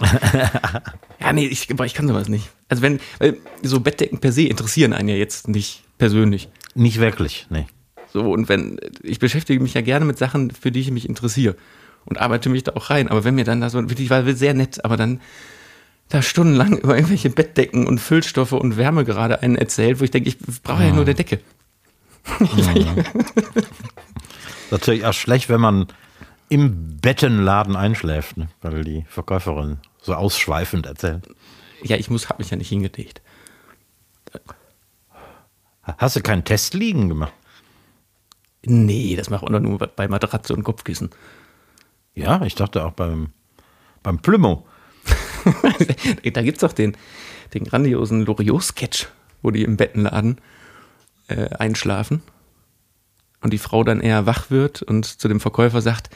Ja, 1.24 1.32
nee, 1.32 1.46
ich, 1.46 1.68
ich 1.70 1.94
kann 1.94 2.08
sowas 2.08 2.28
nicht. 2.28 2.50
Also 2.68 2.82
wenn, 2.82 3.00
so 3.62 3.80
Bettdecken 3.80 4.18
per 4.18 4.32
se 4.32 4.42
interessieren 4.42 4.92
einen 4.92 5.08
ja 5.08 5.16
jetzt 5.16 5.48
nicht 5.48 5.82
persönlich. 5.98 6.48
Nicht 6.74 7.00
wirklich, 7.00 7.46
nee. 7.50 7.66
So, 8.12 8.30
und 8.32 8.48
wenn, 8.48 8.78
ich 9.02 9.18
beschäftige 9.18 9.60
mich 9.60 9.74
ja 9.74 9.80
gerne 9.80 10.04
mit 10.04 10.18
Sachen, 10.18 10.50
für 10.50 10.70
die 10.70 10.80
ich 10.80 10.90
mich 10.90 11.08
interessiere 11.08 11.56
und 12.04 12.18
arbeite 12.18 12.48
mich 12.48 12.62
da 12.62 12.72
auch 12.74 12.90
rein. 12.90 13.08
Aber 13.08 13.24
wenn 13.24 13.34
mir 13.34 13.44
dann 13.44 13.60
da 13.60 13.70
so, 13.70 13.78
wirklich 13.88 14.10
war 14.10 14.24
sehr 14.34 14.54
nett, 14.54 14.84
aber 14.84 14.96
dann 14.96 15.20
da 16.10 16.22
stundenlang 16.22 16.78
über 16.82 16.94
irgendwelche 16.94 17.30
Bettdecken 17.30 17.86
und 17.86 17.98
Füllstoffe 17.98 18.52
und 18.52 18.76
Wärme 18.76 19.04
gerade 19.04 19.42
einen 19.42 19.56
erzählt, 19.56 20.00
wo 20.00 20.04
ich 20.04 20.10
denke, 20.10 20.28
ich 20.28 20.38
brauche 20.62 20.84
ja 20.84 20.92
nur 20.92 21.02
eine 21.02 21.14
Decke. 21.14 21.40
Natürlich 24.70 25.04
auch 25.04 25.12
schlecht, 25.12 25.48
wenn 25.48 25.60
man 25.60 25.86
im 26.48 26.98
Bettenladen 26.98 27.76
einschläft, 27.76 28.36
ne? 28.36 28.48
weil 28.62 28.84
die 28.84 29.04
Verkäuferin 29.08 29.78
so 30.04 30.14
ausschweifend 30.14 30.86
erzählt. 30.86 31.28
Ja, 31.82 31.96
ich 31.96 32.10
muss, 32.10 32.28
habe 32.28 32.42
mich 32.42 32.50
ja 32.50 32.56
nicht 32.56 32.68
hingelegt. 32.68 33.22
Hast 35.82 36.16
du 36.16 36.20
keinen 36.20 36.44
Test 36.44 36.74
liegen 36.74 37.08
gemacht? 37.08 37.32
Nee, 38.64 39.16
das 39.16 39.28
macht 39.28 39.42
man 39.42 39.52
doch 39.52 39.60
nur 39.60 39.78
bei 39.78 40.08
Matratze 40.08 40.54
und 40.54 40.64
Kopfkissen. 40.64 41.10
Ja, 42.14 42.42
ich 42.42 42.54
dachte 42.54 42.84
auch 42.84 42.92
beim, 42.92 43.32
beim 44.02 44.20
Plümo. 44.20 44.66
da 46.32 46.42
gibt's 46.42 46.60
doch 46.60 46.72
den, 46.72 46.96
den 47.52 47.64
grandiosen 47.64 48.24
Loriot-Sketch, 48.24 49.08
wo 49.42 49.50
die 49.50 49.62
im 49.62 49.76
Bettenladen 49.76 50.40
äh, 51.28 51.50
einschlafen 51.50 52.22
und 53.42 53.52
die 53.52 53.58
Frau 53.58 53.84
dann 53.84 54.00
eher 54.00 54.24
wach 54.24 54.50
wird 54.50 54.82
und 54.82 55.04
zu 55.04 55.28
dem 55.28 55.40
Verkäufer 55.40 55.82
sagt, 55.82 56.08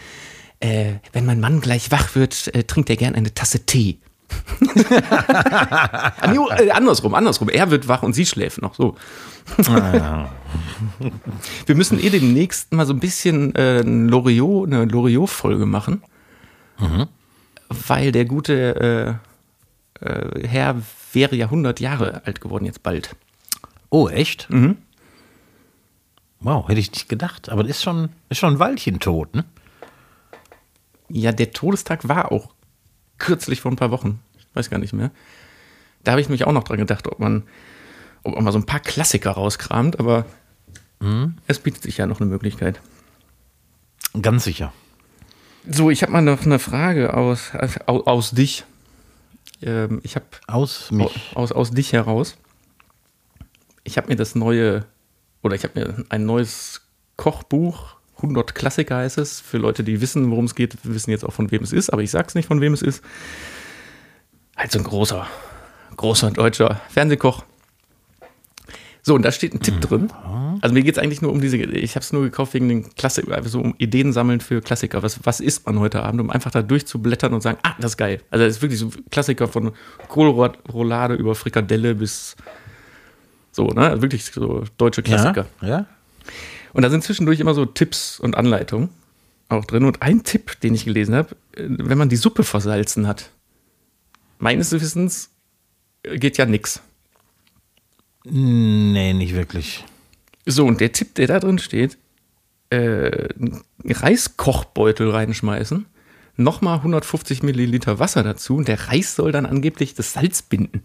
äh, 0.61 0.94
wenn 1.12 1.27
mein 1.27 1.40
Mann 1.40 1.61
gleich 1.61 1.90
wach 1.90 2.14
wird, 2.14 2.55
äh, 2.55 2.64
trinkt 2.64 2.90
er 2.90 2.97
gern 2.97 3.14
eine 3.14 3.33
Tasse 3.33 3.64
Tee. 3.66 3.99
ah, 5.11 6.12
nee, 6.31 6.64
äh, 6.64 6.71
andersrum, 6.71 7.14
andersrum. 7.14 7.49
Er 7.49 7.71
wird 7.71 7.88
wach 7.88 8.03
und 8.03 8.12
sie 8.12 8.27
schläft 8.27 8.61
noch. 8.61 8.75
So. 8.75 8.97
Wir 11.66 11.75
müssen 11.75 12.03
eh 12.03 12.11
demnächst 12.11 12.73
mal 12.73 12.85
so 12.87 12.92
ein 12.92 13.01
bisschen 13.01 13.55
äh, 13.55 13.81
Loriot, 13.81 14.66
eine 14.66 14.85
Loriot-Folge 14.85 15.64
machen. 15.64 16.03
Weil 17.68 18.12
der 18.12 18.25
gute 18.25 19.18
äh, 20.03 20.07
äh, 20.07 20.47
Herr 20.47 20.81
wäre 21.12 21.37
ja 21.37 21.47
100 21.47 21.81
Jahre 21.81 22.23
alt 22.25 22.40
geworden 22.40 22.64
jetzt 22.64 22.83
bald. 22.83 23.16
Oh, 23.90 24.09
echt? 24.09 24.49
Wow, 26.40 26.68
hätte 26.68 26.81
ich 26.81 26.92
nicht 26.92 27.09
gedacht. 27.09 27.49
Aber 27.49 27.62
das 27.62 27.79
ist 27.79 27.83
schon, 27.83 28.11
ist 28.29 28.38
schon 28.38 28.55
ein 28.55 28.59
Weilchen 28.59 29.01
tot, 29.01 29.35
ne? 29.35 29.44
Ja, 31.09 31.33
der 31.33 31.53
Todestag 31.53 32.09
war 32.09 32.33
auch 32.33 32.55
kürzlich 33.18 33.61
vor 33.61 33.73
ein 33.73 33.77
paar 33.77 33.90
Wochen. 33.90 34.21
Ich 34.38 34.47
weiß 34.55 34.71
gar 34.71 34.79
nicht 34.79 34.92
mehr. 34.92 35.11
Da 36.05 36.12
habe 36.12 36.21
ich 36.21 36.29
mich 36.29 36.44
auch 36.44 36.53
noch 36.53 36.64
dran 36.64 36.79
gedacht, 36.79 37.07
ob 37.09 37.18
man, 37.18 37.42
ob 38.23 38.35
man 38.35 38.44
mal 38.44 38.53
so 38.53 38.59
ein 38.59 38.66
paar 38.66 38.81
Klassiker 38.81 39.33
rauskramt, 39.33 39.99
aber 39.99 40.27
es 41.47 41.61
bietet 41.61 41.83
sich 41.85 41.97
ja 41.99 42.07
noch 42.07 42.21
eine 42.21 42.29
Möglichkeit. 42.29 42.81
Ganz 44.21 44.42
sicher. 44.44 44.73
So, 45.71 45.90
ich 45.90 46.03
habe 46.03 46.11
mal 46.12 46.23
noch 46.23 46.44
eine 46.44 46.59
Frage 46.59 47.14
aus, 47.14 47.53
aus, 47.55 47.79
aus 47.87 48.31
dich. 48.33 48.64
Ähm, 49.62 50.01
ich 50.03 50.16
habe 50.16 50.27
Aus 50.49 50.90
mich. 50.90 51.37
aus, 51.37 51.53
aus 51.53 51.71
dich 51.71 51.92
heraus. 51.92 52.37
Ich 53.85 53.97
habe 53.97 54.09
mir 54.09 54.16
das 54.16 54.35
neue, 54.35 54.87
oder 55.42 55.55
ich 55.55 55.62
habe 55.62 55.79
mir 55.79 56.05
ein 56.09 56.27
neues 56.27 56.81
Kochbuch, 57.16 57.94
100 58.18 58.54
Klassiker 58.54 58.96
heißt 58.96 59.18
es, 59.18 59.40
für 59.40 59.59
Leute, 59.59 59.85
die 59.85 60.00
wissen, 60.00 60.31
worum 60.31 60.44
es 60.44 60.54
geht, 60.54 60.76
wissen 60.83 61.11
jetzt 61.11 61.24
auch 61.24 61.33
von 61.33 61.50
wem 61.50 61.62
es 61.62 61.72
ist, 61.72 61.90
aber 61.90 62.02
ich 62.02 62.11
sag's 62.11 62.35
nicht, 62.35 62.46
von 62.46 62.61
wem 62.61 62.72
es 62.72 62.83
ist. 62.83 63.02
Halt 64.57 64.72
so 64.72 64.78
ein 64.78 64.85
großer, 64.85 65.26
großer 65.96 66.31
deutscher 66.33 66.81
Fernsehkoch. 66.88 67.44
So, 69.02 69.14
und 69.14 69.22
da 69.22 69.33
steht 69.33 69.54
ein 69.54 69.61
Tipp 69.61 69.81
drin. 69.81 70.12
Also 70.61 70.74
mir 70.74 70.83
geht 70.83 70.96
es 70.96 71.02
eigentlich 71.02 71.22
nur 71.22 71.33
um 71.33 71.40
diese, 71.40 71.57
ich 71.57 71.94
habe 71.94 72.02
es 72.02 72.12
nur 72.12 72.22
gekauft 72.22 72.52
wegen 72.54 72.68
den 72.68 72.94
Klassiker, 72.94 73.37
einfach 73.37 73.50
so 73.50 73.61
um 73.61 73.74
Ideen 73.78 74.12
sammeln 74.12 74.40
für 74.40 74.61
Klassiker. 74.61 75.02
Was, 75.02 75.20
was 75.24 75.40
isst 75.40 75.64
man 75.66 75.78
heute 75.78 76.02
Abend, 76.02 76.20
um 76.20 76.31
einfach 76.31 76.50
da 76.50 76.62
durchzublättern 76.62 77.33
und 77.33 77.40
sagen, 77.40 77.59
ah, 77.62 77.74
das 77.81 77.92
ist 77.92 77.96
geil. 77.96 78.20
Also 78.31 78.44
das 78.44 78.57
ist 78.57 78.62
wirklich 78.62 78.81
so 78.81 78.90
Klassiker 79.11 79.48
von 79.48 79.72
Kohlroulade 80.09 81.14
über 81.14 81.35
Frikadelle 81.35 81.94
bis 81.94 82.37
so, 83.52 83.68
ne? 83.68 84.02
Wirklich 84.02 84.24
so 84.24 84.64
deutsche 84.76 85.02
Klassiker. 85.02 85.46
Ja? 85.62 85.68
ja? 85.68 85.87
Und 86.79 86.83
da 86.83 86.91
sind 86.91 87.03
zwischendurch 87.03 87.41
immer 87.41 87.55
so 87.55 87.67
Tipps 87.67 88.21
und 88.21 88.37
Anleitungen 88.37 88.91
auch 89.49 89.64
drin. 89.64 89.83
Und 89.85 90.01
ein 90.01 90.23
Tipp, 90.23 90.61
den 90.61 90.77
ich 90.77 90.85
gelesen 90.85 91.12
habe, 91.12 91.35
äh, 91.57 91.64
wenn 91.67 91.99
man 91.99 92.09
die 92.09 92.14
Suppe 92.14 92.45
versalzen 92.45 93.09
hat. 93.09 93.31
Meines 94.38 94.71
Wissens 94.71 95.31
geht 96.05 96.38
ja 96.38 96.47
nix. 96.47 96.81
Nee, 98.23 99.12
nicht 99.12 99.35
wirklich. 99.35 99.85
So, 100.47 100.67
und 100.67 100.81
der 100.81 100.93
Tipp, 100.93 101.17
der 101.17 101.27
da 101.27 101.41
drin 101.41 101.59
steht, 101.59 101.99
äh, 102.71 103.27
Reiskochbeutel 103.85 105.11
reinschmeißen, 105.11 105.85
nochmal 106.37 106.77
150 106.77 107.43
Milliliter 107.43 107.99
Wasser 107.99 108.23
dazu 108.23 108.55
und 108.55 108.69
der 108.69 108.87
Reis 108.87 109.17
soll 109.17 109.33
dann 109.33 109.47
angeblich 109.47 109.95
das 109.95 110.12
Salz 110.12 110.43
binden. 110.43 110.85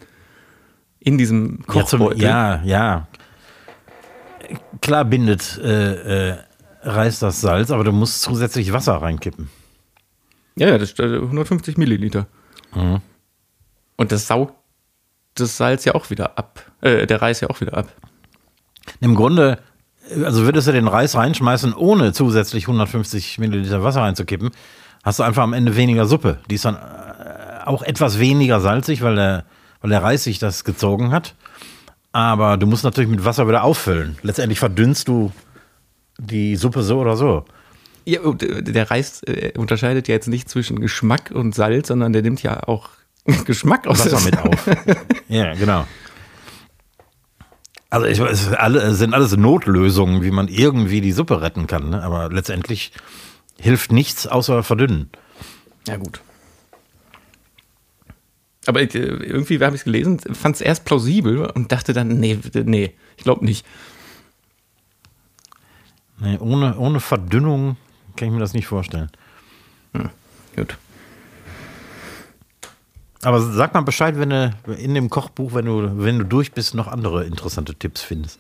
In 1.00 1.20
diesem 1.20 1.60
Ja, 1.72 1.86
zum, 1.86 2.00
Kochbeutel. 2.00 2.24
ja, 2.24 2.64
ja. 2.64 3.08
Klar 4.82 5.06
bindet 5.06 5.58
äh, 5.64 6.32
äh, 6.32 6.38
Reis 6.82 7.20
das 7.20 7.42
Salz, 7.42 7.72
aber 7.72 7.84
du 7.84 7.92
musst 7.92 8.22
zusätzlich 8.22 8.74
Wasser 8.74 8.96
reinkippen. 8.96 9.50
Ja, 10.56 10.70
ja, 10.70 10.78
das 10.78 10.92
ist 10.92 11.00
äh, 11.00 11.16
150 11.16 11.78
Milliliter. 11.78 12.28
Mhm. 12.76 13.02
Und 13.96 14.12
das 14.12 14.28
saugt 14.28 14.54
das 15.36 15.58
Salz 15.58 15.86
ja 15.86 15.96
auch 15.96 16.10
wieder 16.10 16.38
ab. 16.38 16.72
Äh, 16.82 17.08
der 17.08 17.22
Reis 17.22 17.42
ja 17.42 17.50
auch 17.50 17.62
wieder 17.62 17.78
ab. 17.78 17.88
Im 19.00 19.16
Grunde, 19.16 19.60
also 20.24 20.44
würdest 20.44 20.68
du 20.68 20.72
den 20.72 20.88
Reis 20.88 21.16
reinschmeißen, 21.16 21.74
ohne 21.74 22.14
zusätzlich 22.14 22.66
150 22.66 23.40
Milliliter 23.40 23.84
Wasser 23.84 24.02
reinzukippen, 24.02 24.52
hast 25.04 25.20
du 25.20 25.24
einfach 25.24 25.44
am 25.44 25.54
Ende 25.54 25.76
weniger 25.76 26.06
Suppe. 26.06 26.40
Die 26.50 26.56
ist 26.56 26.66
dann 26.66 26.76
äh, 26.76 27.66
auch 27.66 27.82
etwas 27.82 28.20
weniger 28.20 28.60
salzig, 28.60 29.02
weil 29.02 29.16
der, 29.16 29.46
weil 29.82 29.90
der 29.90 30.04
Reis 30.04 30.24
sich 30.24 30.40
das 30.40 30.64
gezogen 30.64 31.12
hat. 31.12 31.36
Aber 32.14 32.58
du 32.58 32.68
musst 32.68 32.84
natürlich 32.84 33.10
mit 33.10 33.26
Wasser 33.26 33.48
wieder 33.48 33.64
auffüllen. 33.64 34.18
Letztendlich 34.22 34.60
verdünnst 34.60 35.08
du 35.08 35.32
die 36.20 36.56
Suppe 36.56 36.84
so 36.84 37.00
oder 37.00 37.18
so. 37.18 37.44
Ja, 38.06 38.22
äh, 38.22 38.62
der 38.62 38.92
Reis 38.92 39.24
äh, 39.24 39.58
unterscheidet 39.58 40.08
ja 40.08 40.14
jetzt 40.14 40.28
nicht 40.28 40.48
zwischen 40.48 40.80
Geschmack 40.80 41.32
und 41.34 41.56
Salz, 41.56 41.88
sondern 41.88 42.14
der 42.14 42.22
nimmt 42.22 42.44
ja 42.44 42.68
auch 42.68 42.90
Geschmack 43.46 43.88
aus 43.88 44.06
Wasser 44.06 44.22
mit 44.22 44.38
auf. 44.38 44.70
ja, 45.28 45.54
genau. 45.56 45.86
Also 47.90 48.06
ich, 48.08 48.20
es 48.20 48.42
ist 48.42 48.54
alle, 48.54 48.94
sind 48.94 49.14
alles 49.14 49.36
Notlösungen, 49.36 50.24
wie 50.24 50.32
man 50.32 50.48
irgendwie 50.48 51.02
die 51.02 51.12
Suppe 51.12 51.42
retten 51.42 51.68
kann. 51.68 51.90
Ne? 51.90 52.04
Aber 52.04 52.30
letztendlich 52.30 52.92
hilft 53.60 53.92
nichts 53.92 54.28
außer 54.28 54.64
verdünnen. 54.64 55.10
Ja, 55.88 55.98
gut. 55.98 56.22
Aber 58.66 58.82
äh, 58.82 58.86
irgendwie 58.88 59.60
habe 59.60 59.76
ich 59.76 59.82
es 59.82 59.86
gelesen, 59.86 60.20
fand 60.20 60.56
es 60.56 60.62
erst 60.62 60.86
plausibel 60.86 61.46
und 61.46 61.72
dachte 61.72 61.94
dann, 61.94 62.20
nee, 62.20 62.40
nee, 62.54 62.94
ich 63.18 63.24
glaube 63.24 63.44
nicht. 63.46 63.66
Nee, 66.20 66.38
ohne, 66.38 66.78
ohne 66.78 67.00
Verdünnung 67.00 67.76
kann 68.16 68.28
ich 68.30 68.34
mir 68.34 68.40
das 68.40 68.54
nicht 68.54 68.68
vorstellen. 68.68 69.10
Gut. 70.56 70.78
Aber 73.24 73.42
sag 73.42 73.74
mal 73.74 73.82
Bescheid, 73.82 74.18
wenn 74.18 74.30
du 74.30 74.54
in 74.78 74.94
dem 74.94 75.10
Kochbuch, 75.10 75.54
wenn 75.54 75.66
du, 75.66 76.04
wenn 76.04 76.20
du 76.20 76.26
durch 76.26 76.52
bist, 76.52 76.76
noch 76.76 76.88
andere 76.88 77.26
interessante 77.26 77.74
Tipps 77.76 78.02
findest. 78.02 78.40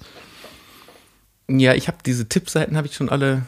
Ja, 1.50 1.74
ich 1.74 1.88
habe 1.88 1.98
diese 2.06 2.28
Tippseiten 2.28 2.78
habe 2.78 2.88
ich 2.88 2.96
schon 2.96 3.10
alle 3.10 3.44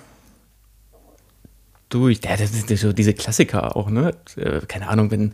durch. 1.89 2.19
Ja, 2.23 2.37
das 2.37 2.51
sind 2.51 2.77
so 2.77 2.93
diese 2.93 3.13
Klassiker 3.13 3.75
auch, 3.75 3.89
ne? 3.89 4.15
Äh, 4.35 4.61
Keine 4.67 4.89
Ahnung, 4.89 5.11
wenn 5.11 5.33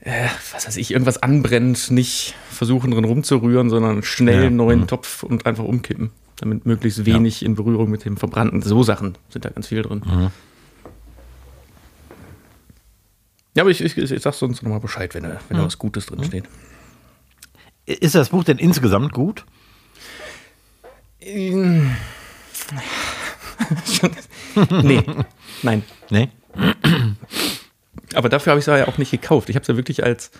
äh, 0.00 0.28
was 0.52 0.66
weiß 0.66 0.76
ich, 0.76 0.90
irgendwas 0.92 1.22
anbrennt, 1.22 1.90
nicht 1.90 2.34
versuchen 2.50 2.90
drin 2.90 3.04
rumzurühren, 3.04 3.68
sondern 3.70 4.02
schnell 4.02 4.40
Ja, 4.40 4.46
einen 4.46 4.56
neuen 4.56 4.80
mhm. 4.80 4.86
Topf 4.86 5.22
und 5.22 5.46
einfach 5.46 5.64
umkippen, 5.64 6.10
damit 6.36 6.64
möglichst 6.66 7.04
wenig 7.04 7.44
in 7.44 7.54
Berührung 7.54 7.90
mit 7.90 8.04
dem 8.04 8.16
verbrannten. 8.16 8.62
So 8.62 8.82
Sachen 8.82 9.16
sind 9.28 9.44
da 9.44 9.50
ganz 9.50 9.66
viel 9.68 9.82
drin. 9.82 10.02
Mhm. 10.04 10.30
Ja, 13.54 13.62
aber 13.64 13.70
ich, 13.70 13.80
ich, 13.82 13.96
ich 13.98 14.22
sag 14.22 14.32
sonst 14.34 14.62
nochmal 14.62 14.80
Bescheid, 14.80 15.12
wenn, 15.14 15.24
da- 15.24 15.40
wenn 15.48 15.56
Mhm. 15.56 15.60
da 15.62 15.66
was 15.66 15.78
Gutes 15.78 16.06
drin 16.06 16.22
steht. 16.24 16.44
Ist 17.86 18.14
das 18.14 18.28
Buch 18.28 18.44
denn 18.44 18.58
insgesamt 18.58 19.12
gut? 19.12 19.44
nee, 24.82 25.02
nein. 25.62 25.82
Nee? 26.10 26.28
Aber 28.14 28.28
dafür 28.28 28.50
habe 28.52 28.60
ich 28.60 28.66
es 28.66 28.78
ja 28.78 28.86
auch 28.88 28.98
nicht 28.98 29.10
gekauft. 29.10 29.48
Ich 29.48 29.56
habe 29.56 29.62
es 29.62 29.68
ja 29.68 29.76
wirklich 29.76 30.02
als, 30.04 30.30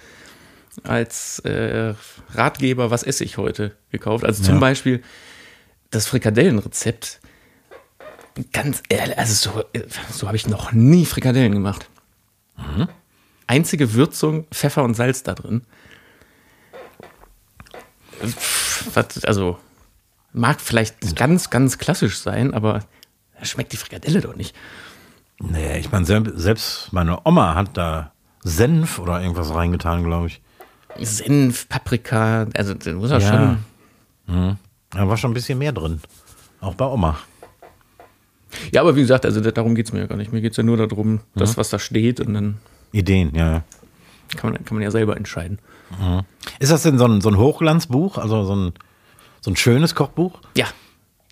als 0.83 1.39
äh, 1.41 1.95
Ratgeber, 2.35 2.91
was 2.91 3.03
esse 3.03 3.25
ich 3.25 3.37
heute, 3.37 3.77
gekauft. 3.91 4.25
Also 4.25 4.43
zum 4.43 4.55
Ja. 4.55 4.61
Beispiel 4.61 5.03
das 5.91 6.07
Frikadellenrezept. 6.07 7.21
Ganz 8.53 8.83
ehrlich, 8.89 9.19
also 9.19 9.35
so, 9.35 9.65
so 10.13 10.27
habe 10.27 10.37
ich 10.37 10.47
noch 10.47 10.73
nie 10.73 11.05
Frikadellen 11.05 11.53
gemacht. 11.53 11.89
Einzige 13.47 13.95
Würzung, 13.95 14.47
Pfeffer 14.53 14.85
und 14.85 14.95
Salz 14.95 15.23
da 15.25 15.35
drin. 15.35 15.63
Was, 18.95 19.25
also 19.25 19.59
mag 20.33 20.61
vielleicht 20.61 21.17
ganz, 21.17 21.51
ganz 21.51 21.79
klassisch 21.79 22.19
sein, 22.19 22.55
aber 22.55 22.85
schmeckt 23.43 23.73
die 23.73 23.77
Frikadelle 23.77 24.21
doch 24.21 24.37
nicht. 24.37 24.55
Nee, 25.41 25.79
ich 25.79 25.91
meine, 25.91 26.05
selbst, 26.05 26.93
meine 26.93 27.19
Oma 27.27 27.55
hat 27.55 27.77
da 27.77 28.13
Senf 28.43 28.99
oder 28.99 29.21
irgendwas 29.21 29.55
reingetan, 29.55 30.05
glaube 30.05 30.27
ich. 30.29 30.41
Senf, 30.99 31.69
Paprika, 31.69 32.47
also 32.55 32.75
da 32.75 32.93
muss 32.93 33.11
er 33.11 33.21
Ja. 33.21 33.57
schon. 34.27 34.59
Da 34.91 35.09
war 35.09 35.17
schon 35.17 35.31
ein 35.31 35.35
bisschen 35.35 35.59
mehr 35.59 35.73
drin. 35.73 36.01
Auch 36.61 36.75
bei 36.75 36.85
Oma. 36.85 37.19
Ja, 38.73 38.81
aber 38.83 38.97
wie 38.97 39.01
gesagt, 39.01 39.25
also 39.25 39.41
da- 39.41 39.51
darum 39.53 39.75
geht 39.75 39.87
es 39.87 39.93
mir 39.93 40.01
ja 40.01 40.07
gar 40.07 40.17
nicht. 40.17 40.33
Mir 40.33 40.41
geht 40.41 40.53
es 40.53 40.57
ja 40.57 40.63
nur 40.63 40.77
darum, 40.77 41.21
das, 41.35 41.57
was 41.57 41.71
da 41.71 41.79
steht, 41.79 42.21
und 42.21 42.35
dann 42.35 42.59
Ideen, 42.93 43.33
ja. 43.35 43.53
ja. 43.53 43.63
kann 44.37 44.53
man, 44.53 44.65
kann 44.65 44.75
man 44.77 44.83
ja 44.83 44.91
selber 44.91 45.17
entscheiden. 45.17 45.59
Ist 46.59 46.71
das 46.73 46.83
denn 46.83 46.99
so 46.99 47.07
ein, 47.07 47.21
so 47.21 47.29
ein 47.31 47.37
Hochglanzbuch, 47.39 48.19
also 48.19 48.45
so 48.45 48.55
ein, 48.55 48.73
so 49.41 49.51
ein 49.53 49.57
schönes 49.57 49.95
Kochbuch? 49.95 50.41
Ja, 50.57 50.67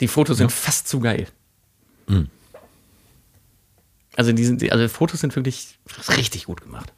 die 0.00 0.08
Fotos 0.08 0.38
sind 0.38 0.50
fast 0.52 0.88
zu 0.88 1.00
geil. 1.00 1.26
Also, 4.18 4.32
die 4.32 4.44
sind, 4.44 4.70
also 4.72 4.88
Fotos 4.88 5.20
sind 5.20 5.36
wirklich 5.36 5.78
richtig 6.16 6.46
gut 6.46 6.62
gemacht. 6.62 6.92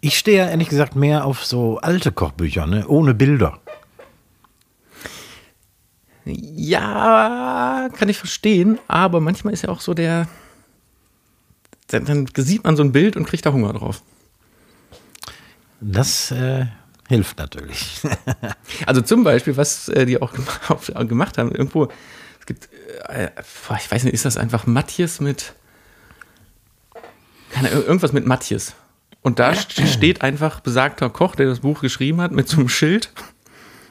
Ich 0.00 0.16
stehe 0.16 0.38
ja 0.38 0.48
ehrlich 0.48 0.68
gesagt 0.68 0.94
mehr 0.94 1.24
auf 1.24 1.44
so 1.44 1.78
alte 1.78 2.12
Kochbücher, 2.12 2.66
ne? 2.66 2.86
ohne 2.86 3.12
Bilder. 3.12 3.58
Ja, 6.24 7.88
kann 7.96 8.08
ich 8.08 8.18
verstehen, 8.18 8.78
aber 8.86 9.20
manchmal 9.20 9.52
ist 9.54 9.62
ja 9.62 9.70
auch 9.70 9.80
so 9.80 9.94
der. 9.94 10.28
Dann, 11.88 12.04
dann 12.04 12.28
sieht 12.36 12.64
man 12.64 12.76
so 12.76 12.82
ein 12.84 12.92
Bild 12.92 13.16
und 13.16 13.26
kriegt 13.26 13.44
da 13.46 13.52
Hunger 13.52 13.72
drauf. 13.72 14.02
Das 15.80 16.30
äh, 16.30 16.66
hilft 17.08 17.38
natürlich. 17.38 18.00
Also 18.86 19.00
zum 19.00 19.24
Beispiel, 19.24 19.56
was 19.56 19.88
äh, 19.88 20.06
die 20.06 20.20
auch 20.22 20.32
gem- 20.32 21.08
gemacht 21.08 21.38
haben, 21.38 21.50
irgendwo, 21.50 21.88
gibt, 22.48 22.68
äh, 23.08 23.28
boah, 23.68 23.78
ich 23.80 23.88
weiß 23.90 24.02
nicht, 24.04 24.14
ist 24.14 24.24
das 24.24 24.36
einfach 24.36 24.66
Matthias 24.66 25.20
mit, 25.20 25.52
keine, 27.50 27.68
irgendwas 27.68 28.12
mit 28.12 28.26
Matthias. 28.26 28.74
Und 29.22 29.38
da 29.38 29.50
st- 29.52 29.86
steht 29.86 30.22
einfach 30.22 30.60
besagter 30.60 31.10
Koch, 31.10 31.36
der 31.36 31.46
das 31.46 31.60
Buch 31.60 31.80
geschrieben 31.80 32.20
hat, 32.20 32.32
mit 32.32 32.48
so 32.48 32.56
einem 32.58 32.68
Schild, 32.68 33.12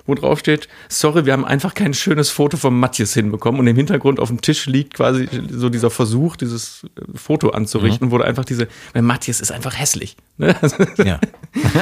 wo 0.06 0.16
drauf 0.16 0.40
steht, 0.40 0.70
sorry, 0.88 1.26
wir 1.26 1.34
haben 1.34 1.44
einfach 1.44 1.74
kein 1.74 1.94
schönes 1.94 2.30
Foto 2.30 2.56
von 2.56 2.80
Matthias 2.80 3.14
hinbekommen. 3.14 3.60
Und 3.60 3.68
im 3.68 3.76
Hintergrund 3.76 4.22
auf 4.22 4.30
dem 4.30 4.40
Tisch 4.40 4.66
liegt 4.66 4.94
quasi 4.94 5.28
so 5.50 5.68
dieser 5.68 5.90
Versuch, 5.90 6.38
dieses 6.38 6.86
äh, 6.96 7.18
Foto 7.18 7.50
anzurichten, 7.50 8.10
wo 8.10 8.18
da 8.18 8.24
einfach 8.24 8.46
diese, 8.46 8.70
weil 8.94 9.02
Matthias 9.02 9.42
ist 9.42 9.52
einfach 9.52 9.78
hässlich. 9.78 10.16
Ne? 10.38 10.56
Ja. 11.04 11.20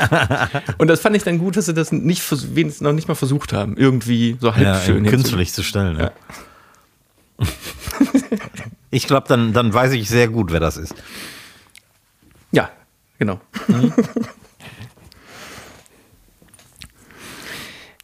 und 0.79 0.88
das 0.88 1.01
fand 1.01 1.15
ich 1.15 1.23
dann 1.23 1.38
gut, 1.38 1.55
dass 1.55 1.67
sie 1.67 1.75
das 1.75 1.91
nicht, 1.91 2.23
wenigstens 2.55 2.81
noch 2.81 2.93
nicht 2.93 3.07
mal 3.07 3.13
versucht 3.15 3.53
haben, 3.53 3.77
irgendwie 3.77 4.38
so 4.41 4.55
halb 4.55 4.63
ja 4.65 4.81
schön 4.81 5.05
künstlich 5.05 5.53
zu 5.53 5.61
stellen. 5.61 5.99
Ja. 5.99 6.11
ich 8.91 9.08
glaube, 9.08 9.28
dann, 9.28 9.54
dann 9.54 9.74
weiß 9.74 9.93
ich 9.93 10.10
sehr 10.10 10.28
gut, 10.28 10.52
wer 10.52 10.60
das 10.60 10.78
ist. 10.78 10.95
Ja, 12.52 12.69
genau. 13.17 13.39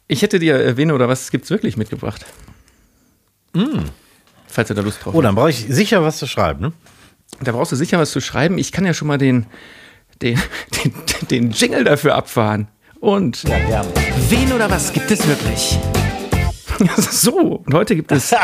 Ich 0.08 0.22
hätte 0.22 0.38
dir 0.38 0.56
erwähne 0.56 0.94
oder 0.94 1.08
was 1.08 1.30
gibt's 1.30 1.50
wirklich 1.50 1.76
mitgebracht. 1.76 2.26
Falls 4.46 4.68
du 4.68 4.74
da 4.74 4.82
Lust 4.82 5.04
drauf 5.04 5.14
Oh, 5.14 5.22
dann 5.22 5.34
brauche 5.34 5.50
ich 5.50 5.66
sicher 5.68 6.02
was 6.02 6.18
zu 6.18 6.26
schreiben. 6.26 6.60
Ne? 6.60 6.72
hast. 7.38 7.46
Da 7.46 7.52
brauchst 7.52 7.72
du 7.72 7.76
sicher 7.76 7.98
was 7.98 8.10
zu 8.10 8.20
schreiben. 8.20 8.58
Ich 8.58 8.72
kann 8.72 8.84
ja 8.84 8.94
schon 8.94 9.08
mal 9.08 9.18
den, 9.18 9.46
den, 10.20 10.38
den, 10.84 10.94
den 11.30 11.50
Jingle 11.50 11.84
dafür 11.84 12.14
abfahren. 12.14 12.68
Und 13.00 13.44
wen 13.44 14.52
oder 14.52 14.70
was 14.70 14.92
gibt 14.92 15.10
es 15.10 15.26
wirklich? 15.26 15.78
So, 16.96 17.62
und 17.64 17.74
heute 17.74 17.96
gibt 17.96 18.12
es. 18.12 18.32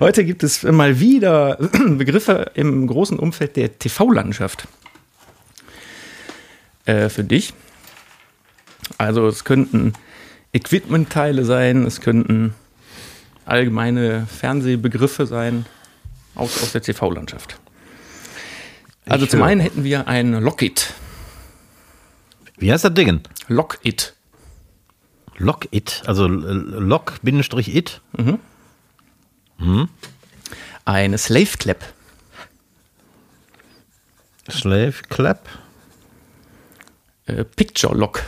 heute 0.00 0.24
gibt 0.24 0.42
es 0.42 0.62
mal 0.62 1.00
wieder 1.00 1.56
Begriffe 1.86 2.50
im 2.54 2.86
großen 2.86 3.18
Umfeld 3.18 3.56
der 3.56 3.78
TV-Landschaft. 3.78 4.68
Äh, 6.84 7.08
für 7.08 7.24
dich. 7.24 7.52
Also 8.96 9.26
es 9.26 9.44
könnten 9.44 9.92
Equipment-Teile 10.52 11.44
sein, 11.44 11.84
es 11.84 12.00
könnten 12.00 12.54
allgemeine 13.44 14.26
Fernsehbegriffe 14.26 15.26
sein 15.26 15.66
aus, 16.34 16.62
aus 16.62 16.72
der 16.72 16.82
TV-Landschaft. 16.82 17.58
Also 19.06 19.24
Ich 19.24 19.30
zum 19.30 19.40
höre. 19.40 19.48
einen 19.48 19.60
hätten 19.60 19.84
wir 19.84 20.08
ein 20.08 20.32
Lockit. 20.32 20.94
Wie 22.56 22.72
heißt 22.72 22.84
das 22.84 22.94
Ding? 22.94 23.20
Lockit. 23.48 24.14
Lock 25.38 25.68
It, 25.70 26.02
also 26.06 26.26
Lock-It. 26.26 28.00
Eine 30.84 31.18
Slave 31.18 31.56
Clap. 31.58 31.84
Slave 34.50 34.94
Clap. 35.08 35.48
Äh, 37.26 37.44
Picture 37.44 37.94
Lock. 37.94 38.22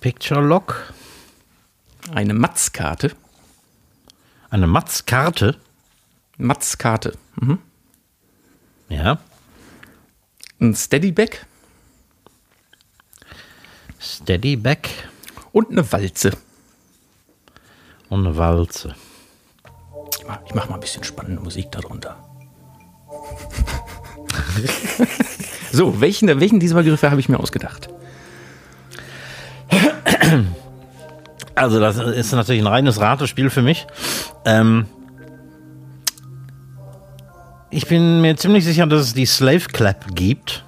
Picture 0.00 0.40
Lock. 0.40 0.92
Eine 2.12 2.34
Matzkarte. 2.34 3.12
Eine 4.50 4.66
Matzkarte. 4.66 5.58
Matzkarte. 6.38 7.16
Mhm. 7.36 7.58
Ja. 8.88 9.18
Ein 10.60 10.74
Steadyback 10.74 11.46
Steady 14.04 14.56
Back 14.56 14.90
und 15.52 15.70
eine 15.70 15.90
Walze. 15.90 16.32
und 18.10 18.26
eine 18.26 18.36
Walze. 18.36 18.94
Ich 20.18 20.26
mach, 20.26 20.38
ich 20.44 20.54
mach 20.54 20.68
mal 20.68 20.74
ein 20.74 20.80
bisschen 20.80 21.02
spannende 21.04 21.42
Musik 21.42 21.72
darunter. 21.72 22.16
so, 25.72 26.00
welchen, 26.00 26.28
welchen 26.38 26.60
dieser 26.60 26.76
Begriffe 26.76 27.10
habe 27.10 27.20
ich 27.20 27.28
mir 27.30 27.40
ausgedacht? 27.40 27.88
Also, 31.54 31.80
das 31.80 31.96
ist 31.96 32.32
natürlich 32.32 32.62
ein 32.62 32.66
reines 32.66 33.00
Ratespiel 33.00 33.48
für 33.48 33.62
mich. 33.62 33.86
Ähm, 34.44 34.86
ich 37.70 37.86
bin 37.86 38.20
mir 38.20 38.36
ziemlich 38.36 38.64
sicher, 38.64 38.86
dass 38.86 39.00
es 39.00 39.14
die 39.14 39.26
Slave 39.26 39.66
Clap 39.72 40.14
gibt. 40.14 40.64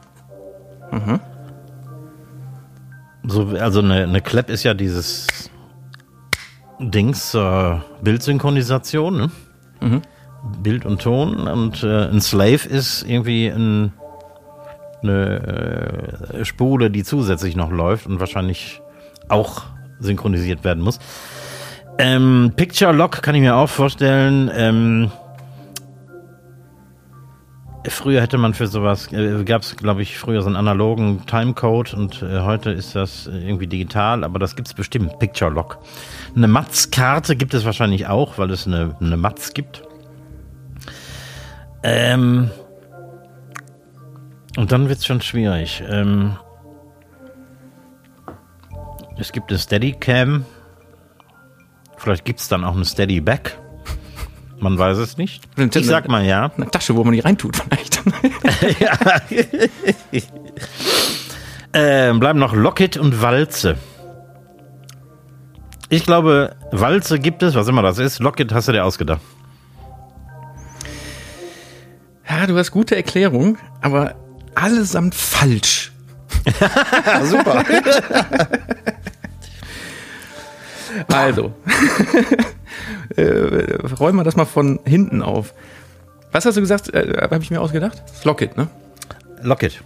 So, 3.27 3.49
also 3.59 3.81
eine, 3.81 4.05
eine 4.05 4.21
Clap 4.21 4.51
ist 4.51 4.63
ja 4.63 4.75
dieses 4.75 5.27
Dings 6.79 7.31
zur 7.31 7.85
Bildsynchronisation, 8.03 9.17
ne? 9.17 9.31
Bild 10.63 10.87
und 10.87 11.03
Ton. 11.03 11.49
Und 11.49 11.83
äh, 11.83 12.09
ein 12.09 12.21
Slave 12.21 12.69
ist 12.69 13.03
irgendwie 13.03 13.49
ein, 13.49 13.93
eine 15.03 16.33
äh, 16.35 16.45
Spule, 16.45 16.91
die 16.91 17.05
zusätzlich 17.05 17.57
noch 17.57 17.71
läuft 17.71 18.07
und 18.07 18.21
wahrscheinlich 18.21 18.81
auch 19.29 19.63
synchronisiert 19.99 20.63
werden 20.65 20.83
muss. 20.83 20.99
Ähm, 21.99 22.53
Picture 22.55 22.93
Lock 22.93 23.23
kann 23.23 23.35
ich 23.35 23.41
mir 23.41 23.57
auch 23.57 23.69
vorstellen. 23.69 24.51
Ähm, 24.55 25.11
früher 27.89 28.21
hätte 28.21 28.39
man 28.39 28.55
für 28.55 28.67
sowas, 28.67 29.13
äh, 29.13 29.45
gab 29.45 29.63
es, 29.63 29.77
glaube 29.77 30.03
ich, 30.03 30.19
früher 30.19 30.43
so 30.43 30.47
einen 30.47 30.57
analogen 30.57 31.25
Timecode 31.27 31.95
und 31.95 32.23
äh, 32.23 32.41
heute 32.41 32.71
ist 32.71 32.95
das 32.95 33.27
irgendwie 33.27 33.67
digital, 33.67 34.25
aber 34.25 34.39
das 34.39 34.57
gibt 34.57 34.69
es 34.69 34.75
bestimmt, 34.75 35.19
Picture 35.19 35.51
Lock. 35.51 35.79
Eine 36.35 36.49
Matz-Karte 36.49 37.37
gibt 37.37 37.55
es 37.55 37.65
wahrscheinlich 37.65 38.07
auch, 38.07 38.39
weil 38.39 38.51
es 38.51 38.67
eine, 38.67 38.97
eine 39.01 39.17
Matz 39.17 39.55
gibt. 39.55 39.83
Ähm, 41.83 42.51
und 44.57 44.73
dann 44.73 44.89
wird 44.89 44.99
es 44.99 45.07
schon 45.07 45.21
schwierig. 45.21 45.83
Ähm, 45.89 46.37
es 49.19 49.33
gibt 49.33 49.51
eine 49.51 49.59
Steadicam. 49.59 50.45
Vielleicht 51.97 52.25
gibt 52.25 52.41
es 52.41 52.49
dann 52.49 52.65
auch 52.65 52.75
eine 52.75 52.85
Steady 52.85 53.21
Back. 53.21 53.59
Man 54.59 54.79
weiß 54.79 54.99
es 54.99 55.17
nicht. 55.17 55.45
Ich 55.57 55.87
sag 55.87 56.09
mal 56.09 56.25
ja. 56.25 56.51
Eine 56.57 56.71
Tasche, 56.71 56.97
wo 56.97 57.05
man 57.05 57.13
die 57.13 57.21
reintut 57.21 57.57
vielleicht. 57.57 58.03
Ähm, 61.79 62.21
bleiben 62.21 62.39
noch 62.39 62.55
Locket 62.55 62.97
und 62.97 63.21
Walze. 63.21 63.77
Ich 65.91 66.05
glaube, 66.05 66.57
Walze 66.73 67.19
gibt 67.19 67.43
es, 67.43 67.55
was 67.55 67.69
immer 67.69 67.83
das 67.83 67.99
ist. 67.99 68.19
Locket 68.19 68.51
hast 68.55 68.69
du 68.69 68.73
dir 68.73 68.83
ausgedacht. 68.83 69.21
ja, 72.29 72.47
du 72.47 72.57
hast 72.57 72.71
gute 72.71 72.97
Erklärung, 72.97 73.59
aber 73.83 74.15
allesamt 74.55 75.15
falsch. 75.15 75.93
super. 77.25 77.63
Also, 81.09 81.53
äh, 83.17 83.23
räumen 83.99 84.19
wir 84.19 84.25
das 84.25 84.37
mal 84.37 84.45
von 84.45 84.81
hinten 84.85 85.23
auf. 85.23 85.55
Was 86.33 86.45
hast 86.47 86.57
du 86.57 86.61
gesagt? 86.61 86.93
Äh, 86.95 87.17
Habe 87.23 87.43
ich 87.43 87.51
mir 87.51 87.61
ausgedacht? 87.61 88.03
Das 88.07 88.25
Locket, 88.25 88.57
ne? 88.57 88.69
Locket. 89.43 89.83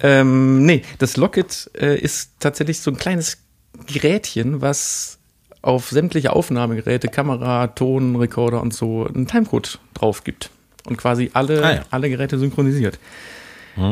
Ähm, 0.00 0.64
nee, 0.64 0.82
das 0.98 1.16
Locket 1.16 1.70
äh, 1.78 1.98
ist 1.98 2.32
tatsächlich 2.40 2.80
so 2.80 2.90
ein 2.90 2.96
kleines 2.98 3.38
Gerätchen, 3.86 4.60
was 4.60 5.18
auf 5.62 5.88
sämtliche 5.90 6.32
Aufnahmegeräte, 6.32 7.08
Kamera, 7.08 7.68
Ton, 7.68 8.16
Recorder 8.16 8.60
und 8.62 8.72
so 8.72 9.06
einen 9.06 9.26
Timecode 9.26 9.78
drauf 9.94 10.24
gibt. 10.24 10.50
Und 10.86 10.96
quasi 10.96 11.30
alle, 11.34 11.62
Ah 11.64 11.74
ja. 11.74 11.82
alle 11.90 12.08
Geräte 12.08 12.38
synchronisiert. 12.38 12.98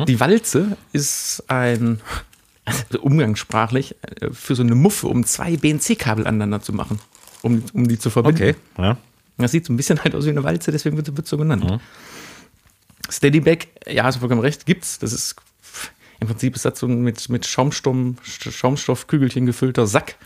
Die 0.09 0.19
Walze 0.19 0.77
ist 0.93 1.45
ein, 1.47 2.01
also 2.65 3.01
umgangssprachlich, 3.01 3.95
äh, 4.21 4.31
für 4.33 4.57
so 4.57 4.63
eine 4.65 4.75
Muffe, 4.75 5.07
um 5.07 5.25
zwei 5.25 5.57
BNC-Kabel 5.57 6.27
aneinander 6.27 6.61
zu 6.61 6.73
machen, 6.73 6.99
um, 7.43 7.63
um 7.73 7.87
die 7.89 7.99
zu 7.99 8.11
verbinden. 8.11 8.41
Ja. 8.79 8.97
Das 9.39 9.53
sieht 9.53 9.67
so 9.67 9.73
ein 9.73 9.77
bisschen 9.77 10.03
halt 10.03 10.15
aus 10.15 10.25
wie 10.25 10.31
eine 10.31 10.43
Walze, 10.45 10.73
deswegen 10.73 10.97
wird 10.97 11.09
es 11.09 11.29
so 11.29 11.37
genannt. 11.37 11.81
Steadyback, 13.11 13.69
ja, 13.87 14.05
hast 14.05 14.17
du 14.17 14.21
vollkommen 14.21 14.41
recht, 14.41 14.67
gibt's. 14.67 14.99
Das 14.99 15.13
ist 15.13 15.37
im 16.19 16.29
Prinzip 16.29 16.57
ist 16.57 16.65
das 16.65 16.79
so 16.79 16.87
ein 16.87 17.03
mit, 17.03 17.29
mit 17.29 17.47
Schaumstoff, 17.47 17.97
Schaumstoffkügelchen 18.23 19.45
gefüllter 19.45 19.87
Sack, 19.87 20.17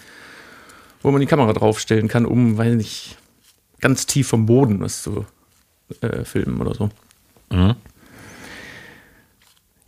wo 1.03 1.11
man 1.11 1.21
die 1.21 1.27
Kamera 1.27 1.53
draufstellen 1.53 2.07
kann, 2.07 2.25
um, 2.27 2.57
weiß 2.57 2.77
nicht, 2.77 3.17
ganz 3.81 4.07
tief 4.07 4.29
vom 4.29 4.47
Boden 4.47 4.81
was 4.81 5.03
zu 5.03 5.27
äh, 6.01 6.25
filmen 6.25 6.61
oder 6.61 6.75
so. 6.75 6.91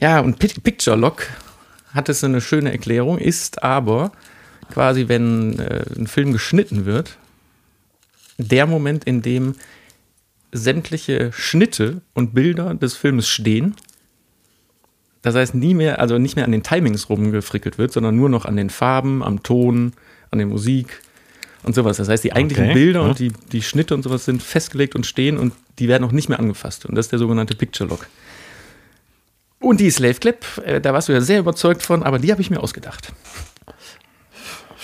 Ja, 0.01 0.19
und 0.19 0.41
Pic- 0.41 0.61
Picture 0.65 0.97
Lock 0.97 1.29
hat 1.95 2.09
es 2.09 2.25
eine 2.25 2.41
schöne 2.41 2.73
Erklärung, 2.73 3.19
ist 3.19 3.63
aber 3.63 4.11
quasi, 4.73 5.09
wenn 5.09 5.59
äh, 5.59 5.85
ein 5.97 6.07
Film 6.07 6.33
geschnitten 6.33 6.87
wird, 6.87 7.19
der 8.39 8.67
Moment, 8.67 9.05
in 9.05 9.23
dem 9.23 9.55
sämtliche 10.51 11.31
Schnitte 11.33 12.01
und 12.15 12.35
Bilder 12.35 12.75
des 12.75 12.97
Filmes 12.97 13.29
stehen. 13.29 13.75
Das 15.23 15.35
heißt, 15.35 15.55
nie 15.55 15.75
mehr, 15.75 16.01
also 16.01 16.19
nicht 16.19 16.37
mehr 16.37 16.45
an 16.45 16.53
den 16.53 16.63
Timings 16.63 17.09
rumgefrickelt 17.09 17.79
wird, 17.79 17.93
sondern 17.93 18.17
nur 18.17 18.29
noch 18.29 18.45
an 18.45 18.57
den 18.57 18.71
Farben, 18.71 19.23
am 19.23 19.43
Ton, 19.43 19.93
an 20.31 20.39
der 20.39 20.47
Musik 20.47 21.01
und 21.63 21.75
sowas. 21.75 21.99
Das 21.99 22.09
heißt, 22.09 22.25
die 22.25 22.33
eigentlichen 22.33 22.65
Okay, 22.65 22.75
Bilder 22.75 23.03
ja. 23.03 23.09
und 23.09 23.19
die, 23.19 23.33
die 23.53 23.63
Schnitte 23.63 23.95
und 23.95 24.03
sowas 24.03 24.25
sind 24.25 24.43
festgelegt 24.43 24.95
und 24.95 25.07
stehen 25.07 25.39
und 25.39 25.53
die 25.79 25.89
werden 25.89 26.05
auch 26.05 26.13
nicht 26.13 26.29
mehr 26.29 26.41
angefasst. 26.41 26.87
Und 26.87 26.97
das 26.97 27.07
ist 27.07 27.13
der 27.13 27.19
sogenannte 27.19 27.55
Picture 27.55 27.89
Lock. 27.89 28.09
Und 29.61 29.81
die 29.81 29.91
Slave 29.91 30.15
Clap, 30.15 30.45
äh, 30.65 30.81
da 30.81 30.93
warst 30.93 31.09
du 31.09 31.13
ja 31.13 31.21
sehr 31.21 31.39
überzeugt 31.39 31.83
von, 31.83 32.03
aber 32.03 32.19
die 32.19 32.33
habe 32.33 32.43
ich 32.43 32.51
mir 32.51 32.61
ausgedacht. 32.61 33.13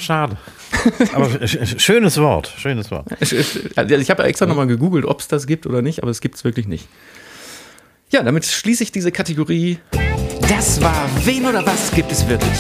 Schade. 0.01 0.37
Aber 1.13 1.27
sch- 1.27 1.61
sch- 1.61 1.79
schönes 1.81 2.19
Wort. 2.19 2.53
Schönes 2.57 2.91
Wort. 2.91 3.07
Ich, 3.21 3.35
also 3.77 3.95
ich 3.97 4.11
habe 4.11 4.23
extra 4.25 4.47
nochmal 4.47 4.67
gegoogelt, 4.67 5.05
ob 5.05 5.21
es 5.21 5.29
das 5.29 5.47
gibt 5.47 5.67
oder 5.67 5.83
nicht, 5.83 6.03
aber 6.03 6.11
es 6.11 6.21
gibt 6.21 6.37
es 6.37 6.45
wirklich 6.45 6.69
nicht. 6.69 6.89
Ja, 8.11 8.23
damit 8.23 8.47
schließe 8.47 8.83
ich 8.85 8.93
diese 8.93 9.13
Kategorie. 9.13 9.79
Das 10.49 10.81
war 10.81 11.09
Wen 11.25 11.45
oder 11.47 11.65
was 11.67 11.91
gibt 11.91 12.11
es 12.13 12.27
wirklich? 12.29 12.59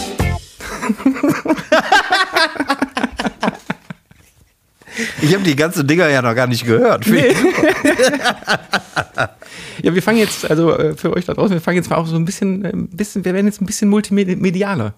Ich 5.22 5.33
habe 5.35 5.44
die 5.44 5.55
ganzen 5.55 5.87
Dinger 5.87 6.09
ja 6.09 6.22
noch 6.22 6.35
gar 6.35 6.46
nicht 6.46 6.64
gehört. 6.64 7.05
Ja, 9.81 9.94
wir 9.94 10.03
fangen 10.03 10.18
jetzt, 10.18 10.51
also 10.51 10.77
äh, 10.77 10.96
für 10.96 11.12
euch 11.14 11.24
da 11.24 11.35
draußen, 11.35 11.53
wir 11.55 11.61
fangen 11.61 11.77
jetzt 11.77 11.88
mal 11.88 11.96
auch 11.96 12.07
so 12.09 12.16
ein 12.16 12.24
bisschen, 12.24 12.64
äh, 12.64 12.70
ein 12.70 12.88
bisschen 12.88 13.24
wir 13.24 13.33
werden 13.33 13.46
jetzt 13.46 13.61
ein 13.62 13.66
bisschen 13.66 13.88
multimedialer. 13.88 14.94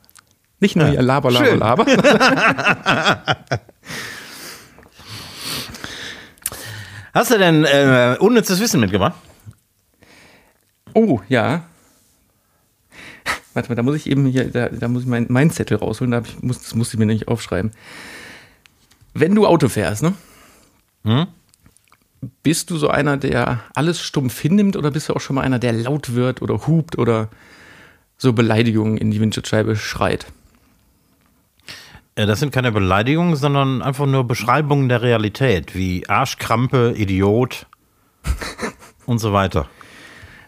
Nicht 0.60 0.76
nur 0.76 0.86
hier 0.88 1.02
Laber, 1.02 1.30
Laber, 1.30 1.46
schön. 1.46 1.58
Laber. 1.58 1.86
Hast 7.14 7.30
du 7.32 7.38
denn 7.38 7.64
äh, 7.64 8.16
unnützes 8.20 8.60
Wissen 8.60 8.80
mitgebracht? 8.80 9.14
Oh, 10.94 11.20
ja. 11.28 11.64
Warte 13.54 13.68
mal, 13.68 13.74
da 13.74 13.82
muss 13.82 13.96
ich 13.96 14.08
eben 14.08 14.26
hier, 14.26 14.48
da, 14.50 14.68
da 14.68 14.86
muss 14.88 15.02
ich 15.02 15.08
meinen 15.08 15.26
mein 15.28 15.50
Zettel 15.50 15.78
rausholen, 15.78 16.12
da 16.12 16.20
ich, 16.20 16.40
muss, 16.42 16.60
das 16.62 16.74
musste 16.74 16.94
ich 16.94 16.98
mir 17.00 17.06
nämlich 17.06 17.26
aufschreiben. 17.26 17.72
Wenn 19.12 19.34
du 19.34 19.46
Auto 19.46 19.68
fährst, 19.68 20.02
ne? 20.02 20.14
Hm? 21.04 21.26
Bist 22.42 22.70
du 22.70 22.76
so 22.76 22.88
einer, 22.88 23.16
der 23.16 23.60
alles 23.74 24.00
stumpf 24.00 24.38
hinnimmt 24.38 24.76
oder 24.76 24.90
bist 24.90 25.08
du 25.08 25.14
auch 25.14 25.20
schon 25.20 25.36
mal 25.36 25.42
einer, 25.42 25.58
der 25.58 25.72
laut 25.72 26.14
wird 26.14 26.42
oder 26.42 26.66
hupt 26.66 26.98
oder 26.98 27.28
so 28.18 28.34
Beleidigungen 28.34 28.98
in 28.98 29.10
die 29.10 29.20
Windschutzscheibe 29.20 29.74
schreit? 29.74 30.26
Ja, 32.20 32.26
das 32.26 32.38
sind 32.38 32.52
keine 32.52 32.70
Beleidigungen, 32.70 33.34
sondern 33.34 33.80
einfach 33.80 34.04
nur 34.04 34.24
Beschreibungen 34.24 34.90
der 34.90 35.00
Realität, 35.00 35.74
wie 35.74 36.06
Arschkrampe, 36.06 36.92
Idiot 36.94 37.64
und 39.06 39.20
so 39.20 39.32
weiter. 39.32 39.70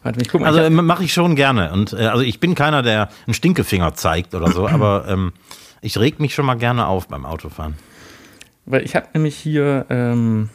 Warte, 0.03 0.21
ich 0.21 0.29
guck 0.29 0.43
mal. 0.43 0.49
Also 0.49 0.61
hab, 0.61 0.71
mache 0.71 1.03
ich 1.03 1.15
schon 1.15 1.35
gerne. 1.35 1.73
Und 1.73 1.95
äh, 1.95 2.09
also 2.09 2.23
ich 2.23 2.41
bin 2.41 2.55
keiner, 2.55 2.83
der 2.83 3.09
einen 3.27 3.33
Stinkefinger 3.33 3.95
zeigt 3.95 4.35
oder 4.35 4.53
so, 4.53 4.69
aber 4.69 5.07
ähm, 5.09 5.33
ich 5.81 5.97
reg 5.97 6.21
mich 6.21 6.35
schon 6.35 6.45
mal 6.45 6.57
gerne 6.57 6.87
auf 6.89 7.09
beim 7.09 7.25
Autofahren. 7.25 7.73
weil 8.67 8.85
ich 8.85 8.95
habe 8.95 9.07
nämlich 9.15 9.39
hier 9.39 9.87
ähm, 9.89 10.51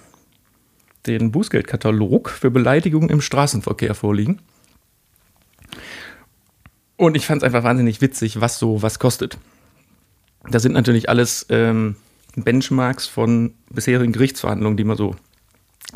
den 1.07 1.31
Bußgeldkatalog 1.31 2.29
für 2.29 2.51
Beleidigungen 2.51 3.09
im 3.09 3.21
Straßenverkehr 3.21 3.95
vorliegen. 3.95 4.39
Und 6.95 7.17
ich 7.17 7.25
fand 7.25 7.41
es 7.41 7.43
einfach 7.43 7.63
wahnsinnig 7.63 8.01
witzig, 8.01 8.39
was 8.39 8.59
so 8.59 8.83
was 8.83 8.99
kostet. 8.99 9.39
Da 10.49 10.59
sind 10.59 10.73
natürlich 10.73 11.09
alles 11.09 11.45
ähm, 11.49 11.95
Benchmarks 12.35 13.07
von 13.07 13.53
bisherigen 13.69 14.13
Gerichtsverhandlungen, 14.13 14.77
die 14.77 14.83
mal 14.83 14.97
so 14.97 15.15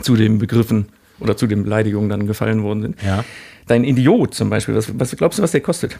zu 0.01 0.15
den 0.15 0.39
Begriffen 0.39 0.89
oder 1.19 1.37
zu 1.37 1.47
den 1.47 1.63
Beleidigungen 1.63 2.09
dann 2.09 2.27
gefallen 2.27 2.63
worden 2.63 2.81
sind. 2.81 3.01
Ja. 3.03 3.23
Dein 3.67 3.83
Idiot 3.83 4.33
zum 4.33 4.49
Beispiel, 4.49 4.75
was, 4.75 4.99
was 4.99 5.15
glaubst 5.15 5.39
du, 5.39 5.43
was 5.43 5.51
der 5.51 5.61
kostet? 5.61 5.99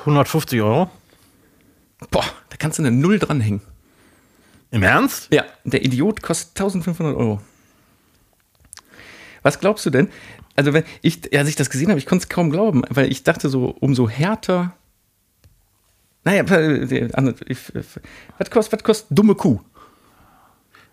150 0.00 0.60
Euro? 0.62 0.90
Boah, 2.10 2.24
da 2.50 2.56
kannst 2.58 2.78
du 2.78 2.82
eine 2.82 2.90
Null 2.90 3.18
dranhängen. 3.18 3.60
Im 4.70 4.82
Ernst? 4.82 5.28
Ja, 5.32 5.44
der 5.64 5.84
Idiot 5.84 6.22
kostet 6.22 6.58
1500 6.58 7.14
Euro. 7.16 7.40
Was 9.42 9.60
glaubst 9.60 9.84
du 9.86 9.90
denn? 9.90 10.08
Also, 10.56 10.72
wenn 10.72 10.84
ich, 11.02 11.36
als 11.36 11.48
ich 11.48 11.56
das 11.56 11.70
gesehen 11.70 11.88
habe, 11.88 11.98
ich 11.98 12.06
konnte 12.06 12.24
es 12.24 12.28
kaum 12.28 12.50
glauben, 12.50 12.82
weil 12.90 13.10
ich 13.10 13.22
dachte 13.24 13.48
so, 13.48 13.74
umso 13.80 14.08
härter. 14.08 14.74
Naja, 16.24 16.44
was 16.48 18.50
kostet, 18.50 18.72
was 18.72 18.84
kostet 18.84 19.06
dumme 19.18 19.34
Kuh? 19.34 19.60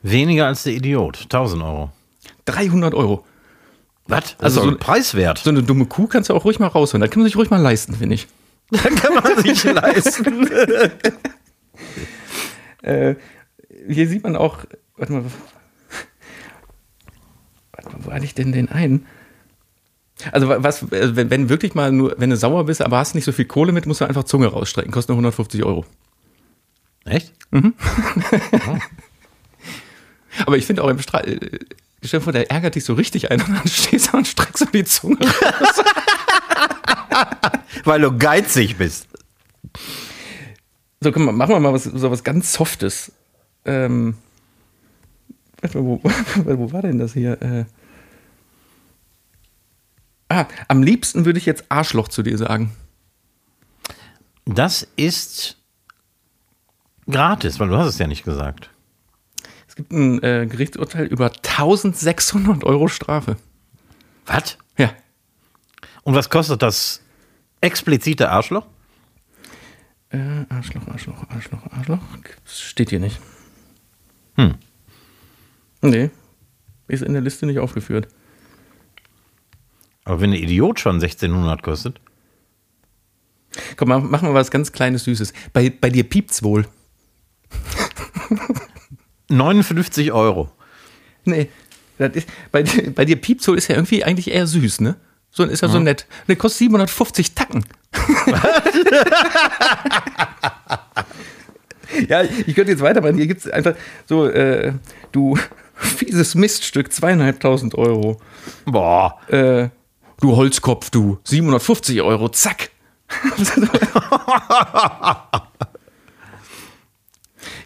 Weniger 0.01 0.47
als 0.47 0.63
der 0.63 0.73
Idiot. 0.73 1.19
1000 1.23 1.61
Euro. 1.61 1.91
300 2.45 2.95
Euro. 2.95 3.25
Was? 4.07 4.35
Also 4.39 4.41
Also 4.61 4.61
so- 4.61 4.69
so 4.71 4.77
preiswert. 4.77 5.37
So 5.39 5.49
eine 5.51 5.61
dumme 5.61 5.85
Kuh 5.85 6.07
kannst 6.07 6.29
du 6.29 6.33
auch 6.33 6.45
ruhig 6.45 6.57
mal 6.59 6.67
rausholen. 6.67 7.01
Das 7.01 7.11
kann 7.11 7.19
man 7.19 7.27
sich 7.27 7.35
ruhig 7.37 7.49
mal 7.51 7.61
leisten, 7.61 7.93
finde 7.95 8.15
ich. 8.15 8.27
Dann 8.71 8.95
kann 8.95 9.13
man 9.13 9.43
sich 9.43 9.63
leisten. 9.65 10.47
Äh, 12.81 13.15
hier 13.87 14.07
sieht 14.07 14.23
man 14.23 14.35
auch, 14.35 14.59
warte 14.97 15.13
mal, 15.13 15.23
wo 17.99 18.11
hatte 18.11 18.25
ich 18.25 18.33
denn 18.35 18.51
den 18.51 18.69
einen? 18.69 19.05
Also 20.31 20.49
wa- 20.49 20.57
was, 20.61 20.83
äh, 20.91 21.15
wenn, 21.15 21.29
wenn 21.29 21.49
wirklich 21.49 21.75
mal 21.75 21.91
nur, 21.91 22.15
wenn 22.17 22.29
du 22.29 22.35
sauer 22.37 22.65
bist, 22.65 22.81
aber 22.81 22.97
hast 22.97 23.15
nicht 23.15 23.25
so 23.25 23.31
viel 23.31 23.45
Kohle 23.45 23.71
mit, 23.71 23.85
musst 23.85 24.01
du 24.01 24.05
einfach 24.05 24.23
Zunge 24.25 24.47
rausstrecken, 24.47 24.91
kostet 24.91 25.09
nur 25.09 25.17
150 25.17 25.63
Euro. 25.63 25.85
Echt? 27.05 27.33
Aber 30.45 30.57
ich 30.57 30.65
finde 30.65 30.83
auch 30.83 30.89
im 30.89 30.99
Stra 30.99 31.21
äh, 31.21 31.59
stell 32.03 32.19
dir 32.19 32.23
vor, 32.23 32.33
der 32.33 32.51
ärgert 32.51 32.75
dich 32.75 32.85
so 32.85 32.93
richtig 32.93 33.31
ein 33.31 33.41
und 33.41 33.49
dann 33.57 33.67
stehst 33.67 34.13
du 34.13 34.17
und 34.17 34.27
streckst 34.27 34.61
du 34.61 34.65
die 34.67 34.83
Zunge 34.83 35.17
raus. 35.19 35.83
Weil 37.83 38.01
du 38.01 38.17
geizig 38.17 38.77
bist. 38.77 39.07
So, 41.01 41.11
komm 41.11 41.25
mal, 41.25 41.31
machen 41.31 41.55
wir 41.55 41.59
mal 41.59 41.73
was, 41.73 41.85
so 41.85 42.11
was 42.11 42.23
ganz 42.23 42.53
Softes. 42.53 43.11
Ähm, 43.65 44.15
warte 45.61 45.81
mal, 45.81 45.85
wo, 45.85 46.01
wo 46.57 46.71
war 46.71 46.81
denn 46.81 46.99
das 46.99 47.13
hier? 47.13 47.41
Äh, 47.41 47.65
ah, 50.29 50.45
am 50.67 50.83
liebsten 50.83 51.25
würde 51.25 51.39
ich 51.39 51.45
jetzt 51.45 51.65
Arschloch 51.69 52.07
zu 52.07 52.23
dir 52.23 52.37
sagen. 52.37 52.71
Das 54.45 54.87
ist 54.95 55.57
gratis, 57.07 57.59
weil 57.59 57.69
du 57.69 57.77
hast 57.77 57.87
es 57.87 57.97
ja 57.99 58.07
nicht 58.07 58.23
gesagt. 58.23 58.69
Es 59.67 59.75
gibt 59.75 59.91
ein 59.91 60.23
äh, 60.23 60.47
Gerichtsurteil 60.47 61.05
über 61.05 61.31
1600 61.31 62.63
Euro 62.63 62.87
Strafe. 62.87 63.37
Was? 64.25 64.57
Ja. 64.77 64.91
Und 66.03 66.15
was 66.15 66.29
kostet 66.29 66.61
das 66.61 67.01
explizite 67.61 68.29
Arschloch? 68.29 68.65
Äh, 70.09 70.45
Arschloch, 70.49 70.87
Arschloch, 70.87 71.29
Arschloch, 71.29 71.65
Arschloch. 71.71 71.99
Das 72.43 72.59
steht 72.59 72.89
hier 72.89 72.99
nicht. 72.99 73.19
Hm. 74.35 74.55
Nee. 75.81 76.09
Ist 76.87 77.03
in 77.03 77.13
der 77.13 77.21
Liste 77.21 77.45
nicht 77.45 77.59
aufgeführt. 77.59 78.07
Aber 80.09 80.21
wenn 80.21 80.31
ein 80.31 80.37
Idiot 80.41 80.79
schon 80.79 80.95
1600 80.95 81.61
kostet. 81.61 82.01
Komm, 83.77 83.89
mach, 83.89 84.01
mach 84.01 84.23
mal 84.23 84.33
was 84.33 84.49
ganz 84.49 84.71
Kleines, 84.71 85.03
Süßes. 85.03 85.33
Bei, 85.53 85.69
bei 85.69 85.91
dir 85.91 86.03
piept's 86.03 86.41
wohl. 86.41 86.65
59 89.29 90.11
Euro. 90.11 90.49
Nee. 91.25 91.49
Ist, 91.99 92.27
bei, 92.51 92.63
dir- 92.63 92.89
bei 92.91 93.05
dir 93.05 93.17
piept's 93.17 93.47
wohl 93.47 93.57
ist 93.57 93.67
ja 93.67 93.75
irgendwie 93.75 94.03
eigentlich 94.03 94.31
eher 94.31 94.47
süß, 94.47 94.81
ne? 94.81 94.95
So 95.29 95.43
ist 95.43 95.61
ja 95.61 95.67
so 95.69 95.79
nett. 95.79 96.07
Der 96.27 96.35
kostet 96.37 96.57
750 96.59 97.35
Tacken. 97.35 97.63
ja, 102.07 102.23
ich 102.23 102.55
könnte 102.55 102.71
jetzt 102.71 102.81
weitermachen. 102.81 103.15
Hier 103.17 103.27
gibt's 103.27 103.47
einfach 103.47 103.75
so, 104.07 104.27
äh, 104.27 104.73
du 105.11 105.37
fieses 105.75 106.33
Miststück, 106.33 106.91
zweieinhalbtausend 106.91 107.75
Euro. 107.75 108.19
Boah. 108.65 109.19
Äh, 109.29 109.69
du 110.19 110.35
Holzkopf, 110.35 110.89
du, 110.89 111.19
750 111.23 112.01
Euro, 112.01 112.29
zack. 112.29 112.71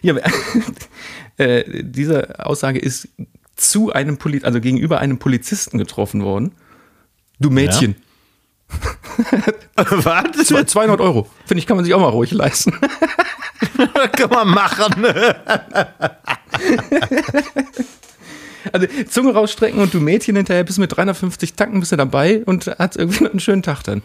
ja, 0.02 0.14
äh, 1.36 1.64
diese 1.82 2.44
Aussage 2.46 2.78
ist 2.78 3.08
zu 3.56 3.92
einem 3.92 4.18
Poli 4.18 4.42
also 4.42 4.60
gegenüber 4.60 4.98
einem 5.00 5.18
Polizisten 5.18 5.78
getroffen 5.78 6.22
worden. 6.22 6.52
Du 7.38 7.50
Mädchen. 7.50 7.96
Was? 9.76 10.46
Zwei- 10.46 10.64
200 10.64 11.00
Euro. 11.00 11.28
Finde 11.46 11.58
ich, 11.60 11.66
kann 11.66 11.76
man 11.76 11.84
sich 11.84 11.94
auch 11.94 12.00
mal 12.00 12.08
ruhig 12.08 12.32
leisten. 12.32 12.72
kann 14.16 14.30
man 14.30 14.48
machen. 14.48 15.06
Also 18.72 18.86
Zunge 19.08 19.32
rausstrecken 19.32 19.80
und 19.80 19.92
du 19.92 20.00
Mädchen 20.00 20.36
hinterher 20.36 20.64
bist 20.64 20.78
mit 20.78 20.96
350 20.96 21.54
Tacken 21.54 21.80
bist 21.80 21.92
du 21.92 21.96
dabei 21.96 22.42
und 22.44 22.66
hast 22.78 22.96
irgendwie 22.96 23.24
noch 23.24 23.30
einen 23.30 23.40
schönen 23.40 23.62
Tag 23.62 23.82
dann. 23.82 24.02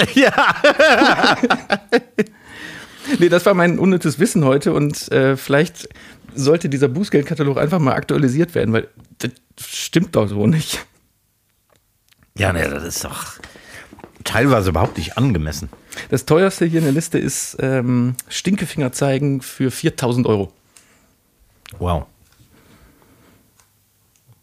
ja. 0.14 0.32
Nee, 3.18 3.28
das 3.28 3.44
war 3.44 3.54
mein 3.54 3.78
unnützes 3.78 4.18
Wissen 4.18 4.44
heute 4.44 4.72
und 4.72 5.12
äh, 5.12 5.36
vielleicht 5.36 5.88
sollte 6.34 6.68
dieser 6.68 6.88
Bußgeldkatalog 6.88 7.58
einfach 7.58 7.78
mal 7.78 7.92
aktualisiert 7.94 8.54
werden, 8.54 8.72
weil 8.72 8.88
das 9.18 9.32
stimmt 9.60 10.16
doch 10.16 10.26
so 10.26 10.46
nicht. 10.46 10.84
Ja, 12.36 12.52
ne, 12.52 12.68
das 12.68 12.82
ist 12.82 13.04
doch 13.04 13.34
teilweise 14.24 14.70
überhaupt 14.70 14.96
nicht 14.96 15.16
angemessen. 15.16 15.68
Das 16.10 16.24
teuerste 16.24 16.64
hier 16.64 16.78
in 16.78 16.86
der 16.86 16.94
Liste 16.94 17.18
ist 17.18 17.56
ähm, 17.60 18.16
Stinkefinger 18.28 18.92
zeigen 18.92 19.42
für 19.42 19.70
4000 19.70 20.26
Euro. 20.26 20.52
Wow. 21.78 22.06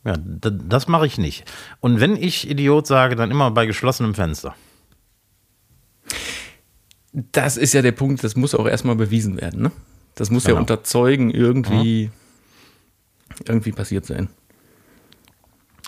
Ja, 0.03 0.17
das 0.17 0.87
mache 0.87 1.05
ich 1.05 1.17
nicht. 1.17 1.43
Und 1.79 1.99
wenn 1.99 2.15
ich 2.15 2.49
Idiot 2.49 2.87
sage, 2.87 3.15
dann 3.15 3.29
immer 3.29 3.51
bei 3.51 3.65
geschlossenem 3.67 4.15
Fenster. 4.15 4.55
Das 7.13 7.57
ist 7.57 7.73
ja 7.73 7.81
der 7.81 7.91
Punkt, 7.91 8.23
das 8.23 8.35
muss 8.35 8.55
auch 8.55 8.67
erstmal 8.67 8.95
bewiesen 8.95 9.39
werden. 9.39 9.61
Ne? 9.63 9.71
Das 10.15 10.29
muss 10.31 10.43
ja 10.45 10.49
Genau. 10.51 10.61
unter 10.61 10.83
Zeugen 10.83 11.29
irgendwie, 11.29 12.09
irgendwie 13.47 13.71
passiert 13.73 14.05
sein. 14.05 14.29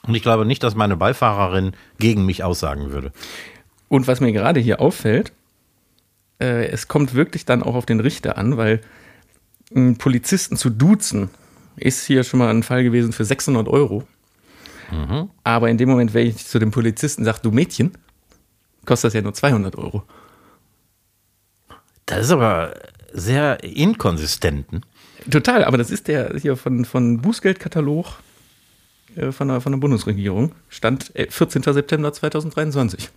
Und 0.05 0.15
ich 0.15 0.21
glaube 0.21 0.45
nicht, 0.45 0.63
dass 0.63 0.75
meine 0.75 0.97
Beifahrerin 0.97 1.71
gegen 1.97 2.25
mich 2.25 2.43
aussagen 2.43 2.91
würde. 2.91 3.13
Und 3.87 4.07
was 4.07 4.19
mir 4.19 4.33
gerade 4.33 4.59
hier 4.59 4.81
auffällt, 4.81 5.31
äh, 6.41 6.67
es 6.67 6.89
kommt 6.89 7.13
wirklich 7.13 7.45
dann 7.45 7.63
auch 7.63 7.75
auf 7.75 7.85
den 7.85 8.01
Richter 8.01 8.37
an, 8.37 8.57
weil 8.57 8.81
einen 9.73 9.97
Polizisten 9.97 10.57
zu 10.57 10.69
duzen 10.69 11.29
ist 11.75 12.05
hier 12.05 12.23
schon 12.23 12.39
mal 12.39 12.49
ein 12.49 12.63
Fall 12.63 12.83
gewesen 12.83 13.13
für 13.13 13.25
600 13.25 13.67
Euro. 13.67 14.07
Aber 15.43 15.69
in 15.69 15.77
dem 15.77 15.89
Moment, 15.89 16.13
wenn 16.13 16.27
ich 16.27 16.45
zu 16.45 16.59
dem 16.59 16.71
Polizisten 16.71 17.25
sage, 17.25 17.39
du 17.41 17.51
Mädchen, 17.51 17.91
kostet 18.85 19.09
das 19.09 19.13
ja 19.13 19.21
nur 19.21 19.33
200 19.33 19.75
Euro. 19.77 20.03
Das 22.05 22.25
ist 22.25 22.31
aber 22.31 22.73
sehr 23.11 23.63
inkonsistent. 23.63 24.65
Total, 25.29 25.63
aber 25.63 25.77
das 25.77 25.89
ist 25.89 26.07
der 26.07 26.37
hier 26.37 26.57
von, 26.57 26.85
von 26.85 27.21
Bußgeldkatalog 27.21 28.07
äh, 29.15 29.31
von, 29.31 29.47
der, 29.47 29.61
von 29.61 29.71
der 29.71 29.79
Bundesregierung. 29.79 30.53
Stand 30.69 31.15
äh, 31.15 31.27
14. 31.29 31.63
September 31.63 32.11
2023. 32.11 33.09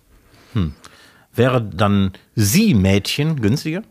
Wäre 1.33 1.61
dann 1.61 2.13
sie 2.35 2.73
Mädchen 2.73 3.41
günstiger? 3.41 3.83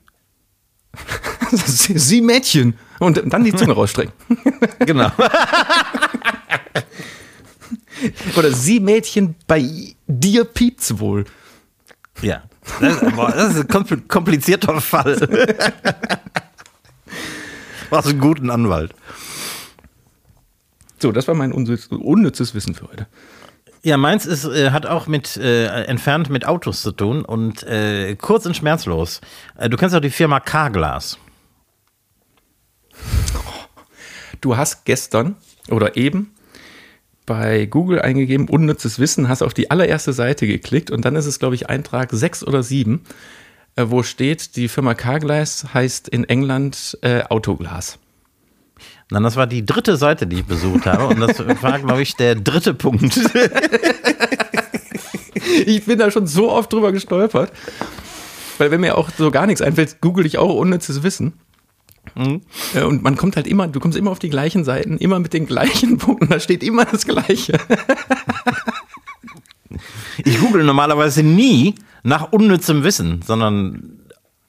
Sie 1.66 2.20
Mädchen! 2.20 2.74
Und 2.99 3.22
dann 3.26 3.44
die 3.44 3.55
Zunge 3.55 3.72
rausstrecken. 3.72 4.12
Genau. 4.78 5.11
Oder 8.36 8.53
Sie 8.53 8.80
Mädchen, 8.80 9.34
bei 9.47 9.94
dir 10.07 10.44
piept's 10.44 10.99
wohl. 10.99 11.24
Ja. 12.22 12.42
Das, 12.80 13.01
boah, 13.14 13.30
das 13.30 13.55
ist 13.55 13.74
ein 13.74 14.09
komplizierter 14.09 14.80
Fall. 14.80 15.16
Brauchst 17.90 18.09
einen 18.09 18.20
guten 18.20 18.51
Anwalt. 18.51 18.94
So, 20.99 21.12
das 21.12 21.28
war 21.28 21.34
mein 21.34 21.53
unnützes 21.53 22.55
Wissen 22.55 22.74
für 22.74 22.88
heute. 22.88 23.07
Ja, 23.82 23.97
meins 23.97 24.26
ist, 24.26 24.44
äh, 24.44 24.70
hat 24.72 24.84
auch 24.86 25.07
mit 25.07 25.36
äh, 25.36 25.66
entfernt 25.84 26.28
mit 26.28 26.44
Autos 26.44 26.82
zu 26.82 26.90
tun 26.90 27.24
und 27.24 27.62
äh, 27.62 28.16
kurz 28.16 28.44
und 28.44 28.57
schmerzlos. 28.57 29.20
Äh, 29.57 29.68
du 29.68 29.76
kennst 29.76 29.94
auch 29.94 30.01
die 30.01 30.11
Firma 30.11 30.40
Carglass. 30.40 31.18
Du 34.40 34.57
hast 34.57 34.84
gestern 34.84 35.36
oder 35.70 35.97
eben 35.97 36.32
bei 37.26 37.66
Google 37.66 38.01
eingegeben, 38.01 38.49
unnützes 38.49 38.99
Wissen, 38.99 39.28
hast 39.28 39.42
auf 39.42 39.53
die 39.53 39.70
allererste 39.70 40.12
Seite 40.12 40.47
geklickt 40.47 40.90
und 40.90 41.05
dann 41.05 41.16
ist 41.16 41.26
es, 41.26 41.38
glaube 41.40 41.57
ich, 41.57 41.68
Eintrag 41.68 42.11
6 42.12 42.44
oder 42.44 42.62
7, 42.62 43.03
äh, 43.74 43.86
wo 43.88 44.03
steht, 44.05 44.57
die 44.57 44.68
Firma 44.68 44.94
Carglass 44.94 45.74
heißt 45.74 46.09
in 46.09 46.24
England 46.24 46.97
äh, 47.03 47.24
Autoglas. 47.24 47.99
Nein, 49.11 49.22
das 49.22 49.36
war 49.36 49.47
die 49.47 49.64
dritte 49.64 49.97
Seite, 49.97 50.26
die 50.26 50.36
ich 50.36 50.44
besucht 50.44 50.86
habe 50.86 51.07
und 51.09 51.20
das 51.20 51.38
war, 51.62 51.78
glaube 51.80 52.03
ich, 52.03 52.14
der 52.14 52.36
dritte 52.36 52.74
Punkt. 52.74 53.18
ich 55.66 55.84
bin 55.84 55.99
da 55.99 56.11
schon 56.11 56.26
so 56.26 56.51
oft 56.51 56.72
drüber 56.72 56.92
gestolpert, 56.92 57.53
weil 58.59 58.70
wenn 58.70 58.80
mir 58.80 58.97
auch 58.97 59.11
so 59.16 59.30
gar 59.30 59.47
nichts 59.47 59.62
einfällt, 59.62 60.01
google 60.01 60.26
ich 60.26 60.38
auch 60.38 60.55
unnützes 60.55 61.03
Wissen. 61.03 61.34
Mhm. 62.14 62.42
Und 62.84 63.02
man 63.02 63.16
kommt 63.16 63.36
halt 63.36 63.46
immer, 63.46 63.68
du 63.68 63.80
kommst 63.80 63.98
immer 63.98 64.11
auf 64.11 64.18
die 64.18 64.30
gleichen 64.30 64.64
Seiten, 64.64 64.98
immer 64.98 65.18
mit 65.18 65.32
den 65.32 65.46
gleichen 65.46 65.98
Punkten, 65.98 66.28
da 66.28 66.40
steht 66.40 66.62
immer 66.62 66.84
das 66.84 67.07
Gleiche. 67.07 67.59
ich 70.24 70.40
google 70.40 70.64
normalerweise 70.64 71.22
nie 71.22 71.74
nach 72.02 72.32
unnützem 72.32 72.84
Wissen, 72.84 73.22
sondern 73.22 74.00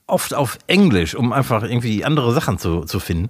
oft 0.05 0.33
auf 0.33 0.57
Englisch, 0.67 1.15
um 1.15 1.33
einfach 1.33 1.63
irgendwie 1.63 2.05
andere 2.05 2.33
Sachen 2.33 2.57
zu, 2.57 2.85
zu 2.85 2.99
finden. 2.99 3.29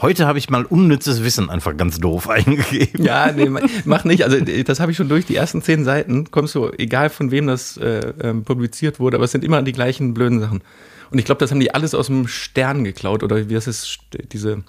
Heute 0.00 0.26
habe 0.26 0.38
ich 0.38 0.48
mal 0.48 0.64
unnützes 0.64 1.22
Wissen 1.22 1.50
einfach 1.50 1.76
ganz 1.76 2.00
doof 2.00 2.28
eingegeben. 2.28 3.04
Ja, 3.04 3.30
nee, 3.32 3.50
mach 3.84 4.04
nicht. 4.04 4.24
Also 4.24 4.40
das 4.40 4.80
habe 4.80 4.92
ich 4.92 4.96
schon 4.96 5.10
durch. 5.10 5.26
Die 5.26 5.36
ersten 5.36 5.60
zehn 5.60 5.84
Seiten 5.84 6.30
kommst 6.30 6.54
du, 6.54 6.70
egal 6.78 7.10
von 7.10 7.30
wem 7.30 7.46
das 7.46 7.76
äh, 7.76 8.14
ähm, 8.22 8.44
publiziert 8.44 8.98
wurde, 8.98 9.18
aber 9.18 9.24
es 9.24 9.32
sind 9.32 9.44
immer 9.44 9.62
die 9.62 9.72
gleichen 9.72 10.14
blöden 10.14 10.40
Sachen. 10.40 10.62
Und 11.10 11.18
ich 11.18 11.24
glaube, 11.24 11.40
das 11.40 11.50
haben 11.50 11.60
die 11.60 11.74
alles 11.74 11.94
aus 11.94 12.06
dem 12.06 12.28
Stern 12.28 12.84
geklaut 12.84 13.22
oder 13.22 13.48
wie 13.48 13.54
ist, 13.54 13.98
diese, 14.32 14.62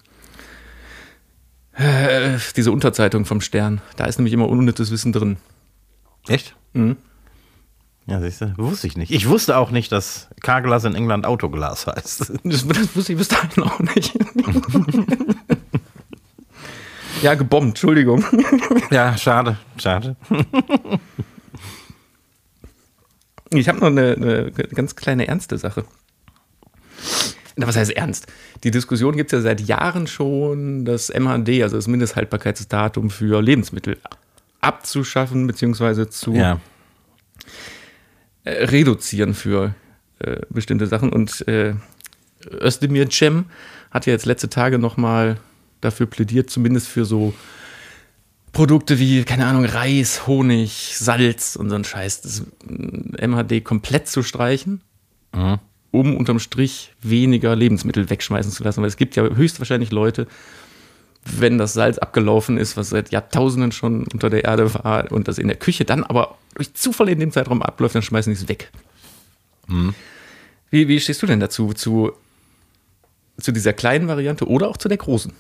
äh, 1.73 2.37
diese 2.55 2.71
Unterzeitung 2.71 3.25
vom 3.25 3.41
Stern. 3.41 3.81
Da 3.95 4.05
ist 4.05 4.17
nämlich 4.17 4.33
immer 4.33 4.49
unnützes 4.49 4.91
Wissen 4.91 5.13
drin. 5.13 5.37
Echt? 6.27 6.55
Mhm. 6.73 6.97
Ja, 8.07 8.19
siehst 8.19 8.41
du, 8.41 8.53
wusste 8.57 8.87
ich 8.87 8.97
nicht. 8.97 9.11
Ich 9.11 9.29
wusste 9.29 9.57
auch 9.57 9.69
nicht, 9.69 9.91
dass 9.91 10.27
Carglass 10.41 10.83
in 10.85 10.95
England 10.95 11.25
Autoglas 11.25 11.85
heißt. 11.85 12.31
Das, 12.43 12.43
das 12.43 12.95
wusste 12.95 13.13
ich 13.13 13.17
bis 13.17 13.27
dahin 13.27 13.63
auch 13.63 13.79
nicht. 13.79 14.11
ja, 17.21 17.35
gebombt, 17.35 17.69
Entschuldigung. 17.69 18.25
Ja, 18.89 19.15
schade, 19.17 19.57
schade. 19.77 20.15
Ich 23.53 23.67
habe 23.67 23.79
noch 23.79 23.87
eine, 23.87 24.13
eine 24.13 24.51
ganz 24.51 24.95
kleine 24.95 25.27
ernste 25.27 25.57
Sache. 25.57 25.83
Was 27.55 27.75
heißt 27.75 27.91
ernst? 27.91 28.27
Die 28.63 28.71
Diskussion 28.71 29.15
gibt 29.15 29.33
es 29.33 29.37
ja 29.37 29.41
seit 29.41 29.61
Jahren 29.61 30.07
schon, 30.07 30.85
das 30.85 31.09
MHD, 31.09 31.63
also 31.63 31.75
das 31.75 31.87
Mindesthaltbarkeitsdatum 31.87 33.09
für 33.09 33.41
Lebensmittel, 33.41 33.97
abzuschaffen 34.61 35.47
bzw. 35.47 36.09
zu 36.09 36.33
ja. 36.33 36.59
Äh, 38.43 38.65
reduzieren 38.65 39.33
für 39.33 39.75
äh, 40.19 40.41
bestimmte 40.49 40.87
Sachen. 40.87 41.11
Und 41.11 41.47
äh, 41.47 41.75
Özdemir 42.49 43.09
Cem 43.09 43.45
hat 43.91 44.05
ja 44.05 44.13
jetzt 44.13 44.25
letzte 44.25 44.49
Tage 44.49 44.79
nochmal 44.79 45.37
dafür 45.81 46.05
plädiert, 46.05 46.49
zumindest 46.49 46.87
für 46.87 47.05
so 47.05 47.33
Produkte 48.53 48.99
wie, 48.99 49.23
keine 49.23 49.45
Ahnung, 49.45 49.65
Reis, 49.65 50.27
Honig, 50.27 50.93
Salz 50.97 51.55
und 51.55 51.69
so 51.69 51.75
ein 51.75 51.83
Scheiß, 51.83 52.21
das 52.21 52.43
MHD 52.67 53.63
komplett 53.63 54.07
zu 54.07 54.23
streichen. 54.23 54.81
Mhm 55.33 55.59
um 55.91 56.15
unterm 56.15 56.39
Strich 56.39 56.93
weniger 57.01 57.55
Lebensmittel 57.55 58.09
wegschmeißen 58.09 58.51
zu 58.51 58.63
lassen. 58.63 58.81
Weil 58.81 58.87
es 58.87 58.97
gibt 58.97 59.15
ja 59.15 59.23
höchstwahrscheinlich 59.23 59.91
Leute, 59.91 60.27
wenn 61.25 61.57
das 61.57 61.73
Salz 61.73 61.97
abgelaufen 61.97 62.57
ist, 62.57 62.77
was 62.77 62.89
seit 62.89 63.11
Jahrtausenden 63.11 63.71
schon 63.71 64.07
unter 64.07 64.29
der 64.29 64.43
Erde 64.43 64.73
war 64.73 65.11
und 65.11 65.27
das 65.27 65.37
in 65.37 65.47
der 65.47 65.57
Küche 65.57 65.85
dann 65.85 66.03
aber 66.03 66.37
durch 66.55 66.73
Zufall 66.73 67.09
in 67.09 67.19
dem 67.19 67.31
Zeitraum 67.31 67.61
abläuft, 67.61 67.95
dann 67.95 68.01
schmeißen 68.01 68.33
die 68.33 68.39
es 68.39 68.47
weg. 68.47 68.71
Hm. 69.67 69.93
Wie, 70.69 70.87
wie 70.87 70.99
stehst 70.99 71.21
du 71.21 71.27
denn 71.27 71.39
dazu? 71.39 71.73
Zu, 71.73 72.13
zu 73.37 73.51
dieser 73.51 73.73
kleinen 73.73 74.07
Variante 74.07 74.47
oder 74.47 74.69
auch 74.69 74.77
zu 74.77 74.87
der 74.87 74.97
großen? 74.97 75.33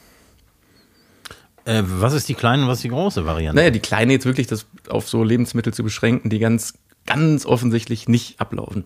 Äh, 1.65 1.83
was 1.85 2.13
ist 2.13 2.29
die 2.29 2.33
kleine 2.33 2.63
und 2.63 2.69
was 2.69 2.79
ist 2.79 2.83
die 2.83 2.89
große 2.89 3.25
Variante? 3.25 3.55
Naja, 3.55 3.71
die 3.71 3.79
kleine 3.79 4.13
jetzt 4.13 4.25
wirklich 4.25 4.47
das 4.47 4.65
auf 4.89 5.07
so 5.09 5.23
Lebensmittel 5.23 5.73
zu 5.73 5.83
beschränken, 5.83 6.29
die 6.29 6.39
ganz, 6.39 6.73
ganz 7.05 7.45
offensichtlich 7.45 8.07
nicht 8.07 8.39
ablaufen. 8.39 8.83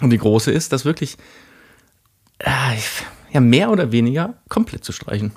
Und 0.00 0.10
die 0.10 0.18
große 0.18 0.50
ist, 0.50 0.72
das 0.72 0.84
wirklich 0.84 1.16
äh, 2.38 2.76
ja, 3.32 3.40
mehr 3.40 3.70
oder 3.70 3.92
weniger 3.92 4.34
komplett 4.48 4.84
zu 4.84 4.92
streichen. 4.92 5.32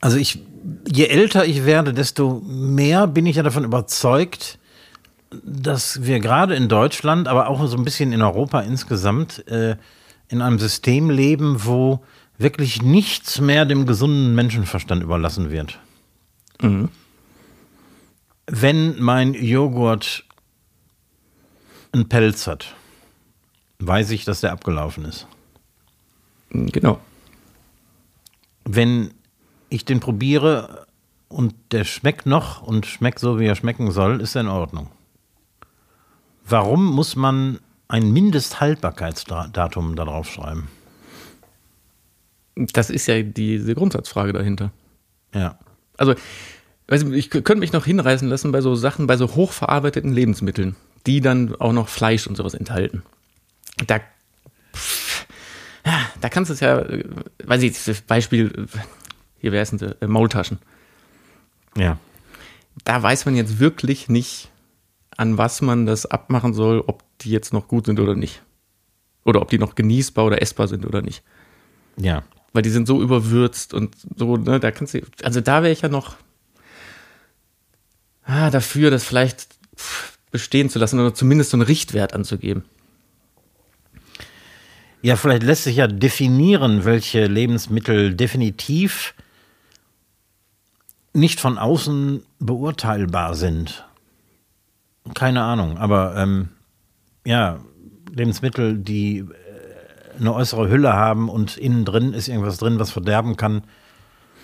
Also 0.00 0.16
ich, 0.16 0.40
je 0.86 1.06
älter 1.06 1.44
ich 1.44 1.64
werde, 1.64 1.92
desto 1.92 2.40
mehr 2.46 3.06
bin 3.06 3.26
ich 3.26 3.36
ja 3.36 3.42
davon 3.42 3.64
überzeugt, 3.64 4.58
dass 5.42 6.04
wir 6.04 6.20
gerade 6.20 6.54
in 6.54 6.68
Deutschland, 6.68 7.28
aber 7.28 7.48
auch 7.48 7.66
so 7.66 7.76
ein 7.76 7.84
bisschen 7.84 8.12
in 8.12 8.22
Europa 8.22 8.60
insgesamt, 8.60 9.46
äh, 9.48 9.76
in 10.28 10.42
einem 10.42 10.58
System 10.58 11.10
leben, 11.10 11.64
wo 11.64 12.00
wirklich 12.38 12.82
nichts 12.82 13.40
mehr 13.40 13.64
dem 13.64 13.86
gesunden 13.86 14.34
Menschenverstand 14.34 15.02
überlassen 15.02 15.50
wird. 15.50 15.78
Mhm. 16.62 16.88
Wenn 18.46 19.00
mein 19.00 19.34
Joghurt 19.34 20.24
einen 21.98 22.08
Pelz 22.08 22.46
hat, 22.46 22.74
weiß 23.80 24.10
ich, 24.10 24.24
dass 24.24 24.40
der 24.40 24.52
abgelaufen 24.52 25.04
ist. 25.04 25.26
Genau. 26.50 27.00
Wenn 28.64 29.12
ich 29.68 29.84
den 29.84 30.00
probiere 30.00 30.86
und 31.28 31.54
der 31.72 31.84
schmeckt 31.84 32.26
noch 32.26 32.62
und 32.62 32.86
schmeckt 32.86 33.18
so, 33.18 33.38
wie 33.38 33.46
er 33.46 33.54
schmecken 33.54 33.90
soll, 33.90 34.20
ist 34.20 34.34
er 34.34 34.42
in 34.42 34.48
Ordnung. 34.48 34.88
Warum 36.46 36.86
muss 36.86 37.16
man 37.16 37.58
ein 37.88 38.10
Mindesthaltbarkeitsdatum 38.12 39.96
darauf 39.96 40.30
schreiben? 40.30 40.68
Das 42.54 42.90
ist 42.90 43.06
ja 43.06 43.22
diese 43.22 43.74
Grundsatzfrage 43.74 44.32
dahinter. 44.32 44.72
Ja. 45.34 45.58
Also, 45.96 46.14
ich 47.12 47.30
könnte 47.30 47.56
mich 47.56 47.72
noch 47.72 47.84
hinreißen 47.84 48.28
lassen 48.28 48.50
bei 48.50 48.62
so 48.62 48.74
Sachen, 48.74 49.06
bei 49.06 49.16
so 49.16 49.34
hochverarbeiteten 49.34 50.12
Lebensmitteln 50.12 50.76
die 51.06 51.20
dann 51.20 51.54
auch 51.56 51.72
noch 51.72 51.88
Fleisch 51.88 52.26
und 52.26 52.36
sowas 52.36 52.54
enthalten. 52.54 53.02
Da, 53.86 54.00
da 56.20 56.28
kannst 56.28 56.50
du 56.50 56.54
es 56.54 56.60
ja, 56.60 56.84
weiß 57.44 57.62
ich, 57.62 57.84
das 57.84 58.00
Beispiel, 58.02 58.66
hier 59.38 59.52
wäre 59.52 59.62
es 59.62 59.72
äh, 59.72 60.06
Maultaschen. 60.06 60.58
Ja. 61.76 61.98
Da 62.84 63.02
weiß 63.02 63.26
man 63.26 63.36
jetzt 63.36 63.58
wirklich 63.58 64.08
nicht, 64.08 64.50
an 65.16 65.38
was 65.38 65.60
man 65.60 65.86
das 65.86 66.06
abmachen 66.06 66.54
soll, 66.54 66.82
ob 66.86 67.02
die 67.20 67.30
jetzt 67.30 67.52
noch 67.52 67.68
gut 67.68 67.86
sind 67.86 68.00
oder 68.00 68.14
nicht. 68.14 68.42
Oder 69.24 69.42
ob 69.42 69.50
die 69.50 69.58
noch 69.58 69.74
genießbar 69.74 70.24
oder 70.24 70.40
essbar 70.40 70.68
sind 70.68 70.86
oder 70.86 71.02
nicht. 71.02 71.22
Ja. 71.96 72.22
Weil 72.52 72.62
die 72.62 72.70
sind 72.70 72.86
so 72.86 73.02
überwürzt 73.02 73.74
und 73.74 73.96
so, 74.16 74.36
ne, 74.36 74.60
da 74.60 74.70
kannst 74.70 74.94
du, 74.94 75.02
also 75.22 75.40
da 75.40 75.62
wäre 75.62 75.72
ich 75.72 75.82
ja 75.82 75.88
noch 75.88 76.16
ah, 78.28 78.50
dafür, 78.50 78.90
dass 78.90 79.04
vielleicht 79.04 79.58
bestehen 80.30 80.68
zu 80.70 80.78
lassen 80.78 81.00
oder 81.00 81.14
zumindest 81.14 81.50
so 81.50 81.56
einen 81.56 81.62
Richtwert 81.62 82.12
anzugeben. 82.12 82.64
Ja, 85.00 85.16
vielleicht 85.16 85.44
lässt 85.44 85.64
sich 85.64 85.76
ja 85.76 85.86
definieren, 85.86 86.84
welche 86.84 87.26
Lebensmittel 87.26 88.14
definitiv 88.14 89.14
nicht 91.12 91.40
von 91.40 91.58
außen 91.58 92.22
beurteilbar 92.38 93.34
sind. 93.34 93.86
Keine 95.14 95.42
Ahnung, 95.42 95.78
aber 95.78 96.16
ähm, 96.16 96.48
ja, 97.24 97.60
Lebensmittel, 98.12 98.76
die 98.76 99.18
äh, 99.18 99.26
eine 100.18 100.34
äußere 100.34 100.68
Hülle 100.68 100.92
haben 100.92 101.28
und 101.28 101.56
innen 101.56 101.84
drin 101.84 102.12
ist 102.12 102.28
irgendwas 102.28 102.58
drin, 102.58 102.78
was 102.78 102.90
verderben 102.90 103.36
kann. 103.36 103.62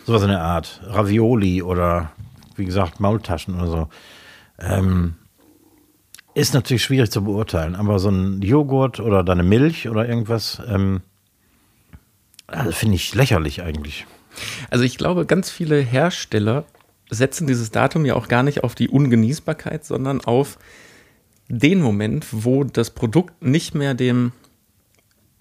Sowas 0.07 0.23
in 0.23 0.29
der 0.29 0.43
Art. 0.43 0.81
Ravioli 0.85 1.63
oder 1.63 2.13
wie 2.57 2.65
gesagt 2.65 3.01
Maultaschen 3.01 3.57
oder 3.57 3.67
so. 3.67 3.89
Ähm, 4.59 5.15
ist 6.35 6.55
natürlich 6.55 6.83
schwierig 6.83 7.11
zu 7.11 7.23
beurteilen, 7.23 7.77
aber 7.77 7.99
so 7.99 8.11
ein 8.11 8.43
Joghurt 8.43 9.01
oder 9.01 9.23
deine 9.23 9.43
Milch 9.43 9.89
oder 9.89 10.09
irgendwas, 10.09 10.61
ähm, 10.69 11.01
also 12.47 12.73
finde 12.73 12.97
ich 12.97 13.15
lächerlich 13.15 13.63
eigentlich. 13.63 14.07
Also 14.71 14.85
ich 14.85 14.99
glaube, 14.99 15.27
ganz 15.27 15.51
viele 15.51 15.81
Hersteller 15.81 16.65
setzen 17.11 17.47
dieses 17.47 17.71
Datum 17.71 18.05
ja 18.05 18.15
auch 18.15 18.29
gar 18.29 18.43
nicht 18.43 18.65
auf 18.65 18.75
die 18.75 18.89
Ungenießbarkeit, 18.89 19.85
sondern 19.85 20.21
auf 20.21 20.59
den 21.49 21.81
Moment, 21.81 22.27
wo 22.33 22.65
das 22.65 22.91
Produkt 22.91 23.43
nicht 23.43 23.75
mehr 23.75 23.95
dem 23.95 24.33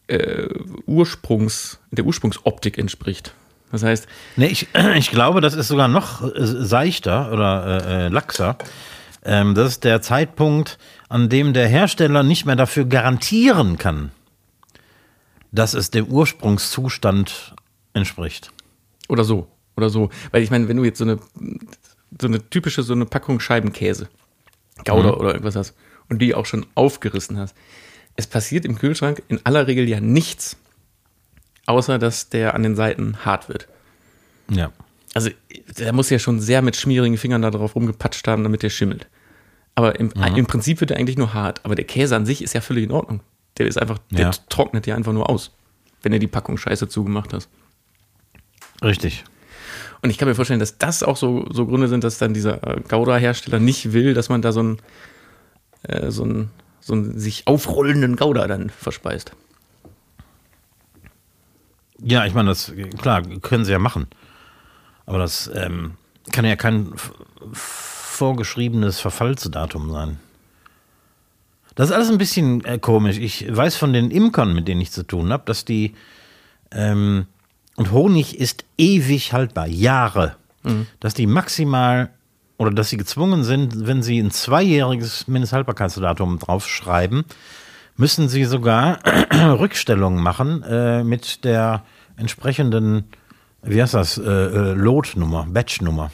äh, 0.07 0.47
Ursprungs, 0.85 1.79
der 1.91 2.05
Ursprungsoptik 2.05 2.77
entspricht. 2.77 3.33
Das 3.71 3.83
heißt, 3.83 4.07
Nee, 4.35 4.47
ich, 4.47 4.67
ich 4.95 5.09
glaube, 5.09 5.41
das 5.41 5.55
ist 5.55 5.67
sogar 5.67 5.87
noch 5.87 6.21
äh, 6.23 6.45
seichter 6.45 7.31
oder 7.31 7.65
äh, 7.65 8.05
äh, 8.05 8.07
laxer. 8.09 8.57
Ähm, 9.23 9.55
das 9.55 9.69
ist 9.69 9.83
der 9.83 10.01
Zeitpunkt, 10.01 10.77
an 11.09 11.29
dem 11.29 11.53
der 11.53 11.67
Hersteller 11.67 12.23
nicht 12.23 12.45
mehr 12.45 12.55
dafür 12.55 12.85
garantieren 12.85 13.77
kann, 13.77 14.11
dass 15.51 15.73
es 15.73 15.91
dem 15.91 16.07
Ursprungszustand 16.07 17.55
entspricht. 17.93 18.51
oder 19.07 19.23
so, 19.23 19.47
oder 19.77 19.89
so. 19.89 20.09
Weil 20.31 20.43
ich 20.43 20.51
meine, 20.51 20.67
wenn 20.67 20.77
du 20.77 20.83
jetzt 20.83 20.97
so 20.97 21.05
eine, 21.05 21.19
so 22.19 22.27
eine 22.27 22.49
typische, 22.49 22.83
so 22.83 22.93
eine 22.93 23.05
Packung 23.05 23.39
Scheibenkäse, 23.39 24.09
Gouda 24.85 25.11
oder 25.11 25.29
irgendwas 25.29 25.55
hast 25.55 25.75
und 26.09 26.19
die 26.19 26.35
auch 26.35 26.45
schon 26.45 26.65
aufgerissen 26.75 27.37
hast, 27.37 27.55
es 28.15 28.27
passiert 28.27 28.65
im 28.65 28.77
Kühlschrank 28.77 29.23
in 29.27 29.39
aller 29.45 29.67
Regel 29.67 29.87
ja 29.87 29.99
nichts, 29.99 30.57
außer 31.65 31.97
dass 31.99 32.29
der 32.29 32.55
an 32.55 32.63
den 32.63 32.75
Seiten 32.75 33.25
hart 33.25 33.49
wird. 33.49 33.67
Ja. 34.49 34.71
Also, 35.13 35.29
der 35.77 35.93
muss 35.93 36.09
ja 36.09 36.17
schon 36.19 36.39
sehr 36.39 36.61
mit 36.61 36.75
schmierigen 36.75 37.17
Fingern 37.17 37.41
da 37.41 37.51
drauf 37.51 37.75
rumgepatscht 37.75 38.27
haben, 38.27 38.43
damit 38.43 38.63
der 38.63 38.69
schimmelt. 38.69 39.07
Aber 39.75 39.99
im, 39.99 40.11
im 40.35 40.45
Prinzip 40.45 40.81
wird 40.81 40.91
er 40.91 40.97
eigentlich 40.97 41.17
nur 41.17 41.33
hart. 41.33 41.63
Aber 41.65 41.75
der 41.75 41.85
Käse 41.85 42.15
an 42.15 42.25
sich 42.25 42.41
ist 42.43 42.53
ja 42.53 42.61
völlig 42.61 42.83
in 42.83 42.91
Ordnung. 42.91 43.21
Der 43.57 43.67
ist 43.67 43.77
einfach, 43.77 43.99
der 44.11 44.19
Ja. 44.21 44.31
trocknet 44.49 44.87
ja 44.87 44.95
einfach 44.95 45.13
nur 45.13 45.29
aus, 45.29 45.51
wenn 46.01 46.13
er 46.13 46.19
die 46.19 46.27
Packung 46.27 46.57
scheiße 46.57 46.87
zugemacht 46.87 47.33
hast. 47.33 47.49
Richtig. 48.83 49.23
Und 50.01 50.09
ich 50.09 50.17
kann 50.17 50.27
mir 50.27 50.35
vorstellen, 50.35 50.59
dass 50.59 50.77
das 50.77 51.01
auch 51.01 51.15
so, 51.17 51.47
so 51.51 51.65
Gründe 51.65 51.87
sind, 51.87 52.03
dass 52.03 52.17
dann 52.17 52.33
dieser 52.33 52.61
äh, 52.67 52.81
Gouda-Hersteller 52.81 53.59
nicht 53.59 53.93
will, 53.93 54.13
dass 54.13 54.29
man 54.29 54.41
da 54.41 54.51
so 54.51 54.59
einen, 54.59 54.77
äh, 55.83 56.11
so 56.11 56.23
einen, 56.23 56.49
so 56.81 56.93
einen 56.93 57.17
sich 57.19 57.47
aufrollenden 57.47 58.15
Gouda 58.15 58.45
dann 58.47 58.69
verspeist. 58.69 59.31
Ja, 61.99 62.25
ich 62.25 62.33
meine, 62.33 62.49
das 62.49 62.73
klar 62.99 63.21
können 63.41 63.63
sie 63.65 63.71
ja 63.71 63.79
machen. 63.79 64.07
Aber 65.05 65.17
das 65.17 65.49
ähm, 65.53 65.93
kann 66.31 66.45
ja 66.45 66.55
kein 66.55 66.93
vorgeschriebenes 67.51 68.99
Verfallsdatum 68.99 69.91
sein. 69.91 70.19
Das 71.75 71.89
ist 71.89 71.95
alles 71.95 72.09
ein 72.09 72.17
bisschen 72.17 72.63
äh, 72.65 72.77
komisch. 72.77 73.17
Ich 73.17 73.45
weiß 73.49 73.75
von 73.75 73.93
den 73.93 74.11
Imkern, 74.11 74.53
mit 74.53 74.67
denen 74.67 74.81
ich 74.81 74.91
zu 74.91 75.03
tun 75.03 75.31
habe, 75.31 75.43
dass 75.45 75.65
die 75.65 75.95
ähm, 76.71 77.25
und 77.75 77.91
Honig 77.91 78.39
ist 78.39 78.65
ewig 78.77 79.33
haltbar, 79.33 79.67
Jahre, 79.67 80.35
dass 80.99 81.13
die 81.13 81.27
maximal 81.27 82.11
oder 82.57 82.71
dass 82.71 82.89
sie 82.89 82.97
gezwungen 82.97 83.43
sind, 83.43 83.87
wenn 83.87 84.03
sie 84.03 84.19
ein 84.19 84.31
zweijähriges 84.31 85.27
Mindesthaltbarkeitsdatum 85.27 86.39
draufschreiben, 86.39 87.25
müssen 87.97 88.29
sie 88.29 88.45
sogar 88.45 88.99
Rückstellungen 89.33 90.21
machen 90.21 90.63
äh, 90.63 91.03
mit 91.03 91.43
der 91.43 91.83
entsprechenden, 92.15 93.05
wie 93.63 93.81
heißt 93.81 93.93
das, 93.93 94.17
äh, 94.17 94.21
äh, 94.23 94.73
Lotnummer, 94.73 95.45
Batchnummer. 95.49 96.11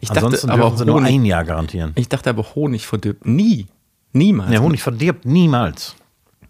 Ich 0.00 0.10
Ansonsten 0.10 0.48
dachte, 0.48 0.62
aber 0.62 0.76
sie 0.76 0.84
nur 0.84 0.96
Honig, 0.96 1.12
ein 1.14 1.24
Jahr 1.24 1.44
garantieren. 1.44 1.92
ich 1.96 2.08
dachte 2.08 2.30
aber, 2.30 2.54
Honig 2.54 2.86
verdirbt 2.86 3.26
nie. 3.26 3.66
Niemals. 4.12 4.50
Der 4.50 4.62
Honig 4.62 4.82
verdirbt 4.82 5.24
niemals. 5.26 5.96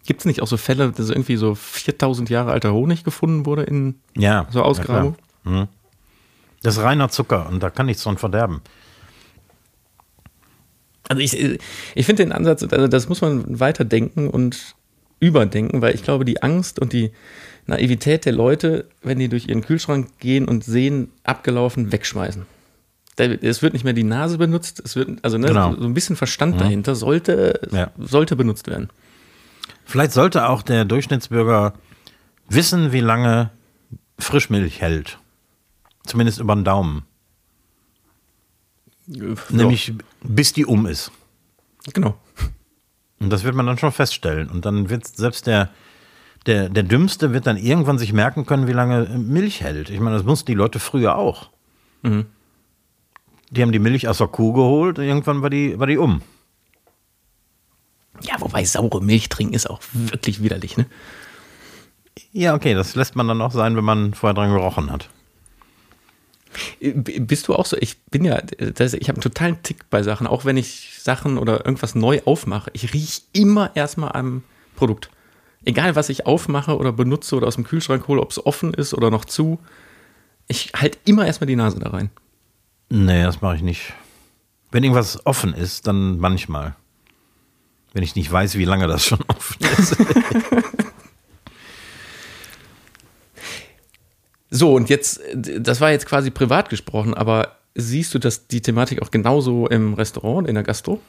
Gibt 0.06 0.20
es 0.20 0.24
nicht 0.26 0.40
auch 0.42 0.46
so 0.46 0.56
Fälle, 0.56 0.92
dass 0.92 1.10
irgendwie 1.10 1.36
so 1.36 1.54
4000 1.54 2.30
Jahre 2.30 2.52
alter 2.52 2.72
Honig 2.72 3.02
gefunden 3.04 3.44
wurde 3.46 3.62
in 3.64 3.96
Ja. 4.16 4.46
so 4.50 4.62
Ausgrabung? 4.62 5.16
Ja. 5.44 5.50
Mhm. 5.50 5.68
das 6.62 6.76
ist 6.76 6.82
reiner 6.82 7.08
Zucker 7.08 7.48
und 7.48 7.62
da 7.62 7.70
kann 7.70 7.86
nichts 7.86 8.02
dran 8.02 8.18
verderben. 8.18 8.60
Also 11.08 11.22
ich, 11.22 11.60
ich 11.94 12.06
finde 12.06 12.24
den 12.24 12.32
Ansatz, 12.32 12.64
also 12.64 12.88
das 12.88 13.08
muss 13.08 13.20
man 13.20 13.60
weiterdenken 13.60 14.28
und 14.28 14.74
überdenken, 15.20 15.80
weil 15.80 15.94
ich 15.94 16.02
glaube, 16.02 16.24
die 16.24 16.42
Angst 16.42 16.78
und 16.80 16.92
die 16.92 17.12
Naivität 17.66 18.24
der 18.24 18.32
Leute, 18.32 18.86
wenn 19.02 19.18
die 19.18 19.28
durch 19.28 19.48
ihren 19.48 19.62
Kühlschrank 19.62 20.08
gehen 20.18 20.46
und 20.46 20.64
sehen, 20.64 21.10
abgelaufen, 21.24 21.90
wegschmeißen. 21.92 22.46
Es 23.18 23.62
wird 23.62 23.72
nicht 23.72 23.84
mehr 23.84 23.94
die 23.94 24.04
Nase 24.04 24.36
benutzt, 24.38 24.80
es 24.84 24.94
wird, 24.94 25.24
also 25.24 25.38
ne, 25.38 25.48
Genau. 25.48 25.74
so 25.74 25.84
ein 25.84 25.94
bisschen 25.94 26.16
Verstand 26.16 26.60
dahinter 26.60 26.94
sollte, 26.94 27.60
Ja. 27.72 27.90
sollte 27.98 28.36
benutzt 28.36 28.68
werden. 28.68 28.90
Vielleicht 29.86 30.12
sollte 30.12 30.48
auch 30.48 30.62
der 30.62 30.84
Durchschnittsbürger 30.84 31.72
wissen, 32.48 32.92
wie 32.92 33.00
lange 33.00 33.50
Frischmilch 34.18 34.80
hält. 34.80 35.18
Zumindest 36.04 36.38
über 36.40 36.54
den 36.54 36.64
Daumen. 36.64 37.04
Nämlich 39.50 39.94
bis 40.22 40.52
die 40.52 40.66
um 40.66 40.86
ist. 40.86 41.10
Ja, 41.86 41.92
genau. 41.92 42.18
Und 43.20 43.30
das 43.30 43.44
wird 43.44 43.54
man 43.54 43.66
dann 43.66 43.78
schon 43.78 43.92
feststellen. 43.92 44.48
Und 44.50 44.64
dann 44.66 44.90
wird 44.90 45.06
selbst 45.06 45.46
der, 45.46 45.70
der, 46.46 46.68
der 46.68 46.82
Dümmste 46.82 47.32
wird 47.32 47.46
dann 47.46 47.56
irgendwann 47.56 47.98
sich 47.98 48.12
merken 48.12 48.46
können, 48.46 48.66
wie 48.68 48.72
lange 48.72 49.04
Milch 49.18 49.60
hält. 49.60 49.90
Ich 49.90 50.00
meine, 50.00 50.16
das 50.16 50.24
mussten 50.24 50.46
die 50.46 50.54
Leute 50.54 50.78
früher 50.78 51.16
auch. 51.16 51.50
Die 53.50 53.62
haben 53.62 53.72
die 53.72 53.78
Milch 53.80 54.06
aus 54.06 54.18
der 54.18 54.28
Kuh 54.28 54.52
geholt 54.52 54.98
und 54.98 55.04
irgendwann 55.04 55.42
war 55.42 55.50
die, 55.50 55.78
war 55.78 55.86
die 55.86 55.98
um. 55.98 56.22
Ja, 58.22 58.40
wobei 58.40 58.64
saure 58.64 59.02
Milch 59.02 59.28
trinken 59.28 59.54
ist 59.54 59.68
auch 59.68 59.80
wirklich 59.92 60.42
widerlich, 60.42 60.76
ne? 60.76 60.86
Ja, 62.32 62.54
okay, 62.54 62.74
das 62.74 62.94
lässt 62.94 63.16
man 63.16 63.28
dann 63.28 63.42
auch 63.42 63.52
sein, 63.52 63.76
wenn 63.76 63.84
man 63.84 64.14
vorher 64.14 64.34
dran 64.34 64.52
gerochen 64.52 64.90
hat. 64.90 65.08
B- 66.80 67.18
Bist 67.20 67.48
du 67.48 67.54
auch 67.54 67.66
so? 67.66 67.76
Ich 67.78 68.00
bin 68.04 68.24
ja, 68.24 68.40
das, 68.40 68.94
ich 68.94 69.08
habe 69.08 69.16
einen 69.16 69.22
totalen 69.22 69.62
Tick 69.62 69.90
bei 69.90 70.02
Sachen, 70.02 70.26
auch 70.26 70.44
wenn 70.44 70.56
ich 70.56 70.92
Sachen 70.98 71.36
oder 71.38 71.66
irgendwas 71.66 71.94
neu 71.94 72.22
aufmache. 72.24 72.70
Ich 72.72 72.94
rieche 72.94 73.22
immer 73.32 73.74
erstmal 73.74 74.12
am 74.12 74.44
Produkt. 74.76 75.10
Egal, 75.66 75.96
was 75.96 76.08
ich 76.08 76.24
aufmache 76.26 76.76
oder 76.76 76.92
benutze 76.92 77.36
oder 77.36 77.46
aus 77.46 77.56
dem 77.56 77.64
Kühlschrank 77.64 78.08
hole, 78.08 78.22
ob 78.22 78.30
es 78.30 78.46
offen 78.46 78.72
ist 78.72 78.94
oder 78.94 79.10
noch 79.10 79.24
zu. 79.24 79.58
Ich 80.48 80.72
halte 80.74 80.96
immer 81.04 81.26
erstmal 81.26 81.48
die 81.48 81.56
Nase 81.56 81.78
da 81.80 81.90
rein. 81.90 82.08
Nee, 82.88 83.24
das 83.24 83.42
mache 83.42 83.56
ich 83.56 83.62
nicht. 83.62 83.92
Wenn 84.70 84.84
irgendwas 84.84 85.26
offen 85.26 85.52
ist, 85.52 85.86
dann 85.86 86.18
manchmal. 86.18 86.76
Wenn 87.92 88.04
ich 88.04 88.14
nicht 88.14 88.30
weiß, 88.30 88.56
wie 88.56 88.64
lange 88.64 88.86
das 88.86 89.04
schon 89.04 89.18
offen 89.28 89.66
ist. 89.78 89.96
So, 94.48 94.74
und 94.74 94.88
jetzt, 94.88 95.20
das 95.34 95.80
war 95.80 95.90
jetzt 95.90 96.06
quasi 96.06 96.30
privat 96.30 96.70
gesprochen, 96.70 97.12
aber 97.12 97.58
siehst 97.74 98.14
du 98.14 98.18
das, 98.18 98.46
die 98.46 98.62
Thematik 98.62 99.02
auch 99.02 99.10
genauso 99.10 99.66
im 99.66 99.92
Restaurant, 99.94 100.48
in 100.48 100.54
der 100.54 100.64
Gastro? 100.64 101.00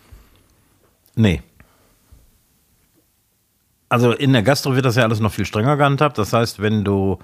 nee. 1.15 1.41
Also 3.89 4.11
in 4.11 4.33
der 4.33 4.43
Gastro 4.43 4.75
wird 4.75 4.85
das 4.85 4.95
ja 4.95 5.03
alles 5.03 5.19
noch 5.19 5.31
viel 5.31 5.45
strenger 5.45 5.77
gehandhabt. 5.77 6.17
Das 6.17 6.33
heißt, 6.33 6.61
wenn 6.61 6.83
du 6.83 7.19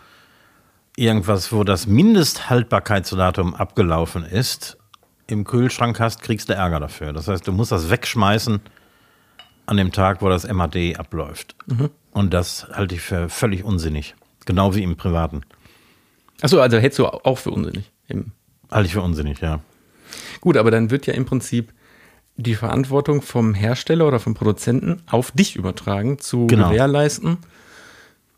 irgendwas, 0.96 1.52
wo 1.52 1.64
das 1.64 1.88
Mindesthaltbarkeitsdatum 1.88 3.56
abgelaufen 3.56 4.24
ist, 4.24 4.78
im 5.28 5.44
Kühlschrank 5.46 6.00
hast, 6.00 6.22
kriegst 6.22 6.50
du 6.50 6.54
Ärger 6.54 6.80
dafür. 6.80 7.14
Das 7.14 7.28
heißt, 7.28 7.48
du 7.48 7.52
musst 7.52 7.72
das 7.72 7.90
wegschmeißen 7.90 8.62
an 9.66 9.78
dem 9.78 9.92
Tag, 9.92 10.22
wo 10.22 10.30
das 10.30 10.48
MAD 10.48 10.98
abläuft. 10.98 11.56
Und 12.12 12.34
das 12.34 12.68
halte 12.74 12.96
ich 12.96 13.02
für 13.02 13.30
völlig 13.30 13.64
unsinnig. 13.64 14.16
Genau 14.46 14.76
wie 14.76 14.84
im 14.84 14.98
Privaten. 14.98 15.42
Achso, 16.42 16.60
also 16.60 16.78
hältst 16.78 17.00
du 17.00 17.08
auch 17.08 17.38
für 17.38 17.52
unsinnig. 17.52 17.90
Halte 18.70 18.88
ich 18.88 18.94
für 18.94 19.02
unsinnig, 19.02 19.40
ja. 19.40 19.62
Gut, 20.42 20.58
aber 20.58 20.72
dann 20.72 20.92
wird 20.92 21.08
ja 21.08 21.14
im 21.14 21.26
Prinzip 21.26 21.74
die 22.36 22.56
Verantwortung 22.56 23.22
vom 23.22 23.54
Hersteller 23.54 24.08
oder 24.08 24.20
vom 24.20 24.34
Produzenten 24.34 25.02
auf 25.10 25.32
dich 25.32 25.56
übertragen, 25.56 26.18
zu 26.20 26.48
Genau. 26.48 26.70
gewährleisten, 26.70 27.38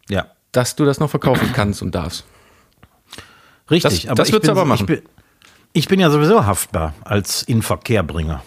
Ja. 0.10 0.28
dass 0.52 0.76
du 0.76 0.86
das 0.86 1.00
noch 1.00 1.10
verkaufen 1.10 1.52
kannst 1.54 1.82
und 1.82 1.96
darfst. 1.96 2.26
Richtig, 3.72 4.02
Das- 4.04 4.08
aber 4.12 4.16
das 4.16 4.30
würdest 4.32 4.41
bin, 4.43 4.56
du 4.56 4.62
aber 4.62 4.66
machen. 4.66 4.82
Ich 4.82 4.86
bin, 4.88 5.02
ich 5.74 5.88
bin 5.88 6.00
ja 6.00 6.10
sowieso 6.10 6.46
haftbar 6.46 6.93
als 7.04 7.41
Inverkehrbringer. 7.43 8.43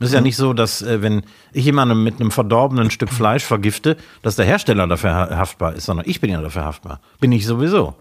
Es 0.00 0.06
ist 0.08 0.12
Mhm. 0.12 0.14
ja 0.16 0.20
nicht 0.22 0.36
so, 0.36 0.52
dass 0.52 0.82
äh, 0.82 1.00
wenn 1.02 1.22
ich 1.52 1.64
jemanden 1.64 2.02
mit 2.02 2.20
einem 2.20 2.30
verdorbenen 2.30 2.90
Stück 2.90 3.10
Fleisch 3.10 3.44
vergifte, 3.44 3.96
dass 4.22 4.36
der 4.36 4.44
Hersteller 4.44 4.86
dafür 4.86 5.14
ha- 5.14 5.36
haftbar 5.36 5.74
ist, 5.74 5.86
sondern 5.86 6.06
ich 6.08 6.20
bin 6.20 6.30
ja 6.30 6.42
dafür 6.42 6.64
haftbar. 6.64 7.00
Bin 7.20 7.32
ich 7.32 7.46
sowieso. 7.46 7.94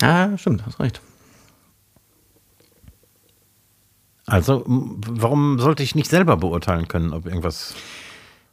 Ah, 0.00 0.36
stimmt, 0.38 0.64
hast 0.66 0.80
recht. 0.80 1.00
Also 4.32 4.64
warum 4.66 5.58
sollte 5.58 5.82
ich 5.82 5.94
nicht 5.94 6.08
selber 6.10 6.36
beurteilen 6.38 6.88
können, 6.88 7.12
ob 7.12 7.26
irgendwas 7.26 7.74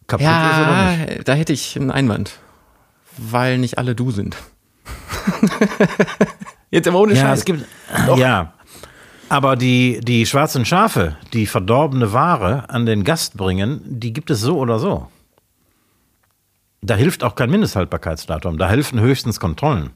kaputt 0.07 0.25
ist 0.25 0.31
oder 0.31 0.41
Ja, 0.41 0.95
nicht? 1.05 1.27
da 1.27 1.33
hätte 1.33 1.53
ich 1.53 1.77
einen 1.77 1.91
Einwand. 1.91 2.39
Weil 3.17 3.57
nicht 3.57 3.77
alle 3.77 3.95
du 3.95 4.11
sind. 4.11 4.37
Jetzt 6.71 6.87
aber 6.87 6.99
ohne 6.99 7.13
Ja, 7.13 7.21
Scheiß. 7.21 7.39
es 7.39 7.45
gibt 7.45 7.65
ja. 8.17 8.53
Aber 9.29 9.55
die, 9.55 9.99
die 10.01 10.25
schwarzen 10.25 10.65
Schafe, 10.65 11.15
die 11.33 11.45
verdorbene 11.45 12.11
Ware 12.13 12.69
an 12.69 12.85
den 12.85 13.03
Gast 13.03 13.37
bringen, 13.37 13.81
die 13.85 14.11
gibt 14.11 14.31
es 14.31 14.41
so 14.41 14.57
oder 14.57 14.79
so. 14.79 15.07
Da 16.81 16.95
hilft 16.95 17.23
auch 17.23 17.35
kein 17.35 17.51
Mindesthaltbarkeitsdatum. 17.51 18.57
Da 18.57 18.67
helfen 18.69 18.99
höchstens 18.99 19.39
Kontrollen. 19.39 19.91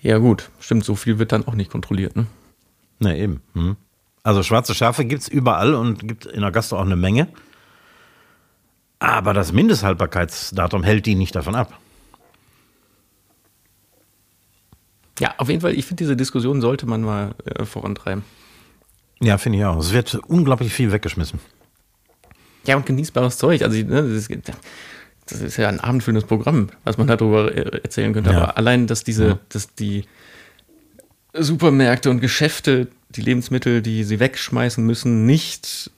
Ja, 0.00 0.18
gut, 0.18 0.50
stimmt, 0.60 0.84
so 0.84 0.96
viel 0.96 1.18
wird 1.18 1.32
dann 1.32 1.46
auch 1.46 1.54
nicht 1.54 1.70
kontrolliert, 1.70 2.16
ne? 2.16 2.26
Ne, 2.98 3.18
eben. 3.18 3.42
Hm. 3.54 3.76
Also 4.22 4.42
schwarze 4.42 4.74
Schafe 4.74 5.04
gibt 5.04 5.22
es 5.22 5.28
überall 5.28 5.74
und 5.74 6.06
gibt 6.08 6.26
in 6.26 6.40
der 6.40 6.50
Gastro 6.50 6.78
auch 6.78 6.86
eine 6.86 6.96
Menge. 6.96 7.28
Aber 8.98 9.34
das 9.34 9.52
Mindesthaltbarkeitsdatum 9.52 10.82
hält 10.82 11.04
die 11.04 11.14
nicht 11.14 11.34
davon 11.34 11.54
ab. 11.54 11.78
Ja, 15.20 15.34
auf 15.38 15.48
jeden 15.48 15.60
Fall, 15.60 15.74
ich 15.74 15.84
finde, 15.84 16.02
diese 16.02 16.16
Diskussion 16.16 16.60
sollte 16.60 16.86
man 16.86 17.02
mal 17.02 17.34
äh, 17.44 17.64
vorantreiben. 17.64 18.24
Ja, 19.20 19.38
finde 19.38 19.58
ich 19.58 19.64
auch. 19.64 19.78
Es 19.78 19.92
wird 19.92 20.14
unglaublich 20.26 20.72
viel 20.72 20.90
weggeschmissen. 20.90 21.38
Ja, 22.66 22.76
und 22.76 22.86
genießbares 22.86 23.38
Zeug. 23.38 23.62
Also, 23.62 23.76
ne, 23.76 24.02
das, 24.02 24.28
ist, 24.28 24.30
das, 25.26 25.40
ist, 25.40 25.56
ja 25.56 25.68
ein 25.68 25.80
abendfüllendes 25.80 26.26
Programm, 26.26 26.70
was 26.84 26.98
man 26.98 27.06
darüber 27.06 27.54
äh, 27.54 27.82
erzählen 27.82 28.12
könnte. 28.12 28.30
Ja. 28.30 28.42
Aber 28.42 28.56
allein, 28.56 28.86
dass 28.86 29.04
diese, 29.04 29.26
ja. 29.26 29.38
dass 29.50 29.74
die 29.74 30.04
Supermärkte 31.34 32.10
und 32.10 32.20
Geschäfte 32.20 32.88
die 33.10 33.22
Lebensmittel, 33.22 33.82
die 33.82 34.04
sie 34.04 34.20
wegschmeißen 34.20 34.84
müssen, 34.84 35.26
nicht 35.26 35.90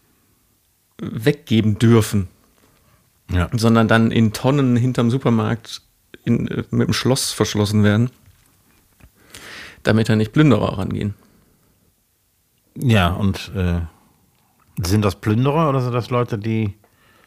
weggeben 0.98 1.78
dürfen. 1.78 2.28
Ja. 3.30 3.48
Sondern 3.52 3.88
dann 3.88 4.10
in 4.10 4.32
Tonnen 4.32 4.76
hinterm 4.76 5.10
Supermarkt 5.10 5.82
in, 6.24 6.48
äh, 6.48 6.64
mit 6.70 6.88
dem 6.88 6.92
Schloss 6.92 7.32
verschlossen 7.32 7.84
werden 7.84 8.10
damit 9.86 10.08
da 10.08 10.16
nicht 10.16 10.32
Plünderer 10.32 10.78
rangehen. 10.78 11.14
Ja, 12.74 13.08
und 13.08 13.52
äh, 13.54 13.80
sind 14.82 15.04
das 15.04 15.16
Plünderer 15.16 15.68
oder 15.68 15.80
sind 15.80 15.92
das 15.92 16.10
Leute, 16.10 16.38
die. 16.38 16.74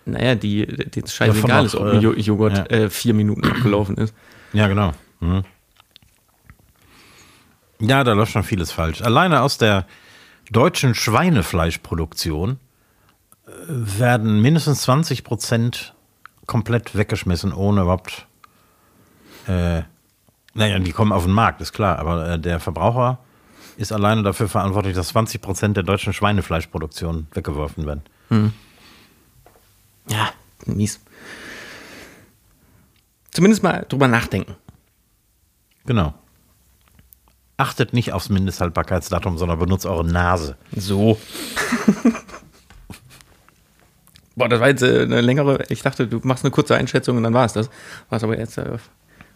Naja, 0.06 0.36
die, 0.36 0.66
denen 0.66 1.06
es 1.06 1.14
scheißegal 1.14 1.66
ist, 1.66 1.76
ob 1.76 1.86
ein 1.86 2.04
äh, 2.04 2.20
Joghurt 2.20 2.58
ja. 2.58 2.66
äh, 2.66 2.90
vier 2.90 3.14
Minuten 3.14 3.46
abgelaufen 3.46 3.96
ist. 3.98 4.14
Ja, 4.54 4.68
genau. 4.68 4.92
Mhm. 5.20 5.44
Ja, 7.82 8.04
da 8.04 8.14
läuft 8.14 8.32
schon 8.32 8.44
vieles 8.44 8.72
falsch. 8.72 9.02
Alleine 9.02 9.42
aus 9.42 9.58
der 9.58 9.86
deutschen 10.52 10.96
Schweinefleischproduktion 10.96 12.60
äh, 13.46 13.50
werden 13.68 14.42
mindestens 14.42 14.82
20 14.82 15.24
Prozent 15.24 15.94
komplett 16.46 16.96
weggeschmissen, 16.98 17.54
ohne 17.54 17.82
überhaupt 17.82 18.28
äh, 19.48 19.84
naja, 20.54 20.80
die 20.80 20.92
kommen 20.92 21.12
auf 21.12 21.24
den 21.24 21.34
Markt, 21.34 21.62
ist 21.62 21.74
klar. 21.74 22.00
Aber 22.00 22.28
äh, 22.28 22.40
der 22.40 22.60
Verbraucher 22.60 23.20
ist 23.78 23.92
alleine 23.92 24.24
dafür 24.24 24.50
verantwortlich, 24.50 24.96
dass 24.96 25.10
20 25.10 25.42
Prozent 25.42 25.78
der 25.78 25.84
deutschen 25.84 26.14
Schweinefleischproduktion 26.14 27.28
weggeworfen 27.34 27.86
werden. 27.86 28.02
Hm. 28.30 28.54
Ja, 30.10 30.30
mies. 30.66 31.00
Zumindest 33.32 33.64
mal 33.64 33.86
drüber 33.88 34.08
nachdenken. 34.08 34.56
Genau. 35.86 36.14
Achtet 37.60 37.92
nicht 37.92 38.14
aufs 38.14 38.30
Mindesthaltbarkeitsdatum, 38.30 39.38
sondern 39.38 39.60
benutzt 39.60 39.86
eure 39.86 40.06
Nase. 40.06 40.56
So. 40.74 41.20
Boah, 44.38 44.48
das 44.48 44.62
war 44.62 44.70
jetzt 44.70 44.82
äh, 44.82 45.02
eine 45.02 45.20
längere. 45.20 45.66
Ich 45.68 45.82
dachte, 45.82 46.08
du 46.08 46.22
machst 46.24 46.46
eine 46.46 46.52
kurze 46.52 46.78
Einschätzung 46.78 47.18
und 47.18 47.24
dann 47.24 47.34
war 47.34 47.44
es 47.44 47.52
das. 47.52 47.70
War 48.08 48.16
es 48.16 48.24
aber 48.24 48.40
jetzt. 48.40 48.58
Äh, 48.58 48.78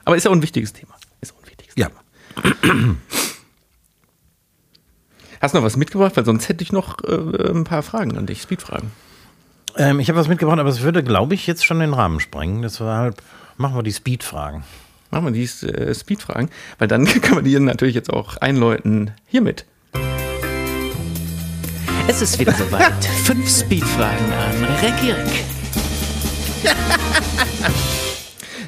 aber 0.05 0.15
ist 0.15 0.24
ja 0.24 0.32
auch 0.32 0.36
ein 0.36 0.41
wichtiges 0.41 0.71
Thema. 0.71 0.93
Ist 1.19 1.34
auch 1.34 1.43
ein 1.43 1.49
wichtiges 1.49 1.76
ja. 1.76 1.89
Thema. 1.89 2.95
Hast 5.41 5.53
du 5.53 5.57
noch 5.57 5.65
was 5.65 5.76
mitgebracht? 5.76 6.15
Weil 6.15 6.24
sonst 6.24 6.47
hätte 6.47 6.63
ich 6.63 6.71
noch 6.71 7.03
äh, 7.03 7.49
ein 7.49 7.65
paar 7.65 7.84
Fragen 7.84 8.17
an 8.17 8.26
dich, 8.26 8.41
Speedfragen. 8.41 8.89
Ähm, 9.76 9.99
ich 9.99 10.07
habe 10.07 10.17
was 10.17 10.30
mitgebracht, 10.30 10.59
aber 10.59 10.69
es 10.69 10.80
würde, 10.80 11.03
glaube 11.03 11.34
ich, 11.34 11.45
jetzt 11.45 11.65
schon 11.65 11.82
den 11.82 11.93
Rahmen 11.93 12.21
sprengen. 12.21 12.61
Deshalb 12.61 13.21
machen 13.57 13.76
wir 13.76 13.84
die 13.84 13.91
Speedfragen. 13.91 14.63
Machen 15.14 15.26
wir 15.26 15.32
die 15.32 15.68
äh, 15.68 15.93
Speedfragen, 15.93 16.49
weil 16.80 16.88
dann 16.88 17.05
kann 17.22 17.36
man 17.36 17.43
die 17.43 17.59
natürlich 17.59 17.93
jetzt 17.93 18.09
auch 18.11 18.38
einläuten 18.38 19.11
hiermit. 19.28 19.68
Es 22.07 22.24
ist 22.24 22.39
wieder 22.39 22.51
soweit. 22.53 23.05
Fünf 23.24 23.47
Speedfragen 23.47 24.34
an 24.34 24.64
Regirik. 24.82 25.45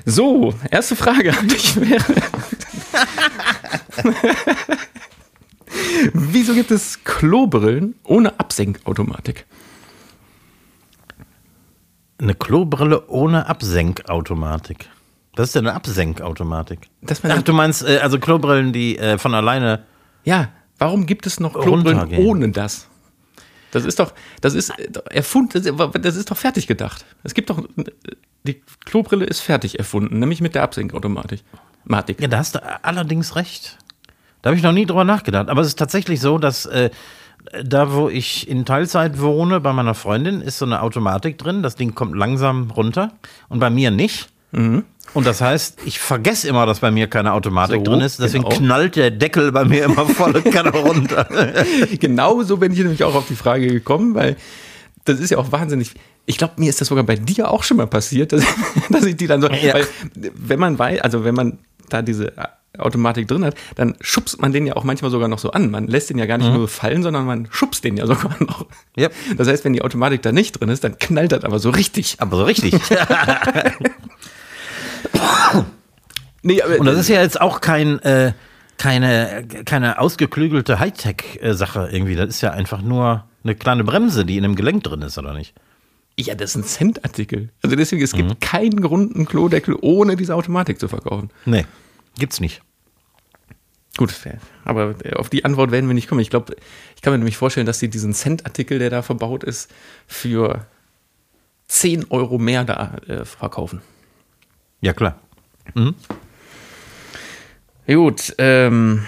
So, 0.05 0.53
erste 0.69 0.95
Frage 0.95 1.35
an 1.35 1.47
dich 1.47 1.81
wäre. 1.81 2.13
Wieso 6.13 6.53
gibt 6.53 6.69
es 6.69 7.03
Klobrillen 7.03 7.95
ohne 8.03 8.39
Absenkautomatik? 8.39 9.47
Eine 12.19 12.35
Klobrille 12.35 13.07
ohne 13.07 13.47
Absenkautomatik. 13.47 14.89
Was 15.35 15.49
ist 15.49 15.55
denn 15.55 15.67
eine 15.67 15.75
Absenkautomatik? 15.75 16.89
Ach, 17.23 17.41
du 17.41 17.53
meinst 17.53 17.83
äh, 17.87 17.99
also 17.99 18.19
Klobrillen, 18.19 18.73
die 18.73 18.97
äh, 18.97 19.17
von 19.17 19.33
alleine. 19.33 19.83
Ja, 20.23 20.49
warum 20.77 21.05
gibt 21.05 21.27
es 21.27 21.39
noch 21.39 21.53
Klobrillen 21.53 22.13
ohne 22.17 22.49
das? 22.51 22.87
Das 23.71 23.83
ist 23.83 23.99
doch, 23.99 24.13
das 24.39 24.53
ist 24.53 24.71
erfunden, 25.09 25.77
das 26.01 26.15
ist 26.15 26.31
doch 26.31 26.37
fertig 26.37 26.65
gedacht. 26.65 27.03
Es 27.23 27.33
gibt 27.33 27.49
doch, 27.49 27.61
die 28.43 28.61
Klobrille 28.85 29.25
ist 29.25 29.41
fertig 29.41 29.77
erfunden, 29.79 30.19
nämlich 30.19 30.39
mit 30.39 30.55
der 30.55 30.63
Absenkautomatik. 30.63 31.43
Ja, 32.21 32.27
da 32.29 32.37
hast 32.37 32.55
du 32.55 32.83
allerdings 32.85 33.35
recht. 33.35 33.77
Da 34.41 34.49
habe 34.49 34.57
ich 34.57 34.63
noch 34.63 34.71
nie 34.71 34.85
drüber 34.85 35.03
nachgedacht. 35.03 35.49
Aber 35.49 35.61
es 35.61 35.67
ist 35.67 35.79
tatsächlich 35.79 36.21
so, 36.21 36.37
dass 36.37 36.65
äh, 36.67 36.89
da, 37.63 37.91
wo 37.93 38.09
ich 38.09 38.47
in 38.47 38.63
Teilzeit 38.63 39.19
wohne, 39.19 39.59
bei 39.59 39.73
meiner 39.73 39.93
Freundin, 39.93 40.41
ist 40.41 40.59
so 40.59 40.65
eine 40.65 40.81
Automatik 40.81 41.37
drin. 41.37 41.63
Das 41.63 41.75
Ding 41.75 41.95
kommt 41.95 42.15
langsam 42.15 42.71
runter 42.71 43.11
und 43.49 43.59
bei 43.59 43.69
mir 43.69 43.91
nicht. 43.91 44.29
Mhm. 44.55 44.83
Und 45.13 45.25
das 45.25 45.39
heißt, 45.39 45.79
ich 45.85 45.99
vergesse 45.99 46.47
immer, 46.47 46.65
dass 46.65 46.79
bei 46.79 46.91
mir 46.91 47.07
keine 47.07 47.33
Automatik 47.33 47.77
so, 47.77 47.83
drin 47.83 48.01
ist. 48.01 48.19
Deswegen 48.19 48.43
genau. 48.43 48.55
knallt 48.57 48.95
der 48.97 49.11
Deckel 49.11 49.51
bei 49.51 49.63
mir 49.63 49.85
immer 49.85 50.05
voll 50.05 50.35
und 50.35 50.51
kann 50.51 50.67
runter. 50.75 51.27
genau 51.99 52.43
so 52.43 52.57
bin 52.57 52.73
ich 52.73 52.79
nämlich 52.79 53.03
auch 53.03 53.15
auf 53.15 53.27
die 53.27 53.35
Frage 53.35 53.67
gekommen, 53.67 54.13
weil 54.13 54.35
das 55.05 55.19
ist 55.19 55.29
ja 55.29 55.37
auch 55.37 55.51
wahnsinnig. 55.51 55.93
Ich 56.25 56.37
glaube, 56.37 56.55
mir 56.57 56.69
ist 56.69 56.81
das 56.81 56.89
sogar 56.89 57.03
bei 57.03 57.15
dir 57.15 57.49
auch 57.49 57.63
schon 57.63 57.77
mal 57.77 57.87
passiert, 57.87 58.33
dass, 58.33 58.43
dass 58.89 59.05
ich 59.05 59.15
die 59.15 59.27
dann 59.27 59.41
so. 59.41 59.49
Ja. 59.49 59.75
Weil, 59.75 59.87
wenn 60.15 60.59
man 60.59 60.77
weiß, 60.77 60.99
also 61.01 61.23
wenn 61.23 61.35
man 61.35 61.59
da 61.89 62.01
diese 62.01 62.33
Automatik 62.77 63.27
drin 63.27 63.45
hat, 63.45 63.55
dann 63.75 63.95
schubst 64.01 64.41
man 64.41 64.51
den 64.51 64.67
ja 64.67 64.75
auch 64.75 64.83
manchmal 64.83 65.11
sogar 65.11 65.27
noch 65.27 65.39
so 65.39 65.51
an. 65.51 65.71
Man 65.71 65.87
lässt 65.87 66.09
den 66.09 66.17
ja 66.17 66.25
gar 66.25 66.37
nicht 66.37 66.49
mhm. 66.49 66.55
nur 66.57 66.67
fallen, 66.67 67.03
sondern 67.03 67.25
man 67.25 67.47
schubst 67.51 67.83
den 67.83 67.95
ja 67.95 68.05
sogar 68.05 68.35
noch. 68.39 68.65
Yep. 68.97 69.13
Das 69.37 69.47
heißt, 69.47 69.63
wenn 69.65 69.73
die 69.73 69.81
Automatik 69.81 70.21
da 70.23 70.31
nicht 70.31 70.59
drin 70.59 70.69
ist, 70.69 70.83
dann 70.83 70.97
knallt 70.97 71.31
das 71.31 71.43
aber 71.43 71.59
so 71.59 71.69
richtig. 71.69 72.17
Aber 72.19 72.37
so 72.37 72.43
richtig. 72.43 72.73
nee, 76.45 76.61
aber, 76.61 76.79
Und 76.79 76.85
das 76.85 76.97
ist 76.97 77.09
ja 77.09 77.21
jetzt 77.21 77.39
auch 77.39 77.61
kein, 77.61 77.99
äh, 77.99 78.33
keine, 78.77 79.45
keine 79.65 79.99
ausgeklügelte 79.99 80.79
Hightech-Sache 80.79 81.89
irgendwie. 81.91 82.15
Das 82.15 82.29
ist 82.29 82.41
ja 82.41 82.51
einfach 82.51 82.81
nur 82.81 83.25
eine 83.43 83.55
kleine 83.55 83.83
Bremse, 83.83 84.25
die 84.25 84.37
in 84.37 84.43
einem 84.43 84.55
Gelenk 84.55 84.83
drin 84.83 85.01
ist, 85.01 85.17
oder 85.17 85.33
nicht? 85.33 85.53
Ja, 86.17 86.33
das 86.35 86.51
ist 86.51 86.55
ein 86.55 86.63
Cent-Artikel. 86.63 87.49
Also 87.61 87.75
deswegen, 87.75 88.01
es 88.01 88.13
gibt 88.13 88.29
mhm. 88.29 88.39
keinen 88.39 88.81
Grund, 88.81 89.15
einen 89.15 89.25
Klodeckel 89.25 89.77
ohne 89.81 90.15
diese 90.15 90.35
Automatik 90.35 90.79
zu 90.79 90.87
verkaufen. 90.87 91.29
Nee, 91.45 91.65
gibt's 92.17 92.39
nicht. 92.39 92.61
Gut, 93.97 94.13
aber 94.65 94.95
auf 95.15 95.29
die 95.29 95.45
Antwort 95.45 95.71
werden 95.71 95.87
wir 95.87 95.93
nicht 95.93 96.09
kommen. 96.09 96.19
Ich 96.19 96.29
glaube, 96.29 96.55
ich 96.95 97.01
kann 97.01 97.13
mir 97.13 97.17
nämlich 97.17 97.37
vorstellen, 97.37 97.65
dass 97.65 97.79
sie 97.79 97.89
diesen 97.89 98.13
Cent-Artikel, 98.13 98.77
der 98.77 98.89
da 98.89 99.01
verbaut 99.01 99.43
ist, 99.45 99.71
für 100.05 100.65
10 101.67 102.07
Euro 102.09 102.37
mehr 102.37 102.65
da 102.65 102.95
äh, 103.07 103.23
verkaufen. 103.23 103.81
Ja, 104.81 104.91
klar. 104.91 105.19
Mhm. 105.75 105.95
Gut, 107.87 108.33
ähm, 108.39 109.05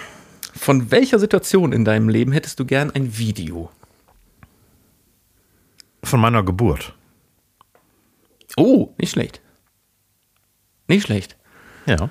von 0.55 0.91
welcher 0.91 1.17
Situation 1.19 1.73
in 1.73 1.83
deinem 1.83 2.09
Leben 2.09 2.31
hättest 2.31 2.59
du 2.59 2.65
gern 2.65 2.91
ein 2.91 3.17
Video? 3.17 3.71
Von 6.03 6.19
meiner 6.19 6.43
Geburt. 6.43 6.93
Oh, 8.55 8.93
nicht 8.97 9.11
schlecht. 9.11 9.41
Nicht 10.87 11.03
schlecht. 11.03 11.35
Ja. 11.85 12.09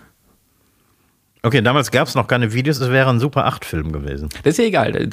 Okay, 1.42 1.62
damals 1.62 1.90
gab 1.92 2.08
es 2.08 2.16
noch 2.16 2.26
keine 2.26 2.52
Videos, 2.52 2.80
es 2.80 2.90
wäre 2.90 3.08
ein 3.10 3.20
Super 3.20 3.46
8-Film 3.46 3.92
gewesen. 3.92 4.28
Das 4.42 4.54
ist 4.54 4.58
ja 4.58 4.64
egal. 4.64 5.08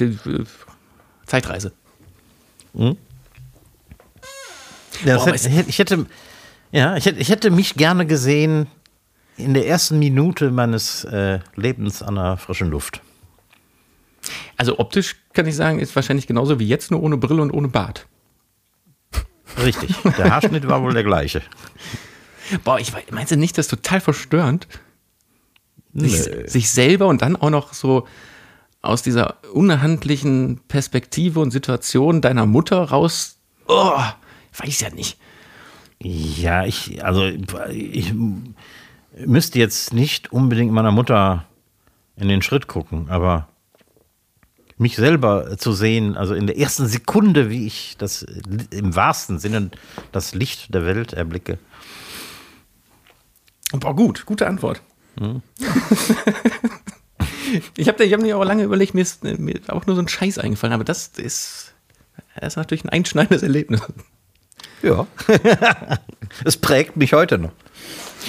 Zeitreise. 1.27 1.71
Hm? 2.73 2.97
Ja, 5.05 5.17
Boah, 5.17 5.27
hätte, 5.27 5.63
ich, 5.67 5.79
hätte, 5.79 6.05
ja 6.71 6.95
ich, 6.95 7.05
hätte, 7.05 7.19
ich 7.19 7.29
hätte 7.29 7.51
mich 7.51 7.75
gerne 7.75 8.05
gesehen 8.07 8.67
in 9.37 9.53
der 9.53 9.67
ersten 9.67 9.99
Minute 9.99 10.51
meines 10.51 11.03
äh, 11.05 11.39
Lebens 11.55 12.03
an 12.03 12.15
der 12.15 12.37
frischen 12.37 12.69
Luft. 12.69 13.01
Also 14.57 14.79
optisch 14.79 15.15
kann 15.33 15.47
ich 15.47 15.55
sagen, 15.55 15.79
ist 15.79 15.95
wahrscheinlich 15.95 16.27
genauso 16.27 16.59
wie 16.59 16.67
jetzt, 16.67 16.91
nur 16.91 17.01
ohne 17.01 17.17
Brille 17.17 17.41
und 17.41 17.51
ohne 17.51 17.67
Bart. 17.67 18.07
Richtig. 19.63 19.95
Der 20.17 20.31
Haarschnitt 20.31 20.67
war 20.67 20.81
wohl 20.81 20.93
der 20.93 21.03
gleiche. 21.03 21.41
Boah, 22.63 22.79
ich 22.79 22.91
meinst 23.11 23.31
du 23.31 23.37
nicht, 23.37 23.57
das 23.57 23.67
ist 23.67 23.69
total 23.69 24.01
verstörend? 24.01 24.67
Sich, 25.93 26.23
sich, 26.47 26.71
selber 26.71 27.07
und 27.07 27.21
dann 27.21 27.35
auch 27.35 27.51
noch 27.51 27.73
so 27.73 28.07
aus 28.81 29.03
dieser 29.03 29.37
unhandlichen 29.53 30.59
Perspektive 30.67 31.39
und 31.39 31.51
Situation 31.51 32.19
deiner 32.19 32.47
Mutter 32.47 32.81
raus. 32.81 33.37
Oh, 33.67 34.01
weiß 34.57 34.81
ja 34.81 34.89
nicht. 34.89 35.19
Ja, 35.99 36.65
ich, 36.65 37.05
also 37.05 37.25
ich 37.25 38.13
müsste 39.25 39.59
jetzt 39.59 39.93
nicht 39.93 40.31
unbedingt 40.31 40.71
meiner 40.71 40.91
Mutter 40.91 41.45
in 42.15 42.27
den 42.27 42.41
Schritt 42.41 42.67
gucken, 42.67 43.09
aber 43.09 43.47
mich 44.77 44.95
selber 44.95 45.57
zu 45.57 45.73
sehen, 45.73 46.17
also 46.17 46.33
in 46.33 46.47
der 46.47 46.57
ersten 46.57 46.87
Sekunde, 46.87 47.49
wie 47.49 47.67
ich 47.67 47.95
das 47.97 48.23
im 48.23 48.95
wahrsten 48.95 49.39
Sinne 49.39 49.71
das 50.11 50.33
Licht 50.33 50.73
der 50.73 50.85
Welt 50.85 51.13
erblicke. 51.13 51.57
Boah, 53.71 53.95
gut, 53.95 54.25
gute 54.25 54.47
Antwort. 54.47 54.81
Hm. 55.19 55.41
ich 57.77 57.87
habe 57.87 58.03
ich 58.03 58.13
hab 58.13 58.21
mir 58.21 58.37
auch 58.37 58.43
lange 58.43 58.63
überlegt, 58.63 58.93
mir 58.93 59.01
ist, 59.01 59.23
mir 59.23 59.59
auch 59.67 59.85
nur 59.85 59.95
so 59.95 60.01
ein 60.01 60.07
Scheiß 60.07 60.37
eingefallen, 60.39 60.73
aber 60.73 60.83
das 60.83 61.07
ist, 61.07 61.73
das 62.35 62.53
ist 62.53 62.57
natürlich 62.57 62.83
ein 62.83 62.89
einschneidendes 62.89 63.43
Erlebnis. 63.43 63.81
Ja. 64.81 65.07
es 66.45 66.57
prägt 66.57 66.97
mich 66.97 67.13
heute 67.13 67.37
noch. 67.37 67.51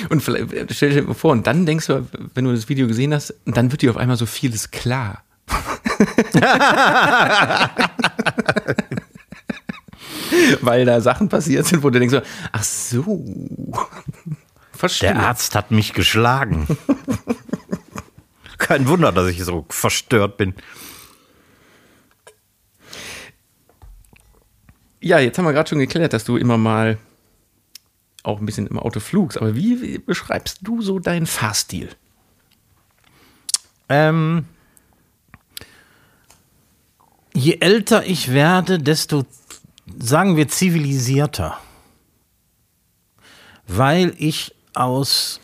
Und 0.09 0.23
vielleicht, 0.23 0.75
stell 0.75 0.91
dir 0.91 1.15
vor, 1.15 1.33
und 1.33 1.47
dann 1.47 1.67
denkst 1.67 1.87
du, 1.87 2.07
wenn 2.35 2.45
du 2.45 2.53
das 2.53 2.69
Video 2.69 2.87
gesehen 2.87 3.15
hast, 3.15 3.35
dann 3.45 3.73
wird 3.73 3.83
dir 3.83 3.91
auf 3.91 3.97
einmal 3.97 4.17
so 4.17 4.27
vieles 4.27 4.71
klar. 4.71 5.25
Weil 10.61 10.85
da 10.85 11.01
Sachen 11.01 11.29
passiert 11.29 11.67
sind, 11.67 11.83
wo 11.83 11.91
du 11.91 11.99
denkst, 11.99 12.23
ach 12.53 12.65
so. 12.65 13.25
Verstehe. 14.73 15.13
Der 15.13 15.23
Arzt 15.23 15.55
hat 15.55 15.71
mich 15.71 15.93
geschlagen. 15.93 16.67
Kein 18.59 18.89
Wunder, 18.89 19.13
dass 19.13 19.29
ich 19.29 19.45
so 19.45 19.67
verstört 19.69 20.37
bin. 20.37 20.55
Ja, 25.01 25.19
jetzt 25.19 25.39
haben 25.39 25.45
wir 25.45 25.53
gerade 25.53 25.69
schon 25.69 25.79
geklärt, 25.79 26.15
dass 26.15 26.25
du 26.25 26.37
immer 26.37 26.57
mal 26.57 26.99
auch 28.25 28.41
ein 28.41 28.47
bisschen 28.47 28.67
im 28.67 28.79
Auto 28.79 29.01
flugst. 29.01 29.39
Aber 29.39 29.55
wie, 29.55 29.81
wie 29.81 29.99
beschreibst 29.99 30.59
du 30.63 30.83
so 30.83 30.99
deinen 30.99 31.27
Fahrstil? 31.27 31.91
Ähm, 33.89 34.47
je 37.35 37.59
älter 37.61 38.05
ich 38.07 38.33
werde, 38.33 38.79
desto, 38.79 39.25
sagen 39.99 40.37
wir, 40.37 40.49
zivilisierter. 40.49 41.59
Weil 43.67 44.15
ich 44.19 44.55
aus 44.75 45.41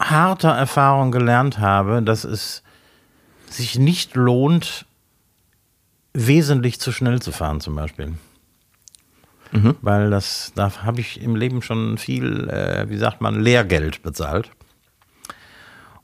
harter 0.00 0.50
Erfahrung 0.50 1.12
gelernt 1.12 1.58
habe, 1.58 2.02
dass 2.02 2.24
es 2.24 2.62
sich 3.50 3.78
nicht 3.78 4.14
lohnt, 4.16 4.86
wesentlich 6.12 6.80
zu 6.80 6.90
schnell 6.90 7.20
zu 7.20 7.32
fahren, 7.32 7.60
zum 7.60 7.74
Beispiel. 7.74 8.14
Mhm. 9.52 9.76
Weil 9.82 10.10
das, 10.10 10.52
da 10.54 10.70
habe 10.82 11.00
ich 11.00 11.20
im 11.20 11.36
Leben 11.36 11.62
schon 11.62 11.98
viel, 11.98 12.48
äh, 12.48 12.88
wie 12.88 12.96
sagt 12.96 13.20
man, 13.20 13.40
Lehrgeld 13.40 14.02
bezahlt. 14.02 14.50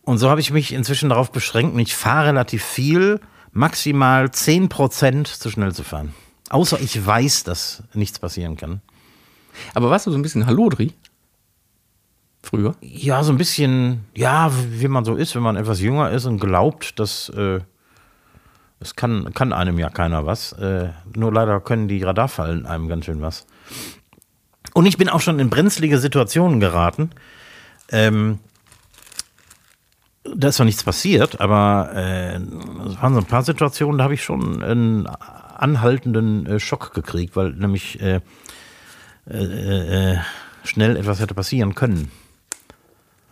Und 0.03 0.19
so 0.19 0.31
habe 0.31 0.41
ich 0.41 0.53
mich 0.53 0.73
inzwischen 0.73 1.09
darauf 1.09 1.33
beschränkt, 1.33 1.79
ich 1.81 1.95
fahre 1.95 2.29
relativ 2.29 2.65
viel, 2.65 3.21
maximal 3.53 4.27
10% 4.27 5.25
zu 5.39 5.51
schnell 5.51 5.75
zu 5.75 5.83
fahren. 5.83 6.15
Außer 6.49 6.81
ich 6.81 7.05
weiß, 7.05 7.45
dass 7.45 7.83
nichts 7.93 8.19
passieren 8.19 8.57
kann. 8.57 8.81
Aber 9.75 9.91
warst 9.91 10.07
du 10.07 10.11
so 10.11 10.19
ein 10.19 10.23
bisschen 10.23 10.47
Hallodri? 10.47 10.93
Früher? 12.43 12.77
Ja, 12.81 13.25
so 13.25 13.33
ein 13.33 13.39
bisschen, 13.39 14.05
ja, 14.15 14.53
wie 14.71 14.87
man 14.87 15.05
so 15.05 15.17
ist, 15.17 15.35
wenn 15.35 15.43
man 15.43 15.57
etwas 15.57 15.81
jünger 15.81 16.11
ist 16.11 16.27
und 16.27 16.39
glaubt, 16.39 17.01
dass 17.01 17.29
äh, 17.31 17.61
es 18.81 18.97
kann, 18.97 19.33
kann 19.35 19.53
einem 19.53 19.79
ja 19.79 19.89
keiner 19.89 20.27
was. 20.27 20.53
Äh, 20.53 20.91
nur 21.15 21.33
leider 21.33 21.61
können 21.61 21.89
die 21.89 22.03
Radarfallen 22.03 22.67
einem 22.67 22.89
ganz 22.89 23.07
schön 23.07 23.23
was. 23.23 23.47
Und 24.75 24.87
ich 24.87 24.99
bin 24.99 25.09
auch 25.09 25.21
schon 25.21 25.39
in 25.39 25.49
brenzlige 25.49 25.99
Situationen 25.99 26.61
geraten. 26.61 27.11
Ähm, 27.91 28.41
da 30.35 30.49
ist 30.49 30.57
zwar 30.57 30.67
nichts 30.67 30.83
passiert, 30.83 31.41
aber 31.41 31.91
äh, 31.95 32.37
es 32.37 33.01
waren 33.01 33.15
so 33.15 33.21
ein 33.21 33.27
paar 33.27 33.43
Situationen, 33.43 33.99
da 33.99 34.05
habe 34.05 34.15
ich 34.15 34.25
schon 34.25 34.63
einen 34.63 35.07
anhaltenden 35.07 36.47
äh, 36.47 36.61
Schock 36.61 36.93
gekriegt, 36.93 37.37
weil 37.37 37.53
nämlich 37.53 38.01
äh, 38.01 38.21
äh, 39.31 40.13
äh 40.13 40.19
schnell 40.65 40.97
etwas 40.97 41.21
hätte 41.21 41.35
passieren 41.35 41.77
können. 41.77 42.11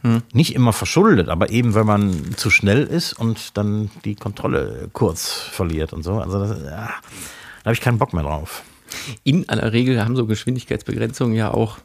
Hm. 0.05 0.23
Nicht 0.35 0.55
immer 0.55 0.75
verschuldet, 0.75 1.31
aber 1.31 1.49
eben, 1.49 1.75
wenn 1.75 1.87
man 1.87 2.37
zu 2.37 2.51
schnell 2.51 2.85
ist 2.85 3.15
und 3.15 3.57
dann 3.57 3.91
die 4.05 4.15
Kontrolle 4.15 4.91
kurz 4.93 5.33
verliert 5.33 5.95
und 5.95 6.03
so. 6.03 6.19
Also 6.19 6.41
das, 6.41 6.63
ja, 6.63 6.91
da 6.91 7.65
habe 7.65 7.73
ich 7.73 7.81
keinen 7.81 7.97
Bock 7.97 8.13
mehr 8.13 8.23
drauf. 8.23 8.65
In 9.23 9.49
aller 9.49 9.73
Regel 9.73 10.05
haben 10.05 10.15
so 10.15 10.27
Geschwindigkeitsbegrenzungen 10.27 11.35
ja 11.35 11.51
auch 11.51 11.79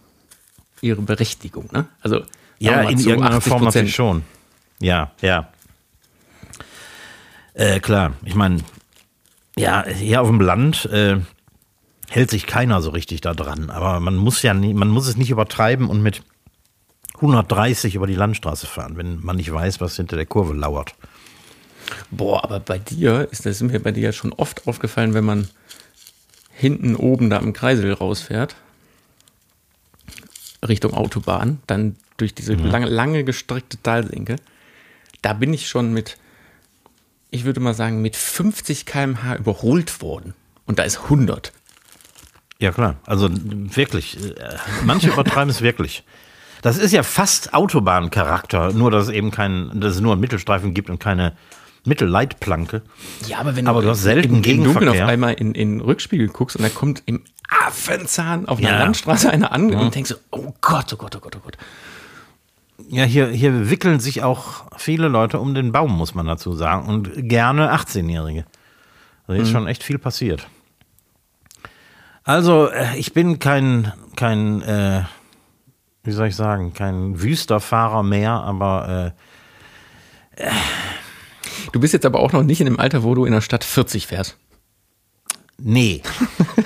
ihre 0.82 1.02
Berechtigung, 1.02 1.70
ne? 1.72 1.88
Also 2.02 2.24
ja, 2.60 2.82
in 2.82 3.00
irgendeiner 3.00 3.40
Form 3.40 3.64
natürlich 3.64 3.96
schon. 3.96 4.24
Ja, 4.82 5.12
ja. 5.22 5.48
Äh, 7.54 7.80
klar, 7.80 8.14
ich 8.26 8.36
meine, 8.36 8.58
ja, 9.58 9.86
hier 9.88 10.22
auf 10.22 10.28
dem 10.28 10.42
Land 10.42 10.86
äh, 10.86 11.20
hält 12.10 12.30
sich 12.32 12.48
keiner 12.48 12.82
so 12.82 12.90
richtig 12.90 13.22
da 13.22 13.34
dran, 13.34 13.70
aber 13.70 14.02
man 14.02 14.18
muss 14.18 14.42
ja 14.42 14.54
nie, 14.54 14.74
man 14.74 14.90
muss 14.90 15.08
es 15.08 15.16
nicht 15.16 15.32
übertreiben 15.32 15.90
und 15.90 16.02
mit 16.02 16.22
130 17.22 17.96
über 17.96 18.08
die 18.08 18.16
Landstraße 18.16 18.68
fahren, 18.68 18.98
wenn 18.98 19.20
man 19.22 19.36
nicht 19.36 19.52
weiß, 19.52 19.82
was 19.82 19.96
hinter 19.96 20.16
der 20.16 20.26
Kurve 20.26 20.54
lauert. 20.54 20.96
Boah, 22.12 22.44
aber 22.44 22.60
bei 22.60 22.80
dir 22.80 23.28
ist 23.32 23.46
das 23.46 23.62
mir 23.62 23.80
bei 23.80 23.92
dir 23.92 24.04
ja 24.04 24.12
schon 24.12 24.34
oft 24.34 24.68
aufgefallen, 24.68 25.14
wenn 25.14 25.26
man 25.26 25.48
hinten 26.52 26.96
oben 26.96 27.30
da 27.30 27.38
am 27.38 27.54
Kreisel 27.54 27.94
rausfährt, 27.94 28.56
Richtung 30.68 30.94
Autobahn, 30.94 31.60
dann 31.68 31.96
durch 32.18 32.36
diese 32.36 32.56
mhm. 32.56 32.66
lange, 32.66 32.88
lange 32.88 33.24
gestreckte 33.24 33.82
Talsenke, 33.82 34.36
da 35.22 35.34
bin 35.34 35.54
ich 35.54 35.68
schon 35.68 35.94
mit, 35.94 36.18
ich 37.32 37.46
würde 37.46 37.60
mal 37.60 37.74
sagen, 37.74 38.02
mit 38.02 38.16
50 38.16 38.86
km/h 38.86 39.36
überholt 39.36 40.02
worden. 40.02 40.34
Und 40.66 40.80
da 40.80 40.84
ist 40.84 41.04
100. 41.04 41.52
Ja, 42.60 42.72
klar. 42.72 42.98
Also 43.06 43.30
wirklich. 43.32 44.18
Äh, 44.18 44.58
manche 44.84 45.10
übertreiben 45.14 45.50
es 45.50 45.62
wirklich. 45.62 46.04
Das 46.62 46.78
ist 46.78 46.92
ja 46.92 47.04
fast 47.04 47.54
Autobahncharakter, 47.54 48.74
nur 48.74 48.92
dass 48.92 49.06
es 49.06 49.10
eben 49.10 49.32
kein, 49.32 49.80
dass 49.80 49.96
es 49.96 50.02
nur 50.02 50.14
einen 50.14 50.22
Mittelstreifen 50.22 50.74
gibt 50.74 50.90
und 50.90 51.00
keine 51.00 51.34
Mittelleitplanke. 51.86 52.82
Ja, 53.28 53.40
aber 53.40 53.56
wenn 53.56 53.68
aber 53.68 53.82
du, 53.82 53.94
selten 53.96 54.36
im, 54.36 54.42
Gegenverkehr. 54.42 55.04
auf 55.04 55.10
einmal 55.10 55.34
in, 55.34 55.54
in 55.54 55.82
Rückspiegel 55.82 56.28
guckst 56.28 56.58
und 56.58 56.64
da 56.64 56.70
kommt 56.70 57.04
im 57.06 57.24
Affenzahn 57.50 58.48
auf 58.48 58.60
einer 58.60 58.72
ja. 58.72 58.80
Landstraße 58.80 59.30
einer 59.30 59.52
an 59.52 59.70
ja. 59.70 59.80
und 59.80 59.96
denkst 59.96 60.10
so, 60.10 60.16
oh 60.32 60.54
Gott, 60.62 60.94
oh 60.94 60.98
Gott, 60.98 61.16
oh 61.16 61.20
Gott, 61.20 61.36
oh 61.38 61.42
Gott. 61.44 61.58
Ja, 62.90 63.04
hier, 63.04 63.28
hier 63.28 63.70
wickeln 63.70 64.00
sich 64.00 64.24
auch 64.24 64.64
viele 64.78 65.08
Leute 65.08 65.40
um 65.40 65.54
den 65.54 65.72
Baum, 65.72 65.96
muss 65.96 66.16
man 66.16 66.26
dazu 66.26 66.54
sagen. 66.54 66.88
Und 66.88 67.12
gerne 67.30 67.74
18-Jährige. 67.74 68.46
Da 69.28 69.36
ist 69.36 69.50
mhm. 69.50 69.52
schon 69.52 69.68
echt 69.68 69.84
viel 69.84 70.00
passiert. 70.00 70.48
Also, 72.24 72.70
äh, 72.70 72.98
ich 72.98 73.14
bin 73.14 73.40
kein, 73.40 73.94
kein 74.16 74.62
äh, 74.62 75.04
wie 76.04 76.12
soll 76.12 76.28
ich 76.28 76.36
sagen, 76.36 76.74
kein 76.74 77.22
Wüsterfahrer 77.22 78.04
mehr, 78.04 78.32
aber 78.32 79.14
äh, 80.38 80.46
äh. 80.48 80.52
Du 81.72 81.80
bist 81.80 81.94
jetzt 81.94 82.06
aber 82.06 82.20
auch 82.20 82.32
noch 82.32 82.44
nicht 82.44 82.62
in 82.62 82.66
dem 82.66 82.80
Alter, 82.80 83.04
wo 83.04 83.14
du 83.16 83.26
in 83.26 83.34
der 83.34 83.42
Stadt 83.42 83.64
40 83.64 84.08
fährst. 84.08 84.38
Nee. 85.58 86.02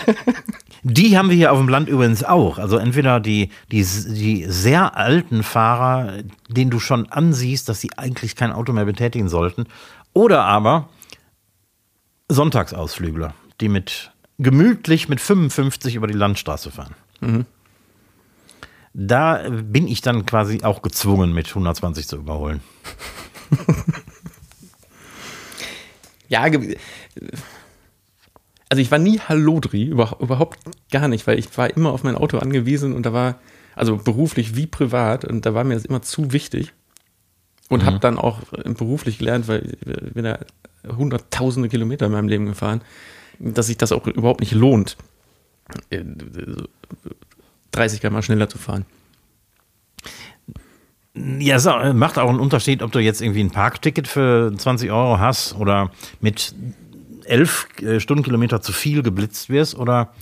die 0.83 1.17
haben 1.17 1.29
wir 1.29 1.35
hier 1.35 1.51
auf 1.51 1.57
dem 1.57 1.67
Land 1.67 1.89
übrigens 1.89 2.23
auch. 2.23 2.57
Also 2.57 2.77
entweder 2.77 3.19
die, 3.19 3.49
die, 3.71 3.83
die 3.83 4.45
sehr 4.47 4.95
alten 4.95 5.43
Fahrer, 5.43 6.19
denen 6.47 6.71
du 6.71 6.79
schon 6.79 7.09
ansiehst, 7.09 7.67
dass 7.69 7.81
sie 7.81 7.91
eigentlich 7.97 8.35
kein 8.35 8.51
Auto 8.51 8.71
mehr 8.71 8.85
betätigen 8.85 9.29
sollten, 9.29 9.65
oder 10.13 10.43
aber 10.43 10.89
Sonntagsausflügler, 12.29 13.33
die 13.61 13.69
mit 13.69 14.11
gemütlich 14.39 15.09
mit 15.09 15.21
55 15.21 15.95
über 15.95 16.07
die 16.07 16.13
Landstraße 16.13 16.71
fahren. 16.71 16.95
Mhm. 17.19 17.45
Da 18.93 19.49
bin 19.49 19.87
ich 19.87 20.01
dann 20.01 20.25
quasi 20.25 20.63
auch 20.63 20.83
gezwungen, 20.83 21.33
mit 21.33 21.49
120 21.49 22.07
zu 22.07 22.17
überholen. 22.17 22.61
ja, 26.27 26.41
also 26.41 26.59
ich 28.81 28.91
war 28.91 28.99
nie 28.99 29.19
Hallodri, 29.19 29.85
überhaupt 29.85 30.59
gar 30.91 31.07
nicht, 31.07 31.25
weil 31.25 31.39
ich 31.39 31.57
war 31.57 31.75
immer 31.75 31.91
auf 31.91 32.03
mein 32.03 32.15
Auto 32.15 32.37
angewiesen 32.37 32.93
und 32.93 33.05
da 33.05 33.13
war, 33.13 33.39
also 33.75 33.97
beruflich 33.97 34.55
wie 34.55 34.67
privat, 34.67 35.25
und 35.25 35.45
da 35.45 35.55
war 35.55 35.63
mir 35.63 35.73
das 35.73 35.85
immer 35.85 36.03
zu 36.03 36.31
wichtig. 36.31 36.73
Und 37.69 37.81
mhm. 37.81 37.87
habe 37.87 37.99
dann 37.99 38.19
auch 38.19 38.41
beruflich 38.63 39.17
gelernt, 39.17 39.47
weil 39.47 39.73
ich 39.73 40.13
bin 40.13 40.25
da 40.25 40.37
hunderttausende 40.85 41.69
Kilometer 41.69 42.07
in 42.07 42.11
meinem 42.11 42.27
Leben 42.27 42.45
gefahren, 42.45 42.81
dass 43.39 43.67
sich 43.67 43.77
das 43.77 43.91
auch 43.91 44.05
überhaupt 44.05 44.41
nicht 44.41 44.51
lohnt, 44.51 44.97
30 47.73 48.01
km 48.01 48.21
schneller 48.21 48.49
zu 48.49 48.57
fahren. 48.57 48.85
Ja, 51.15 51.57
es 51.57 51.65
macht 51.93 52.17
auch 52.17 52.29
einen 52.29 52.39
Unterschied, 52.39 52.81
ob 52.81 52.91
du 52.91 52.99
jetzt 52.99 53.21
irgendwie 53.21 53.43
ein 53.43 53.51
Parkticket 53.51 54.07
für 54.07 54.51
20 54.55 54.91
Euro 54.91 55.19
hast 55.19 55.53
oder 55.55 55.91
mit 56.21 56.55
11 57.25 57.67
äh, 57.81 57.99
Stundenkilometer 57.99 58.61
zu 58.61 58.73
viel 58.73 59.03
geblitzt 59.03 59.49
wirst 59.49 59.75
oder 59.77 60.13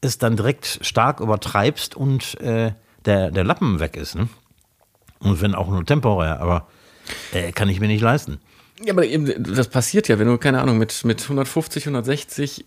es 0.00 0.18
dann 0.18 0.36
direkt 0.36 0.78
stark 0.82 1.20
übertreibst 1.20 1.96
und 1.96 2.40
äh, 2.40 2.72
der, 3.04 3.30
der 3.30 3.44
Lappen 3.44 3.80
weg 3.80 3.96
ist. 3.96 4.14
Ne? 4.14 4.28
Und 5.18 5.40
wenn 5.40 5.54
auch 5.54 5.68
nur 5.68 5.84
temporär, 5.84 6.40
aber. 6.40 6.68
Äh, 7.32 7.52
kann 7.52 7.68
ich 7.68 7.80
mir 7.80 7.88
nicht 7.88 8.02
leisten. 8.02 8.38
Ja, 8.84 8.92
aber 8.92 9.04
eben, 9.04 9.26
das 9.54 9.68
passiert 9.68 10.08
ja, 10.08 10.18
wenn 10.18 10.28
du, 10.28 10.38
keine 10.38 10.60
Ahnung, 10.62 10.78
mit, 10.78 11.04
mit 11.04 11.22
150, 11.22 11.84
160 11.84 12.64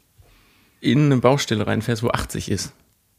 in 0.82 1.05
eine 1.05 1.17
Baustelle 1.17 1.65
reinfährst, 1.65 2.03
wo 2.03 2.09
80 2.09 2.51
ist. 2.51 2.74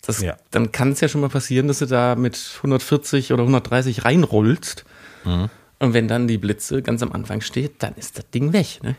Das, 0.07 0.21
Ja. 0.21 0.37
Dann 0.51 0.73
kann 0.73 0.93
es 0.93 1.01
ja 1.01 1.09
schon 1.09 1.21
mal 1.21 1.29
passieren, 1.29 1.69
dass 1.69 1.79
du 1.79 1.87
da 1.87 2.15
mit 2.15 2.39
140 2.59 3.33
oder 3.33 3.43
130 3.43 4.05
reinrollst. 4.05 4.85
Mhm. 5.25 5.51
Und 5.79 5.93
wenn 5.95 6.09
dann 6.09 6.29
die 6.29 6.39
Blitze 6.39 6.83
ganz 6.83 7.03
am 7.03 7.13
Anfang 7.13 7.41
steht, 7.41 7.83
dann 7.83 7.95
ist 7.95 8.19
das 8.19 8.29
Ding 8.31 8.53
weg. 8.53 8.81
Ne? 8.83 8.97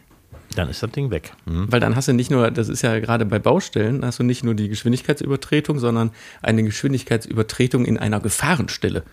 Dann 0.55 0.69
ist 0.69 0.83
das 0.83 0.91
Ding 0.91 1.11
weg. 1.11 1.33
Hm. 1.45 1.71
Weil 1.71 1.79
dann 1.79 1.95
hast 1.95 2.07
du 2.07 2.13
nicht 2.13 2.31
nur, 2.31 2.51
das 2.51 2.69
ist 2.69 2.81
ja 2.81 2.99
gerade 2.99 3.25
bei 3.25 3.39
Baustellen, 3.39 4.05
hast 4.05 4.19
du 4.19 4.23
nicht 4.23 4.43
nur 4.43 4.53
die 4.53 4.69
Geschwindigkeitsübertretung, 4.69 5.79
sondern 5.79 6.11
eine 6.41 6.63
Geschwindigkeitsübertretung 6.63 7.85
in 7.85 7.97
einer 7.97 8.19
Gefahrenstelle. 8.19 9.03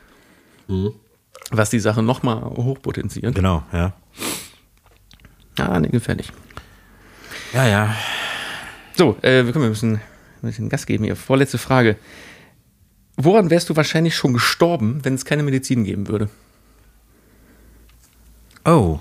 Was 1.50 1.70
die 1.70 1.80
Sache 1.80 2.02
nochmal 2.02 2.42
hochpotenziert. 2.42 3.34
Genau, 3.34 3.64
ja. 3.72 3.92
Ah, 5.58 5.80
nee, 5.80 5.88
gefährlich. 5.88 6.32
Ja, 7.52 7.66
ja. 7.66 7.94
So, 8.96 9.16
äh, 9.22 9.44
wir 9.44 9.52
können 9.52 9.64
wir 9.64 9.70
müssen 9.70 10.00
ein 10.42 10.48
bisschen 10.48 10.68
Gas 10.68 10.86
geben 10.86 11.04
hier. 11.04 11.16
Vorletzte 11.16 11.58
Frage. 11.58 11.96
Woran 13.16 13.50
wärst 13.50 13.68
du 13.68 13.76
wahrscheinlich 13.76 14.16
schon 14.16 14.32
gestorben, 14.32 15.00
wenn 15.04 15.14
es 15.14 15.24
keine 15.24 15.42
Medizin 15.42 15.84
geben 15.84 16.08
würde? 16.08 16.28
Oh. 18.64 19.00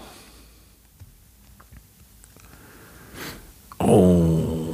Oh. 3.79 4.73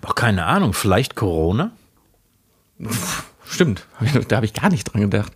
Boah, 0.00 0.14
keine 0.14 0.46
Ahnung, 0.46 0.72
vielleicht 0.72 1.14
Corona? 1.14 1.72
Stimmt, 3.44 3.86
da 4.28 4.36
habe 4.36 4.46
ich 4.46 4.54
gar 4.54 4.70
nicht 4.70 4.84
dran 4.84 5.02
gedacht. 5.02 5.32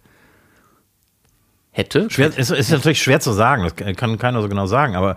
Hätte? 1.71 2.11
Schwer, 2.11 2.37
ist, 2.37 2.51
ist 2.51 2.71
natürlich 2.71 3.03
schwer 3.03 3.21
zu 3.21 3.33
sagen, 3.33 3.63
das 3.63 3.97
kann 3.97 4.19
keiner 4.19 4.43
so 4.43 4.49
genau 4.49 4.67
sagen, 4.67 4.95
aber 4.95 5.17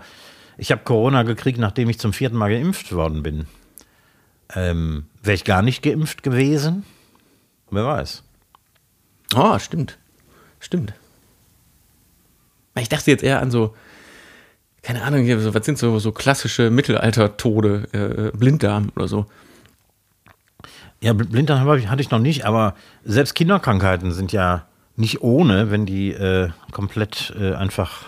ich 0.58 0.72
habe 0.72 0.82
Corona 0.84 1.22
gekriegt, 1.22 1.58
nachdem 1.58 1.88
ich 1.90 1.98
zum 1.98 2.12
vierten 2.12 2.36
Mal 2.36 2.50
geimpft 2.50 2.92
worden 2.92 3.22
bin. 3.22 3.46
Ähm, 4.54 5.06
Wäre 5.22 5.34
ich 5.34 5.44
gar 5.44 5.62
nicht 5.62 5.82
geimpft 5.82 6.22
gewesen? 6.22 6.84
Wer 7.70 7.84
weiß. 7.84 8.22
Oh, 9.34 9.58
stimmt. 9.58 9.98
Stimmt. 10.60 10.94
Ich 12.78 12.88
dachte 12.88 13.10
jetzt 13.10 13.24
eher 13.24 13.40
an 13.40 13.50
so, 13.50 13.74
keine 14.82 15.02
Ahnung, 15.02 15.24
hier, 15.24 15.52
was 15.54 15.66
sind 15.66 15.78
so, 15.78 15.98
so 15.98 16.12
klassische 16.12 16.70
Mittelalter-Tode, 16.70 18.32
äh, 18.32 18.36
Blinddarm 18.36 18.92
oder 18.94 19.08
so. 19.08 19.26
Ja, 21.00 21.12
Bl- 21.12 21.28
Blinddarm 21.28 21.66
hatte 21.66 22.00
ich 22.02 22.10
noch 22.10 22.20
nicht, 22.20 22.44
aber 22.44 22.74
selbst 23.04 23.34
Kinderkrankheiten 23.34 24.12
sind 24.12 24.32
ja 24.32 24.66
nicht 24.94 25.22
ohne, 25.22 25.70
wenn 25.70 25.86
die 25.86 26.12
äh, 26.12 26.50
komplett 26.70 27.34
äh, 27.38 27.54
einfach 27.54 28.04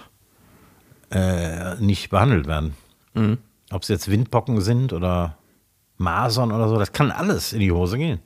äh, 1.10 1.74
nicht 1.76 2.10
behandelt 2.10 2.46
werden. 2.46 2.74
Ob 3.70 3.82
es 3.82 3.88
jetzt 3.88 4.10
Windpocken 4.10 4.60
sind 4.60 4.92
oder 4.92 5.36
Masern 5.96 6.52
oder 6.52 6.68
so, 6.68 6.78
das 6.78 6.92
kann 6.92 7.10
alles 7.10 7.52
in 7.52 7.60
die 7.60 7.72
Hose 7.72 7.98
gehen. 7.98 8.20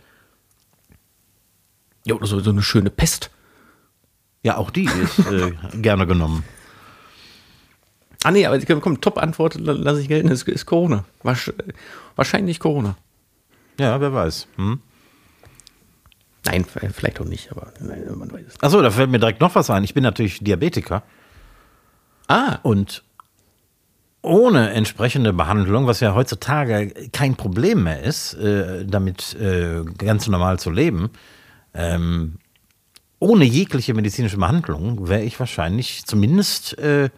Ja, 2.04 2.14
oder 2.16 2.26
so, 2.26 2.40
so 2.40 2.50
eine 2.50 2.62
schöne 2.62 2.90
Pest. 2.90 3.30
Ja, 4.42 4.56
auch 4.56 4.70
die 4.70 4.84
ist 4.84 5.18
äh, 5.30 5.52
gerne 5.80 6.06
genommen. 6.06 6.44
Ah, 8.24 8.30
nee, 8.30 8.44
aber 8.46 8.58
komm, 8.80 9.00
Top-Antwort 9.00 9.54
la- 9.54 9.72
lasse 9.72 10.00
ich 10.00 10.08
gelten, 10.08 10.28
ist, 10.28 10.46
ist 10.46 10.66
Corona. 10.66 11.04
Wahrscheinlich 12.16 12.60
Corona. 12.60 12.96
Ja, 13.78 14.00
wer 14.00 14.12
weiß. 14.12 14.46
Hm? 14.56 14.80
Nein, 16.44 16.64
vielleicht 16.64 17.20
auch 17.20 17.24
nicht, 17.24 17.50
aber 17.52 17.72
nein, 17.80 18.04
man 18.16 18.30
weiß 18.32 18.40
es 18.40 18.46
nicht. 18.54 18.64
Achso, 18.64 18.82
da 18.82 18.90
fällt 18.90 19.10
mir 19.10 19.18
direkt 19.20 19.40
noch 19.40 19.54
was 19.54 19.70
ein. 19.70 19.84
Ich 19.84 19.94
bin 19.94 20.02
natürlich 20.02 20.40
Diabetiker 20.40 21.02
Ah, 22.28 22.58
und 22.62 23.02
ohne 24.22 24.70
entsprechende 24.70 25.32
Behandlung, 25.32 25.86
was 25.86 26.00
ja 26.00 26.14
heutzutage 26.14 26.92
kein 27.12 27.34
Problem 27.34 27.82
mehr 27.84 28.02
ist, 28.02 28.34
äh, 28.34 28.84
damit 28.86 29.34
äh, 29.34 29.82
ganz 29.98 30.28
normal 30.28 30.58
zu 30.60 30.70
leben, 30.70 31.10
ähm, 31.74 32.38
ohne 33.18 33.44
jegliche 33.44 33.94
medizinische 33.94 34.36
Behandlung 34.36 35.08
wäre 35.08 35.22
ich 35.22 35.38
wahrscheinlich 35.40 36.04
zumindest 36.06 36.78
äh, 36.78 37.10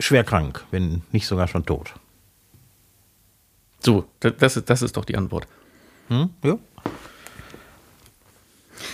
schwer 0.00 0.24
krank, 0.24 0.64
wenn 0.70 1.02
nicht 1.12 1.26
sogar 1.26 1.48
schon 1.48 1.64
tot. 1.66 1.94
so, 3.80 4.06
da- 4.20 4.30
das 4.30 4.56
ist, 4.56 4.70
das 4.70 4.82
ist 4.82 4.96
doch 4.96 5.04
die 5.04 5.16
Antwort. 5.16 5.46
Hm? 6.08 6.30
Ja. 6.44 6.58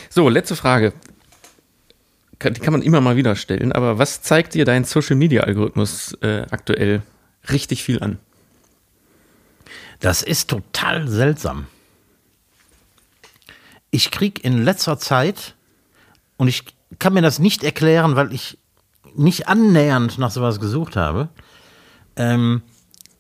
So, 0.09 0.29
letzte 0.29 0.57
Frage. 0.57 0.93
Kann- 2.41 2.55
Die 2.55 2.61
kann 2.61 2.73
man 2.73 2.83
immer 2.83 3.01
mal 3.01 3.17
wieder 3.17 3.37
stellen, 3.37 3.71
aber 3.71 3.99
was 3.99 4.23
zeigt 4.23 4.55
dir 4.55 4.65
dein 4.65 4.85
Social-Media-Algorithmus 4.85 6.15
äh, 6.23 6.47
aktuell 6.51 7.03
richtig 7.51 7.85
viel 7.85 8.03
an? 8.03 8.19
Das 10.01 10.23
ist 10.23 10.49
total 10.51 11.07
seltsam. 11.07 11.67
Ich 13.91 14.11
krieg 14.11 14.43
in 14.45 14.65
letzter 14.65 14.99
Zeit, 14.99 15.55
und 16.39 16.49
ich 16.49 16.65
kann 16.99 17.13
mir 17.13 17.23
das 17.23 17.39
nicht 17.39 17.63
erklären, 17.63 18.17
weil 18.17 18.33
ich 18.33 18.59
nicht 19.15 19.49
annähernd 19.49 20.19
nach 20.19 20.31
sowas 20.31 20.61
gesucht 20.61 20.97
habe, 20.97 21.29
ähm, 22.17 22.63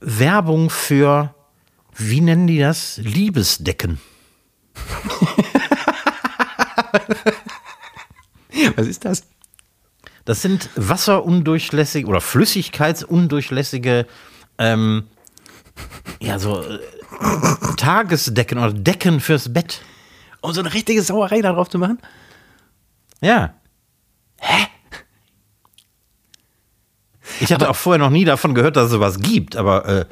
Werbung 0.00 0.70
für, 0.70 1.34
wie 1.94 2.22
nennen 2.22 2.46
die 2.46 2.58
das? 2.58 2.96
Liebesdecken. 2.98 4.00
Was 8.76 8.86
ist 8.86 9.04
das? 9.04 9.24
Das 10.24 10.42
sind 10.42 10.68
wasserundurchlässige 10.76 12.06
oder 12.06 12.20
flüssigkeitsundurchlässige, 12.20 14.06
ähm, 14.58 15.04
ja, 16.20 16.38
so 16.38 16.62
äh, 16.62 16.78
Tagesdecken 17.76 18.58
oder 18.58 18.72
Decken 18.72 19.20
fürs 19.20 19.52
Bett. 19.52 19.80
Um 20.42 20.52
so 20.52 20.60
eine 20.60 20.72
richtige 20.72 21.02
Sauerei 21.02 21.40
da 21.40 21.52
drauf 21.52 21.68
zu 21.68 21.78
machen? 21.78 21.98
Ja. 23.20 23.54
Hä? 24.38 24.66
Ich 27.40 27.52
hatte 27.52 27.68
auch 27.70 27.76
vorher 27.76 27.98
noch 27.98 28.10
nie 28.10 28.24
davon 28.24 28.54
gehört, 28.54 28.76
dass 28.76 28.86
es 28.86 28.90
sowas 28.92 29.20
gibt, 29.20 29.56
aber 29.56 29.86
äh, 29.86 30.04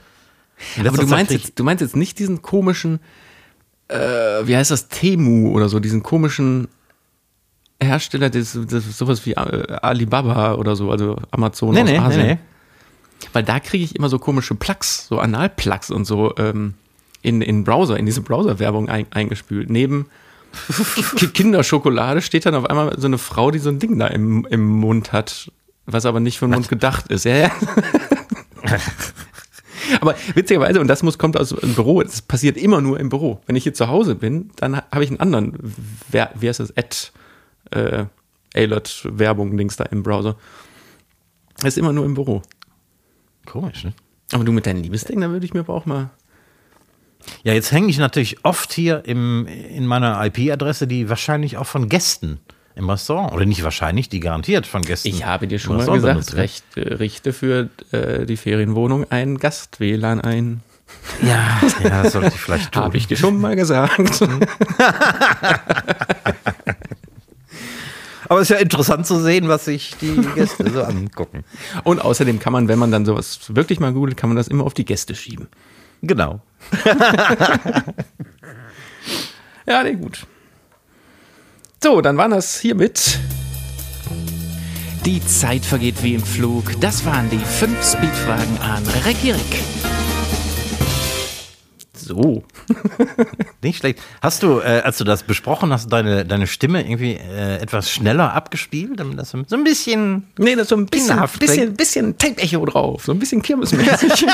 Aber 0.80 0.97
du 0.97 1.07
meinst, 1.07 1.32
jetzt, 1.32 1.59
du 1.59 1.64
meinst 1.64 1.82
jetzt 1.82 1.97
nicht 1.97 2.18
diesen 2.18 2.43
komischen, 2.43 3.01
äh, 3.89 3.97
wie 3.97 4.57
heißt 4.57 4.70
das, 4.70 4.89
Temu 4.89 5.53
oder 5.53 5.68
so, 5.68 5.80
diesen 5.80 6.03
komischen 6.03 6.68
Hersteller, 7.81 8.29
das, 8.31 8.59
das 8.68 8.87
ist 8.87 8.99
sowas 8.99 9.24
wie 9.26 9.33
äh, 9.33 9.76
Alibaba 9.83 10.55
oder 10.55 10.74
so, 10.76 10.91
also 10.91 11.16
Amazon 11.31 11.74
Nee, 11.74 11.81
aus 11.83 11.87
nee, 11.87 11.93
nee, 11.93 11.99
Asien. 11.99 12.26
nee. 12.26 12.39
Weil 13.33 13.43
da 13.45 13.61
kriege 13.61 13.85
ich 13.85 13.95
immer 13.97 14.09
so 14.09 14.18
komische 14.18 14.55
Plugs, 14.55 15.07
so 15.09 15.18
Analplugs 15.18 15.91
und 15.91 16.05
so 16.05 16.35
ähm, 16.39 16.74
in, 17.22 17.43
in 17.43 17.64
Browser, 17.64 17.97
in 17.99 18.07
diese 18.07 18.20
Browser-Werbung 18.20 18.89
ein, 18.89 19.07
eingespült. 19.11 19.70
Neben 19.70 20.07
Ki- 21.16 21.29
Kinderschokolade 21.29 22.22
steht 22.22 22.47
dann 22.47 22.55
auf 22.55 22.64
einmal 22.66 22.99
so 22.99 23.07
eine 23.07 23.18
Frau, 23.18 23.51
die 23.51 23.59
so 23.59 23.68
ein 23.70 23.79
Ding 23.79 23.99
da 23.99 24.07
im, 24.09 24.47
im 24.51 24.66
Mund 24.66 25.12
hat, 25.12 25.51
was 25.87 26.07
aber 26.07 26.20
nicht 26.20 26.39
für 26.39 26.47
den 26.47 26.53
Mund 26.55 26.68
gedacht 26.68 27.09
ist. 27.09 27.24
Ja, 27.24 27.37
ja. 27.37 27.51
aber 30.01 30.14
witzigerweise, 30.35 30.81
und 30.81 30.89
das 30.89 31.03
muss, 31.03 31.18
kommt 31.18 31.37
aus 31.39 31.51
dem 31.51 31.74
Büro, 31.74 32.03
das 32.03 32.22
passiert 32.22 32.57
immer 32.57 32.81
nur 32.81 32.99
im 33.01 33.09
Büro. 33.09 33.41
Wenn 33.47 33.57
ich 33.57 33.62
hier 33.64 33.74
zu 33.74 33.89
Hause 33.89 34.14
bin, 34.14 34.51
dann 34.57 34.76
ha- 34.76 34.85
habe 34.93 35.05
ich 35.05 35.11
einen 35.11 35.20
anderen, 35.20 35.55
wer, 36.11 36.31
wie 36.35 36.49
heißt 36.49 36.61
das, 36.61 36.76
Ad, 36.76 36.97
äh, 37.70 38.06
Alert-Werbung-Dings 38.54 39.76
da 39.76 39.84
im 39.84 40.02
Browser. 40.02 40.36
Das 41.56 41.68
ist 41.68 41.78
immer 41.78 41.92
nur 41.92 42.04
im 42.04 42.14
Büro. 42.14 42.42
Komisch, 43.46 43.84
ne? 43.84 43.92
Aber 44.32 44.44
du 44.44 44.52
mit 44.52 44.66
deinen 44.66 44.82
Liebesding, 44.82 45.20
da 45.20 45.30
würde 45.30 45.46
ich 45.46 45.54
mir 45.54 45.60
aber 45.60 45.74
auch 45.74 45.86
mal. 45.86 46.10
Ja, 47.42 47.52
jetzt 47.52 47.72
hänge 47.72 47.88
ich 47.88 47.98
natürlich 47.98 48.44
oft 48.44 48.72
hier 48.72 49.04
im, 49.04 49.46
in 49.46 49.86
meiner 49.86 50.24
IP-Adresse, 50.26 50.86
die 50.86 51.08
wahrscheinlich 51.08 51.56
auch 51.56 51.66
von 51.66 51.88
Gästen 51.88 52.40
im 52.74 52.88
Restaurant, 52.88 53.32
oder 53.32 53.44
nicht 53.44 53.64
wahrscheinlich, 53.64 54.08
die 54.08 54.20
garantiert 54.20 54.66
von 54.66 54.82
Gästen. 54.82 55.08
Ich 55.08 55.24
habe 55.24 55.48
dir 55.48 55.58
schon 55.58 55.78
mal 55.78 55.86
gesagt, 55.86 56.02
benutzt 56.02 56.32
werden. 56.32 56.40
recht, 56.40 56.64
äh, 56.76 56.94
richte 56.94 57.32
für 57.32 57.70
äh, 57.90 58.24
die 58.24 58.36
Ferienwohnung 58.36 59.10
ein 59.10 59.38
Gast-WLAN 59.38 60.20
ein. 60.20 60.60
Ja, 61.22 61.60
ja, 61.82 62.02
das 62.04 62.12
sollte 62.12 62.28
ich 62.28 62.40
vielleicht 62.40 62.72
tun. 62.72 62.84
Habe 62.84 62.96
ich 62.96 63.08
dir 63.08 63.16
schon 63.16 63.40
mal 63.40 63.56
gesagt. 63.56 63.98
Aber 68.29 68.41
es 68.41 68.51
ist 68.51 68.57
ja 68.57 68.62
interessant 68.62 69.07
zu 69.07 69.20
sehen, 69.20 69.49
was 69.49 69.64
sich 69.64 69.97
die 70.01 70.16
Gäste 70.35 70.70
so 70.70 70.83
angucken. 70.83 71.45
Und 71.85 72.01
außerdem 72.01 72.39
kann 72.39 72.53
man, 72.53 72.68
wenn 72.68 72.79
man 72.79 72.91
dann 72.91 73.05
sowas 73.05 73.41
wirklich 73.49 73.81
mal 73.81 73.93
googelt, 73.93 74.16
kann 74.16 74.29
man 74.31 74.37
das 74.37 74.49
immer 74.49 74.64
auf 74.64 74.74
die 74.74 74.85
Gäste 74.85 75.14
schieben. 75.14 75.49
Genau. 76.03 76.41
Ja, 79.68 79.83
nee, 79.83 79.97
gut. 79.97 80.26
So, 81.83 82.01
dann 82.01 82.16
waren 82.16 82.31
das 82.31 82.59
hiermit. 82.59 83.18
Die 85.05 85.22
Zeit 85.26 85.62
vergeht 85.62 86.03
wie 86.03 86.14
im 86.14 86.22
Flug. 86.22 86.81
Das 86.81 87.05
waren 87.05 87.29
die 87.29 87.39
fünf 87.39 87.76
Speedfragen 87.85 88.59
an 88.61 88.83
Rekirik. 89.05 89.62
So, 92.09 92.42
Nicht 93.62 93.78
schlecht. 93.80 94.00
Hast 94.22 94.42
du, 94.42 94.61
äh, 94.61 94.80
als 94.82 94.96
du 94.96 95.04
das 95.04 95.24
besprochen 95.24 95.70
hast, 95.74 95.92
deine, 95.92 96.24
deine 96.24 96.46
Stimme 96.46 96.80
irgendwie 96.80 97.12
äh, 97.12 97.59
etwas 97.59 97.90
schneller 97.90 98.32
abgespielt, 98.32 98.98
damit 98.98 99.18
das 99.18 99.28
so 99.30 99.36
ein 99.36 99.64
bisschen. 99.64 100.26
Nee, 100.38 100.54
das 100.54 100.62
ist 100.62 100.70
so 100.70 100.76
ein 100.76 100.86
bisschen, 100.86 101.20
bisschen, 101.38 101.74
bisschen 101.74 102.16
Tape-Echo 102.16 102.64
drauf. 102.64 103.04
So 103.04 103.12
ein 103.12 103.18
bisschen 103.18 103.42
kirmesmäßig. 103.42 104.11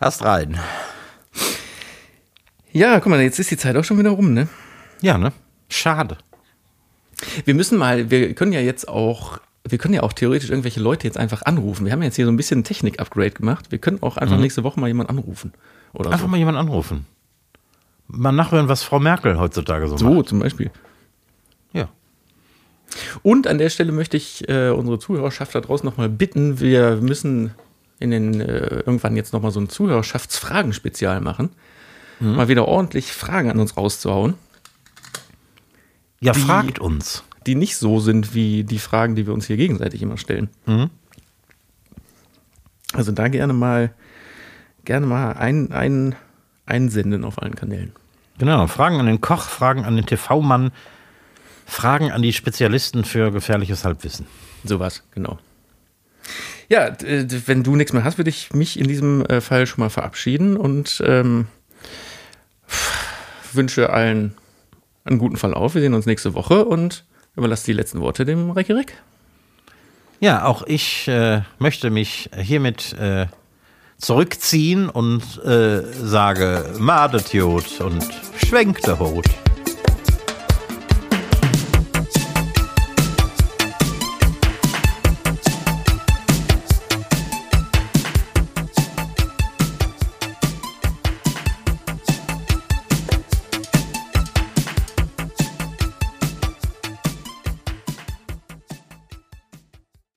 Hast 0.00 0.24
rein. 0.24 0.58
ja, 2.72 2.98
guck 3.00 3.10
mal, 3.10 3.20
jetzt 3.20 3.38
ist 3.38 3.50
die 3.50 3.58
Zeit 3.58 3.76
auch 3.76 3.84
schon 3.84 3.98
wieder 3.98 4.10
rum, 4.10 4.32
ne? 4.32 4.48
Ja, 5.02 5.18
ne? 5.18 5.34
Schade. 5.68 6.16
Wir 7.44 7.52
müssen 7.52 7.76
mal, 7.76 8.10
wir 8.10 8.32
können 8.34 8.52
ja 8.52 8.60
jetzt 8.60 8.88
auch, 8.88 9.40
wir 9.68 9.78
können 9.78 9.94
ja 9.94 10.02
auch 10.02 10.12
theoretisch 10.12 10.50
irgendwelche 10.50 10.80
Leute 10.80 11.06
jetzt 11.06 11.18
einfach 11.18 11.42
anrufen. 11.42 11.84
Wir 11.86 11.92
haben 11.92 12.02
jetzt 12.02 12.16
hier 12.16 12.24
so 12.26 12.32
ein 12.32 12.36
bisschen 12.36 12.64
Technik-Upgrade 12.64 13.30
gemacht. 13.32 13.70
Wir 13.70 13.78
können 13.78 14.02
auch 14.02 14.16
einfach 14.16 14.38
nächste 14.38 14.62
Woche 14.64 14.78
mal 14.80 14.86
jemanden 14.88 15.10
anrufen. 15.10 15.52
Oder 15.92 16.10
Einfach 16.10 16.26
so. 16.26 16.28
mal 16.28 16.36
jemanden 16.36 16.60
anrufen. 16.60 17.06
Mal 18.08 18.32
nachhören, 18.32 18.68
was 18.68 18.82
Frau 18.82 18.98
Merkel 19.00 19.38
heutzutage 19.38 19.88
so, 19.88 19.96
So 19.96 20.10
macht. 20.14 20.28
zum 20.28 20.38
Beispiel. 20.40 20.70
Ja. 21.72 21.88
Und 23.22 23.46
an 23.46 23.58
der 23.58 23.70
Stelle 23.70 23.92
möchte 23.92 24.16
ich 24.16 24.48
äh, 24.48 24.70
unsere 24.70 24.98
Zuhörerschaft 24.98 25.54
da 25.54 25.60
draußen 25.60 25.84
nochmal 25.84 26.08
bitten, 26.08 26.60
wir 26.60 26.96
müssen 26.96 27.52
in 27.98 28.10
den 28.10 28.40
äh, 28.40 28.82
irgendwann 28.86 29.16
jetzt 29.16 29.32
nochmal 29.32 29.50
so 29.50 29.60
ein 29.60 29.68
Zuhörerschaftsfragen-Spezial 29.68 31.20
machen. 31.20 31.50
Mal 32.20 32.48
wieder 32.48 32.66
ordentlich 32.66 33.12
Fragen 33.12 33.50
an 33.50 33.58
uns 33.60 33.76
rauszuhauen, 33.76 34.34
Ja, 36.20 36.32
Die- 36.32 36.40
fragt 36.40 36.78
uns. 36.78 37.24
Die 37.46 37.54
nicht 37.54 37.76
so 37.76 38.00
sind 38.00 38.34
wie 38.34 38.64
die 38.64 38.78
Fragen, 38.78 39.14
die 39.14 39.26
wir 39.26 39.34
uns 39.34 39.46
hier 39.46 39.56
gegenseitig 39.56 40.02
immer 40.02 40.18
stellen. 40.18 40.50
Also 42.92 43.12
da 43.12 43.28
gerne 43.28 43.52
mal 43.52 43.92
gerne 44.86 45.04
mal 45.04 45.32
ein, 45.32 45.72
ein, 45.72 46.14
einsenden 46.64 47.24
auf 47.24 47.42
allen 47.42 47.54
Kanälen. 47.54 47.92
Genau. 48.38 48.66
Fragen 48.66 48.98
an 48.98 49.06
den 49.06 49.20
Koch, 49.20 49.42
Fragen 49.42 49.84
an 49.84 49.96
den 49.96 50.06
TV-Mann, 50.06 50.72
Fragen 51.66 52.10
an 52.10 52.22
die 52.22 52.32
Spezialisten 52.32 53.04
für 53.04 53.30
gefährliches 53.30 53.84
Halbwissen. 53.84 54.26
Sowas, 54.64 55.02
genau. 55.10 55.38
Ja, 56.68 56.96
wenn 57.00 57.62
du 57.62 57.76
nichts 57.76 57.92
mehr 57.92 58.02
hast, 58.02 58.18
würde 58.18 58.30
ich 58.30 58.52
mich 58.52 58.78
in 58.78 58.88
diesem 58.88 59.24
äh, 59.26 59.40
Fall 59.40 59.66
schon 59.66 59.82
mal 59.82 59.90
verabschieden 59.90 60.56
und 60.56 61.02
ähm, 61.06 61.46
wünsche 63.52 63.90
allen 63.90 64.34
einen 65.04 65.18
guten 65.18 65.36
Verlauf. 65.36 65.74
Wir 65.74 65.82
sehen 65.82 65.94
uns 65.94 66.06
nächste 66.06 66.34
Woche 66.34 66.64
und 66.64 67.04
überlasse 67.36 67.66
die 67.66 67.72
letzten 67.72 68.00
Worte 68.00 68.24
dem 68.24 68.50
Recki 68.50 68.72
Rick. 68.72 68.94
Ja, 70.20 70.44
auch 70.44 70.62
ich 70.66 71.08
äh, 71.08 71.42
möchte 71.58 71.90
mich 71.90 72.30
hiermit 72.34 72.94
äh, 72.94 73.26
zurückziehen 73.98 74.88
und 74.88 75.22
äh, 75.44 75.82
sage 75.82 76.74
Madetjod 76.78 77.80
und 77.80 78.04
schwenkte 78.36 78.98
Hut. 78.98 79.26